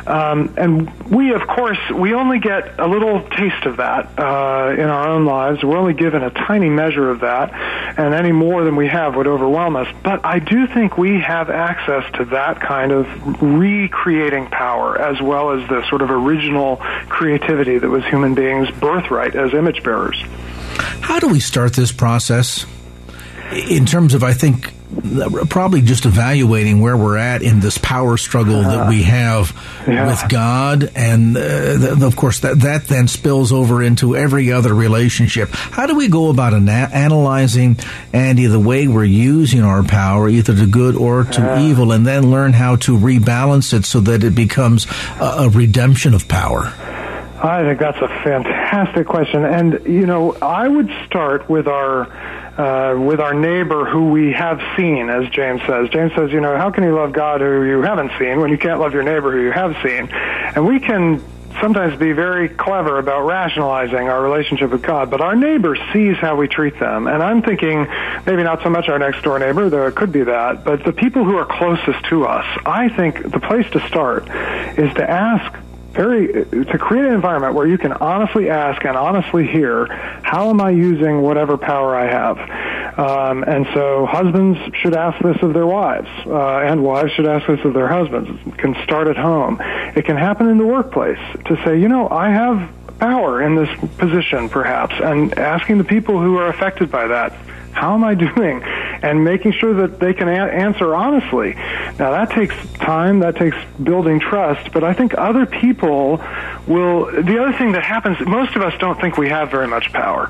Um, 0.06 0.54
and 0.56 0.90
we, 1.11 1.32
of 1.34 1.46
course, 1.46 1.78
we 1.94 2.14
only 2.14 2.38
get 2.38 2.78
a 2.78 2.86
little 2.86 3.22
taste 3.28 3.66
of 3.66 3.76
that 3.78 4.18
uh, 4.18 4.72
in 4.72 4.88
our 4.88 5.08
own 5.08 5.24
lives. 5.24 5.62
We're 5.62 5.76
only 5.76 5.94
given 5.94 6.22
a 6.22 6.30
tiny 6.30 6.68
measure 6.68 7.11
of 7.11 7.20
that, 7.20 7.52
and 7.98 8.14
any 8.14 8.32
more 8.32 8.64
than 8.64 8.76
we 8.76 8.88
have 8.88 9.16
would 9.16 9.26
overwhelm 9.26 9.76
us. 9.76 9.88
But 10.02 10.24
I 10.24 10.38
do 10.38 10.66
think 10.66 10.98
we 10.98 11.20
have 11.20 11.50
access 11.50 12.11
to 12.14 12.24
that 12.26 12.61
kind 12.61 12.92
of 12.92 12.99
recreating 13.42 14.46
power 14.46 14.98
as 15.01 15.20
well 15.20 15.51
as 15.51 15.68
the 15.68 15.86
sort 15.88 16.03
of 16.03 16.11
original 16.11 16.76
creativity 17.09 17.78
that 17.78 17.88
was 17.88 18.05
human 18.07 18.34
beings' 18.34 18.70
birthright 18.70 19.34
as 19.34 19.55
image 19.55 19.82
bearers. 19.82 20.20
How 21.01 21.18
do 21.18 21.28
we 21.28 21.40
start 21.40 21.74
this 21.74 21.92
process? 21.92 22.66
In 23.53 23.84
terms 23.84 24.14
of, 24.14 24.22
I 24.22 24.32
think, 24.32 24.72
probably 25.49 25.82
just 25.82 26.05
evaluating 26.05 26.80
where 26.80 26.97
we're 26.97 27.16
at 27.16 27.43
in 27.43 27.61
this 27.61 27.78
power 27.78 28.16
struggle 28.16 28.62
that 28.62 28.88
we 28.88 29.05
have 29.05 29.57
yeah. 29.86 30.07
with 30.07 30.28
God, 30.28 30.91
and 30.95 31.36
uh, 31.36 32.07
of 32.07 32.16
course 32.16 32.41
that 32.41 32.61
that 32.61 32.84
then 32.84 33.09
spills 33.09 33.53
over 33.53 33.82
into 33.82 34.16
every 34.16 34.53
other 34.53 34.74
relationship. 34.74 35.51
How 35.51 35.86
do 35.86 35.95
we 35.95 36.09
go 36.09 36.28
about 36.28 36.55
ana- 36.55 36.91
analyzing, 36.93 37.78
Andy, 38.12 38.47
the 38.47 38.61
way 38.61 38.88
we're 38.88 39.05
using 39.05 39.62
our 39.62 39.82
power, 39.82 40.28
either 40.28 40.55
to 40.55 40.66
good 40.66 40.97
or 40.97 41.24
to 41.24 41.41
yeah. 41.41 41.62
evil, 41.62 41.93
and 41.93 42.07
then 42.07 42.30
learn 42.30 42.53
how 42.53 42.76
to 42.76 42.99
rebalance 42.99 43.72
it 43.72 43.84
so 43.84 44.01
that 44.01 44.24
it 44.24 44.34
becomes 44.34 44.86
a, 45.20 45.45
a 45.45 45.49
redemption 45.49 46.14
of 46.14 46.26
power? 46.26 46.72
I 47.43 47.62
think 47.62 47.80
that's 47.80 47.99
a 47.99 48.09
fantastic 48.22 49.07
question, 49.07 49.45
and 49.45 49.80
you 49.86 50.05
know, 50.05 50.32
I 50.43 50.68
would 50.68 50.91
start 51.07 51.49
with 51.49 51.68
our 51.68 52.07
uh, 52.61 52.94
with 52.94 53.20
our 53.20 53.32
neighbor 53.32 53.86
who 53.86 54.11
we 54.11 54.32
have 54.32 54.61
seen, 54.76 55.08
as 55.08 55.26
James 55.30 55.62
says. 55.66 55.88
James 55.88 56.12
says, 56.14 56.30
you 56.30 56.40
know, 56.40 56.58
how 56.58 56.70
can 56.70 56.84
you 56.84 56.94
love 56.94 57.12
God 57.12 57.40
who 57.40 57.64
you 57.64 57.80
haven't 57.80 58.12
seen 58.18 58.38
when 58.38 58.50
you 58.50 58.58
can't 58.58 58.78
love 58.78 58.92
your 58.92 59.02
neighbor 59.02 59.32
who 59.32 59.40
you 59.40 59.50
have 59.50 59.74
seen? 59.82 60.08
And 60.12 60.66
we 60.66 60.78
can 60.78 61.24
sometimes 61.58 61.98
be 61.98 62.12
very 62.12 62.50
clever 62.50 62.98
about 62.98 63.22
rationalizing 63.24 64.08
our 64.08 64.22
relationship 64.22 64.70
with 64.70 64.82
God, 64.82 65.11
but 65.11 65.22
our 65.22 65.34
neighbor 65.34 65.74
sees 65.92 66.16
how 66.18 66.36
we 66.36 66.48
treat 66.48 66.78
them. 66.78 67.06
And 67.06 67.22
I'm 67.22 67.40
thinking 67.40 67.86
maybe 68.26 68.42
not 68.42 68.62
so 68.62 68.68
much 68.68 68.88
our 68.88 68.98
next 68.98 69.22
door 69.22 69.38
neighbor, 69.38 69.70
though 69.70 69.86
it 69.86 69.94
could 69.94 70.12
be 70.12 70.24
that, 70.24 70.62
but 70.62 70.84
the 70.84 70.92
people 70.92 71.24
who 71.24 71.36
are 71.36 71.46
closest 71.46 72.04
to 72.11 72.26
us. 72.26 72.44
I 72.66 72.90
think 72.90 73.30
the 73.30 73.40
place 73.40 73.68
to 73.70 73.80
start 73.88 74.28
is 74.78 74.92
to 74.94 75.11
ask 75.11 75.58
very 75.93 76.28
to 76.45 76.78
create 76.78 77.05
an 77.05 77.12
environment 77.12 77.55
where 77.55 77.66
you 77.66 77.78
can 77.78 77.93
honestly 77.93 78.49
ask 78.49 78.84
and 78.84 78.97
honestly 78.97 79.47
hear 79.47 79.86
how 80.22 80.51
am 80.51 80.61
I 80.61 80.70
using 80.70 81.22
whatever 81.22 81.57
power 81.57 81.97
I 81.97 82.07
have. 82.07 82.99
Um, 82.99 83.45
and 83.45 83.66
so 83.72 84.07
husbands 84.07 84.59
should 84.76 84.95
ask 84.95 85.22
this 85.22 85.41
of 85.43 85.55
their 85.55 85.66
wives, 85.66 86.09
uh, 86.26 86.59
and 86.59 86.82
wives 86.82 87.12
should 87.12 87.26
ask 87.26 87.47
this 87.47 87.64
of 87.64 87.74
their 87.74 87.88
husbands. 87.88 88.30
It 88.47 88.59
can 88.59 88.74
start 88.82 89.09
at 89.09 89.16
home. 89.16 89.61
It 89.97 90.05
can 90.05 90.16
happen 90.16 90.49
in 90.49 90.59
the 90.59 90.66
workplace 90.66 91.18
to 91.47 91.57
say, 91.64 91.80
you 91.80 91.88
know, 91.88 92.09
I 92.09 92.30
have 92.30 92.70
power 92.99 93.41
in 93.43 93.57
this 93.57 93.70
position, 93.97 94.49
perhaps, 94.49 94.95
and 95.01 95.36
asking 95.38 95.78
the 95.78 95.84
people 95.84 96.20
who 96.20 96.36
are 96.36 96.49
affected 96.49 96.91
by 96.91 97.07
that 97.07 97.32
how 97.81 97.95
am 97.95 98.05
I 98.05 98.14
doing? 98.28 98.62
And 98.62 99.24
making 99.24 99.53
sure 99.53 99.72
that 99.87 99.99
they 99.99 100.12
can 100.12 100.28
a- 100.28 100.33
answer 100.33 100.95
honestly. 100.95 101.55
Now 101.99 102.11
that 102.11 102.31
takes 102.31 102.55
time, 102.74 103.20
that 103.20 103.37
takes 103.37 103.57
building 103.83 104.20
trust, 104.20 104.72
but 104.72 104.85
I 104.85 104.93
think 104.93 105.16
other 105.16 105.47
people 105.47 106.22
will, 106.66 107.07
the 107.07 107.43
other 107.43 107.57
thing 107.57 107.72
that 107.72 107.83
happens, 107.83 108.20
most 108.20 108.55
of 108.57 108.62
us 108.62 108.74
don't 108.78 109.01
think 109.01 109.16
we 109.16 109.31
have 109.31 109.51
very 109.51 109.66
much 109.66 109.93
power. 109.93 110.28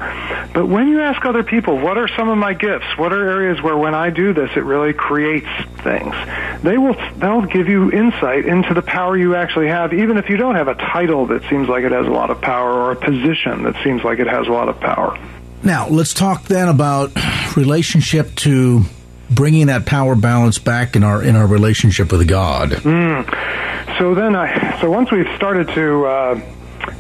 But 0.55 0.67
when 0.67 0.89
you 0.89 1.01
ask 1.01 1.25
other 1.25 1.43
people, 1.43 1.79
what 1.79 1.99
are 1.99 2.09
some 2.17 2.29
of 2.29 2.39
my 2.39 2.55
gifts? 2.55 2.87
What 2.97 3.13
are 3.13 3.29
areas 3.29 3.61
where 3.61 3.77
when 3.77 3.95
I 3.95 4.11
do 4.11 4.33
this, 4.33 4.51
it 4.57 4.65
really 4.65 4.93
creates 4.93 5.49
things? 5.83 6.15
They 6.63 6.79
will, 6.79 6.95
they'll 7.17 7.43
give 7.43 7.69
you 7.69 7.91
insight 7.91 8.47
into 8.47 8.75
the 8.75 8.83
power 8.83 9.17
you 9.17 9.35
actually 9.35 9.69
have, 9.69 9.93
even 9.93 10.17
if 10.17 10.29
you 10.29 10.37
don't 10.37 10.55
have 10.55 10.69
a 10.69 10.77
title 10.77 11.27
that 11.27 11.43
seems 11.51 11.69
like 11.69 11.83
it 11.83 11.93
has 11.93 12.07
a 12.07 12.11
lot 12.11 12.31
of 12.31 12.41
power 12.41 12.73
or 12.73 12.93
a 12.93 12.97
position 12.97 13.65
that 13.65 13.75
seems 13.83 14.05
like 14.05 14.21
it 14.21 14.29
has 14.29 14.47
a 14.47 14.53
lot 14.53 14.69
of 14.69 14.79
power. 14.79 15.19
Now, 15.63 15.89
let's 15.89 16.15
talk 16.15 16.45
then 16.45 16.69
about 16.69 17.13
relationship 17.57 18.35
to 18.37 18.83
bringing 19.31 19.67
that 19.67 19.87
power 19.87 20.15
balance 20.15 20.59
back 20.59 20.97
in 20.97 21.05
our 21.05 21.23
in 21.23 21.37
our 21.37 21.47
relationship 21.47 22.13
with 22.13 22.27
God. 22.27 22.71
Mm. 22.71 23.99
So 23.99 24.15
then, 24.15 24.35
I 24.35 24.81
so 24.81 24.91
once 24.91 25.11
we've 25.11 25.29
started 25.37 25.69
to 25.69 26.07
uh, 26.07 26.41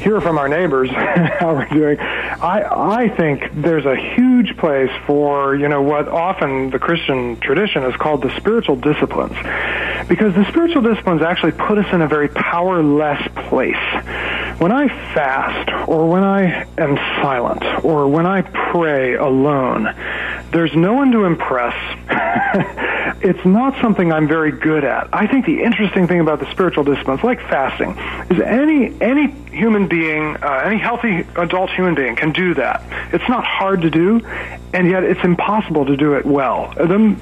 hear 0.00 0.20
from 0.20 0.38
our 0.38 0.48
neighbors 0.48 0.90
how 1.38 1.54
we're 1.54 1.68
doing, 1.68 1.98
I 1.98 3.00
I 3.00 3.08
think 3.08 3.50
there's 3.52 3.86
a 3.86 3.96
huge 3.96 4.56
place 4.56 4.90
for 5.06 5.54
you 5.54 5.68
know 5.68 5.82
what 5.82 6.08
often 6.08 6.70
the 6.70 6.78
Christian 6.78 7.38
tradition 7.40 7.84
is 7.84 7.96
called 7.96 8.22
the 8.22 8.34
spiritual 8.36 8.76
disciplines, 8.76 9.36
because 10.08 10.34
the 10.34 10.46
spiritual 10.48 10.82
disciplines 10.82 11.22
actually 11.22 11.52
put 11.52 11.78
us 11.78 11.92
in 11.92 12.02
a 12.02 12.08
very 12.08 12.28
powerless 12.28 13.20
place 13.48 13.76
when 14.60 14.72
I 14.72 14.88
fast, 15.14 15.88
or 15.88 16.06
when 16.06 16.22
I 16.22 16.66
am 16.76 16.96
silent, 17.22 17.64
or 17.82 18.08
when 18.08 18.26
I 18.26 18.42
pray 18.42 19.14
alone, 19.14 19.84
there's 20.52 20.76
no 20.76 20.92
one 20.92 21.12
to 21.12 21.24
impress. 21.24 21.74
it's 23.22 23.42
not 23.46 23.80
something 23.80 24.12
I'm 24.12 24.28
very 24.28 24.52
good 24.52 24.84
at. 24.84 25.08
I 25.14 25.26
think 25.26 25.46
the 25.46 25.62
interesting 25.62 26.06
thing 26.06 26.20
about 26.20 26.40
the 26.40 26.50
spiritual 26.50 26.84
disciplines, 26.84 27.24
like 27.24 27.40
fasting, 27.48 27.96
is 28.28 28.38
any 28.42 28.94
any 29.00 29.28
human 29.50 29.69
being, 29.88 30.36
uh, 30.36 30.62
any 30.64 30.78
healthy 30.78 31.26
adult 31.36 31.70
human 31.70 31.94
being, 31.94 32.16
can 32.16 32.32
do 32.32 32.54
that. 32.54 32.82
It's 33.12 33.28
not 33.28 33.44
hard 33.44 33.82
to 33.82 33.90
do, 33.90 34.20
and 34.72 34.88
yet 34.88 35.04
it's 35.04 35.22
impossible 35.24 35.86
to 35.86 35.96
do 35.96 36.14
it 36.14 36.24
well. 36.24 36.72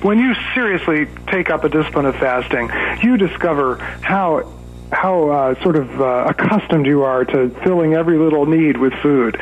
When 0.03 0.19
you 0.19 0.35
seriously 0.55 1.07
take 1.29 1.51
up 1.51 1.65
a 1.65 1.69
discipline 1.69 2.07
of 2.07 2.17
fasting, 2.17 2.71
you 3.03 3.17
discover 3.17 3.77
how 3.77 4.53
how 4.91 5.29
uh, 5.29 5.63
sort 5.63 5.77
of 5.77 6.01
uh, 6.01 6.25
accustomed 6.29 6.87
you 6.87 7.03
are 7.03 7.23
to 7.23 7.51
filling 7.63 7.93
every 7.93 8.19
little 8.19 8.47
need 8.47 8.79
with 8.79 8.95
food 9.03 9.37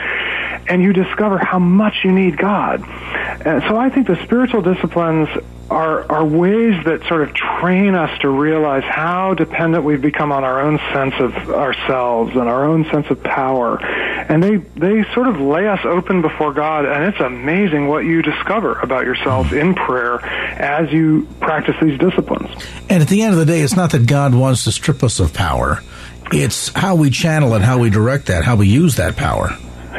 and 0.68 0.82
you 0.82 0.92
discover 0.92 1.38
how 1.38 1.58
much 1.58 1.94
you 2.04 2.12
need 2.12 2.36
God. 2.36 2.82
And 3.46 3.62
so 3.68 3.76
I 3.76 3.90
think 3.90 4.08
the 4.08 4.20
spiritual 4.24 4.60
disciplines 4.60 5.28
are, 5.70 6.10
are 6.10 6.24
ways 6.24 6.84
that 6.84 7.06
sort 7.06 7.22
of 7.22 7.32
train 7.32 7.94
us 7.94 8.10
to 8.22 8.28
realize 8.28 8.82
how 8.82 9.34
dependent 9.34 9.84
we've 9.84 10.02
become 10.02 10.32
on 10.32 10.42
our 10.42 10.62
own 10.62 10.78
sense 10.92 11.14
of 11.20 11.32
ourselves 11.50 12.32
and 12.32 12.48
our 12.48 12.64
own 12.64 12.86
sense 12.90 13.06
of 13.08 13.22
power. 13.22 13.78
And 13.80 14.42
they, 14.42 14.56
they 14.56 15.04
sort 15.14 15.28
of 15.28 15.38
lay 15.38 15.68
us 15.68 15.78
open 15.84 16.22
before 16.22 16.54
God, 16.54 16.86
and 16.86 17.04
it's 17.04 17.20
amazing 17.20 17.86
what 17.86 18.00
you 18.00 18.20
discover 18.20 18.80
about 18.80 19.04
yourself 19.04 19.52
in 19.52 19.76
prayer 19.76 20.18
as 20.24 20.92
you 20.92 21.28
practice 21.38 21.76
these 21.80 22.00
disciplines. 22.00 22.50
And 22.90 23.00
at 23.00 23.08
the 23.08 23.22
end 23.22 23.32
of 23.32 23.38
the 23.38 23.46
day, 23.46 23.60
it's 23.60 23.76
not 23.76 23.92
that 23.92 24.08
God 24.08 24.34
wants 24.34 24.64
to 24.64 24.72
strip 24.72 25.04
us 25.04 25.20
of 25.20 25.32
power. 25.32 25.84
It's 26.32 26.70
how 26.70 26.96
we 26.96 27.10
channel 27.10 27.54
it, 27.54 27.62
how 27.62 27.78
we 27.78 27.90
direct 27.90 28.26
that, 28.26 28.42
how 28.42 28.56
we 28.56 28.66
use 28.66 28.96
that 28.96 29.14
power. 29.14 29.56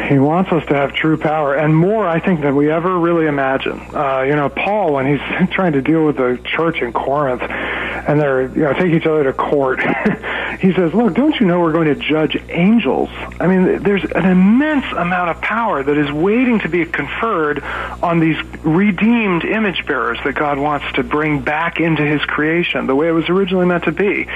He 0.09 0.19
wants 0.19 0.51
us 0.51 0.65
to 0.67 0.75
have 0.75 0.93
true 0.93 1.17
power 1.17 1.55
and 1.55 1.75
more, 1.75 2.07
I 2.07 2.19
think, 2.19 2.41
than 2.41 2.55
we 2.55 2.71
ever 2.71 2.97
really 2.97 3.27
imagine. 3.27 3.79
Uh, 3.93 4.21
you 4.21 4.35
know, 4.35 4.49
Paul, 4.49 4.93
when 4.93 5.07
he's 5.07 5.49
trying 5.51 5.73
to 5.73 5.81
deal 5.81 6.05
with 6.05 6.17
the 6.17 6.39
church 6.43 6.81
in 6.81 6.93
Corinth, 6.93 7.41
and 7.41 8.19
they're 8.19 8.43
you 8.43 8.63
know 8.63 8.73
take 8.73 8.93
each 8.93 9.05
other 9.05 9.25
to 9.25 9.33
court. 9.33 9.79
he 10.61 10.73
says, 10.73 10.93
"Look, 10.93 11.13
don't 11.13 11.35
you 11.39 11.45
know 11.45 11.59
we're 11.59 11.73
going 11.73 11.93
to 11.93 11.95
judge 11.95 12.37
angels? 12.49 13.09
I 13.39 13.47
mean, 13.47 13.83
there's 13.83 14.03
an 14.03 14.25
immense 14.25 14.85
amount 14.93 15.31
of 15.31 15.41
power 15.41 15.83
that 15.83 15.97
is 15.97 16.11
waiting 16.11 16.59
to 16.59 16.69
be 16.69 16.85
conferred 16.85 17.61
on 18.01 18.19
these 18.19 18.37
redeemed 18.63 19.43
image 19.43 19.85
bearers 19.85 20.19
that 20.23 20.35
God 20.35 20.57
wants 20.57 20.85
to 20.95 21.03
bring 21.03 21.41
back 21.41 21.79
into 21.79 22.03
His 22.03 22.21
creation, 22.21 22.87
the 22.87 22.95
way 22.95 23.09
it 23.09 23.13
was 23.13 23.29
originally 23.29 23.65
meant 23.65 23.83
to 23.85 23.91
be." 23.91 24.27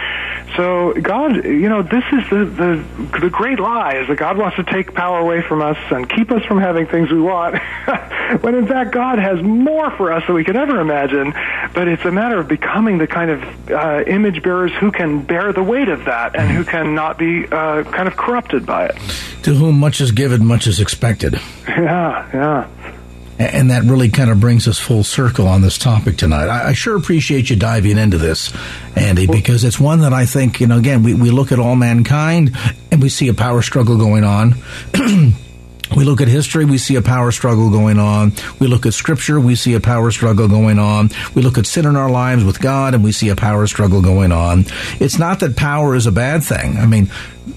So 0.58 0.94
God, 0.94 1.46
you 1.46 1.70
know, 1.70 1.82
this 1.82 2.04
is 2.12 2.30
the 2.30 2.46
the 2.46 3.20
the 3.20 3.30
great 3.30 3.60
lie 3.60 3.96
is 3.96 4.08
that 4.08 4.18
God 4.18 4.38
wants 4.38 4.58
to 4.58 4.64
take 4.64 4.94
power 4.94 5.20
away 5.20 5.42
from 5.52 5.62
us 5.62 5.78
and 5.92 6.10
keep 6.10 6.32
us 6.32 6.46
from 6.46 6.62
having 6.62 6.88
things 6.88 7.12
we 7.12 7.20
want, 7.20 7.58
when 8.40 8.56
in 8.56 8.66
fact 8.66 8.94
God 8.94 9.20
has 9.20 9.42
more 9.42 9.92
for 9.98 10.14
us 10.14 10.26
than 10.26 10.34
we 10.34 10.46
could 10.46 10.56
ever 10.56 10.80
imagine. 10.80 11.34
But 11.74 11.90
it's 11.90 12.06
a 12.06 12.12
matter 12.12 12.40
of 12.40 12.48
becoming 12.48 13.00
the 13.00 13.06
kind 13.06 13.32
of 13.32 13.70
uh, 13.70 14.04
image 14.08 14.44
bearers 14.44 14.72
who 14.80 14.94
can 14.94 15.24
bear 15.24 15.52
the 15.52 15.62
weight 15.62 15.90
of 15.90 16.06
that 16.06 16.38
and 16.40 16.50
who 16.50 16.64
can 16.64 16.96
not 16.96 17.18
be 17.18 17.44
uh, 17.52 17.84
kind 17.84 18.08
of 18.08 18.16
corrupted 18.16 18.66
by 18.66 18.86
it. 18.86 18.96
To 19.44 19.54
whom 19.54 19.78
much 19.78 20.00
is 20.00 20.14
given, 20.14 20.46
much 20.46 20.68
is 20.68 20.80
expected. 20.80 21.36
Yeah, 21.68 22.30
yeah. 22.34 22.81
And 23.42 23.72
that 23.72 23.84
really 23.84 24.10
kind 24.10 24.30
of 24.30 24.40
brings 24.40 24.68
us 24.68 24.80
full 24.80 25.04
circle 25.04 25.48
on 25.48 25.62
this 25.62 25.78
topic 25.78 26.18
tonight. 26.18 26.48
I, 26.48 26.70
I 26.70 26.74
sure 26.74 26.96
appreciate 26.96 27.50
you 27.50 27.56
diving 27.56 27.98
into 27.98 28.18
this, 28.18 28.54
Andy, 28.96 29.28
because 29.28 29.64
it's 29.64 29.80
one 29.80 30.02
that 30.02 30.14
I 30.14 30.26
think, 30.26 30.62
you 30.62 30.68
know, 30.68 30.78
again, 30.78 31.04
we, 31.04 31.14
we 31.14 31.32
look 31.32 31.52
at 31.52 31.60
all 31.60 31.76
mankind 31.76 32.56
and 32.92 33.02
we 33.02 33.10
see 33.10 33.28
a 33.28 33.34
power 33.34 33.62
struggle 33.62 33.98
going 33.98 34.24
on. 34.24 34.56
We 35.96 36.06
look 36.06 36.22
at 36.22 36.30
history, 36.30 36.64
we 36.64 36.78
see 36.78 36.96
a 36.96 37.02
power 37.02 37.32
struggle 37.32 37.70
going 37.70 38.00
on. 38.00 38.32
We 38.60 38.68
look 38.68 38.86
at 38.86 38.94
scripture, 38.94 39.40
we 39.40 39.56
see 39.56 39.74
a 39.74 39.82
power 39.82 40.10
struggle 40.12 40.48
going 40.48 40.80
on. 40.80 41.10
We 41.36 41.42
look 41.42 41.58
at 41.58 41.66
sin 41.66 41.86
in 41.86 41.98
our 41.98 42.10
lives 42.10 42.46
with 42.46 42.62
God 42.62 42.94
and 42.94 43.04
we 43.04 43.12
see 43.12 43.28
a 43.28 43.36
power 43.36 43.68
struggle 43.68 44.02
going 44.02 44.32
on. 44.32 44.66
It's 45.02 45.20
not 45.20 45.42
that 45.42 45.58
power 45.58 45.94
is 45.96 46.08
a 46.08 46.12
bad 46.12 46.44
thing. 46.44 46.78
I 46.78 46.86
mean, 46.86 47.12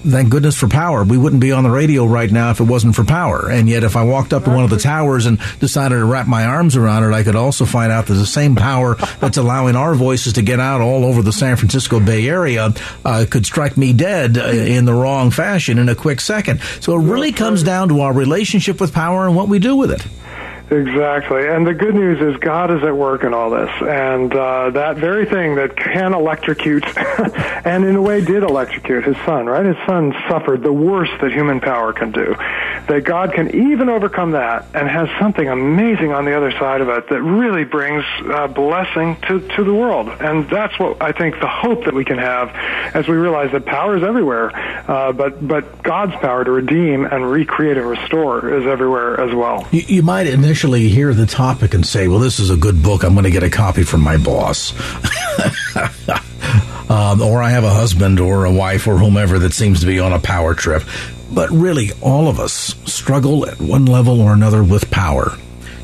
thank 0.05 0.29
goodness 0.29 0.55
for 0.55 0.67
power. 0.67 1.03
We 1.03 1.17
wouldn't 1.17 1.41
be 1.41 1.51
on 1.51 1.63
the 1.63 1.69
radio 1.69 2.05
right 2.05 2.31
now 2.31 2.51
if 2.51 2.59
it 2.59 2.65
wasn't 2.65 2.95
for 2.95 3.03
power. 3.03 3.49
And 3.49 3.67
yet, 3.67 3.83
if 3.83 3.95
I 3.95 4.03
walked 4.03 4.33
up 4.33 4.43
to 4.45 4.49
one 4.49 4.63
of 4.63 4.69
the 4.69 4.77
towers 4.77 5.25
and 5.25 5.39
decided 5.59 5.95
to 5.95 6.05
wrap 6.05 6.27
my 6.27 6.45
arms 6.45 6.75
around 6.75 7.03
it, 7.03 7.13
I 7.13 7.23
could 7.23 7.35
also 7.35 7.65
find 7.65 7.91
out 7.91 8.07
that 8.07 8.13
the 8.13 8.25
same 8.25 8.55
power 8.55 8.95
that's 9.19 9.37
allowing 9.37 9.75
our 9.75 9.95
voices 9.95 10.33
to 10.33 10.41
get 10.41 10.59
out 10.59 10.81
all 10.81 11.05
over 11.05 11.21
the 11.21 11.33
San 11.33 11.57
Francisco 11.57 11.99
Bay 11.99 12.27
Area 12.27 12.73
uh, 13.03 13.25
could 13.29 13.45
strike 13.45 13.77
me 13.77 13.93
dead 13.93 14.37
uh, 14.37 14.47
in 14.47 14.85
the 14.85 14.93
wrong 14.93 15.31
fashion 15.31 15.77
in 15.77 15.89
a 15.89 15.95
quick 15.95 16.19
second. 16.19 16.61
So 16.79 16.93
it 16.93 17.03
really 17.03 17.31
comes 17.31 17.63
down 17.63 17.89
to 17.89 18.01
our 18.01 18.13
relationship 18.13 18.79
with 18.79 18.93
power 18.93 19.27
and 19.27 19.35
what 19.35 19.47
we 19.47 19.59
do 19.59 19.75
with 19.75 19.91
it. 19.91 20.05
Exactly. 20.71 21.47
And 21.47 21.65
the 21.65 21.75
good 21.75 21.93
news 21.93 22.19
is 22.19 22.39
God 22.41 22.71
is 22.71 22.83
at 22.83 22.95
work 22.95 23.23
in 23.23 23.33
all 23.33 23.51
this. 23.51 23.69
And 23.81 24.33
uh, 24.33 24.71
that 24.71 24.97
very 24.97 25.25
thing 25.25 25.55
that 25.55 25.77
can 25.77 26.13
electrocute, 26.13 26.85
and 27.65 27.85
in 27.85 27.95
a 27.95 28.01
way 28.01 28.25
did 28.25 28.41
electrocute 28.41 29.03
his 29.03 29.17
son, 29.25 29.45
right? 29.45 29.65
His 29.65 29.77
son 29.85 30.13
suffered 30.27 30.63
the 30.63 30.73
worst 30.73 31.11
that 31.21 31.31
human 31.31 31.59
power 31.59 31.93
can 31.93 32.11
do. 32.11 32.35
That 32.87 33.03
God 33.03 33.33
can 33.33 33.53
even 33.69 33.89
overcome 33.89 34.31
that 34.31 34.65
and 34.73 34.89
has 34.89 35.07
something 35.19 35.47
amazing 35.47 36.11
on 36.11 36.25
the 36.25 36.35
other 36.35 36.51
side 36.51 36.81
of 36.81 36.89
it 36.89 37.09
that 37.09 37.21
really 37.21 37.63
brings 37.63 38.03
uh, 38.25 38.47
blessing 38.47 39.17
to, 39.27 39.47
to 39.55 39.63
the 39.63 39.73
world. 39.73 40.09
And 40.09 40.49
that's 40.49 40.77
what 40.79 41.01
I 41.01 41.11
think 41.11 41.39
the 41.39 41.47
hope 41.47 41.85
that 41.85 41.93
we 41.93 42.05
can 42.05 42.17
have 42.17 42.49
as 42.95 43.07
we 43.07 43.15
realize 43.15 43.51
that 43.51 43.65
power 43.65 43.97
is 43.97 44.03
everywhere, 44.03 44.55
uh, 44.89 45.11
but, 45.11 45.47
but 45.47 45.83
God's 45.83 46.15
power 46.15 46.43
to 46.43 46.51
redeem 46.51 47.05
and 47.05 47.29
recreate 47.29 47.77
and 47.77 47.87
restore 47.87 48.51
is 48.57 48.65
everywhere 48.65 49.19
as 49.19 49.33
well. 49.33 49.67
You, 49.71 49.81
you 49.81 50.03
might 50.03 50.25
initially 50.27 50.54
hear 50.55 51.13
the 51.13 51.25
topic 51.25 51.73
and 51.73 51.85
say, 51.85 52.07
well, 52.07 52.19
this 52.19 52.39
is 52.39 52.49
a 52.49 52.57
good 52.57 52.81
book. 52.81 53.03
I'm 53.03 53.13
going 53.13 53.25
to 53.25 53.31
get 53.31 53.43
a 53.43 53.49
copy 53.49 53.83
from 53.83 54.01
my 54.01 54.17
boss. 54.17 54.73
um, 56.89 57.21
or 57.21 57.43
I 57.43 57.49
have 57.49 57.63
a 57.63 57.69
husband 57.69 58.19
or 58.19 58.45
a 58.45 58.51
wife 58.51 58.87
or 58.87 58.97
whomever 58.97 59.39
that 59.39 59.53
seems 59.53 59.81
to 59.81 59.85
be 59.85 59.99
on 59.99 60.13
a 60.13 60.19
power 60.19 60.53
trip. 60.53 60.83
But 61.33 61.49
really, 61.49 61.91
all 62.01 62.27
of 62.27 62.39
us 62.39 62.75
struggle 62.85 63.47
at 63.47 63.59
one 63.59 63.85
level 63.85 64.21
or 64.21 64.33
another 64.33 64.63
with 64.63 64.89
power. 64.91 65.37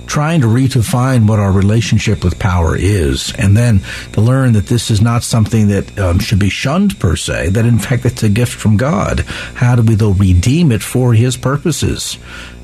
Trying 0.06 0.42
to 0.42 0.48
redefine 0.48 1.28
what 1.28 1.40
our 1.40 1.52
relationship 1.52 2.24
with 2.24 2.38
power 2.38 2.76
is, 2.76 3.34
and 3.38 3.56
then 3.56 3.80
to 4.12 4.20
learn 4.20 4.54
that 4.54 4.68
this 4.68 4.92
is 4.92 5.02
not 5.02 5.24
something 5.24 5.70
that 5.70 5.98
um, 5.98 6.20
should 6.20 6.40
be 6.40 6.50
shunned 6.50 7.00
per 7.00 7.16
se, 7.16 7.50
that 7.52 7.66
in 7.66 7.80
fact 7.80 8.06
it's 8.06 8.22
a 8.22 8.28
gift 8.28 8.52
from 8.52 8.76
God. 8.76 9.22
How 9.22 9.76
do 9.76 9.84
we, 9.84 9.96
though, 9.96 10.12
redeem 10.12 10.74
it 10.74 10.84
for 10.84 11.14
His 11.14 11.38
purposes? 11.38 12.18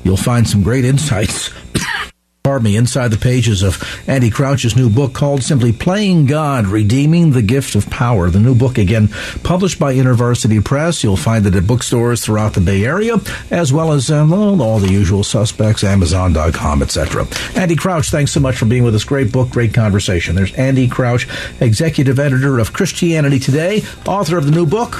You'll 0.04 0.16
find 0.16 0.48
some 0.48 0.62
great 0.62 0.84
insights 0.84 1.50
pardon 2.48 2.64
me, 2.64 2.76
inside 2.78 3.08
the 3.08 3.18
pages 3.18 3.62
of 3.62 3.76
Andy 4.08 4.30
Crouch's 4.30 4.74
new 4.74 4.88
book 4.88 5.12
called 5.12 5.42
simply 5.42 5.70
Playing 5.70 6.24
God, 6.24 6.66
Redeeming 6.66 7.32
the 7.32 7.42
Gift 7.42 7.74
of 7.74 7.90
Power. 7.90 8.30
The 8.30 8.40
new 8.40 8.54
book, 8.54 8.78
again, 8.78 9.08
published 9.42 9.78
by 9.78 9.94
InterVarsity 9.94 10.64
Press. 10.64 11.04
You'll 11.04 11.18
find 11.18 11.44
it 11.44 11.54
at 11.54 11.66
bookstores 11.66 12.24
throughout 12.24 12.54
the 12.54 12.62
Bay 12.62 12.86
Area, 12.86 13.16
as 13.50 13.70
well 13.70 13.92
as 13.92 14.10
um, 14.10 14.32
all 14.32 14.78
the 14.78 14.90
usual 14.90 15.24
suspects, 15.24 15.84
Amazon.com, 15.84 16.80
etc. 16.80 17.26
Andy 17.54 17.76
Crouch, 17.76 18.08
thanks 18.08 18.32
so 18.32 18.40
much 18.40 18.56
for 18.56 18.64
being 18.64 18.82
with 18.82 18.94
us. 18.94 19.04
Great 19.04 19.30
book, 19.30 19.50
great 19.50 19.74
conversation. 19.74 20.34
There's 20.34 20.54
Andy 20.54 20.88
Crouch, 20.88 21.28
executive 21.60 22.18
editor 22.18 22.58
of 22.58 22.72
Christianity 22.72 23.38
Today, 23.38 23.82
author 24.06 24.38
of 24.38 24.46
the 24.46 24.52
new 24.52 24.64
book, 24.64 24.92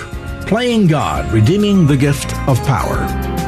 Playing 0.43 0.87
God, 0.87 1.33
Redeeming 1.33 1.87
the 1.87 1.97
Gift 1.97 2.37
of 2.47 2.63
Power. 2.65 3.48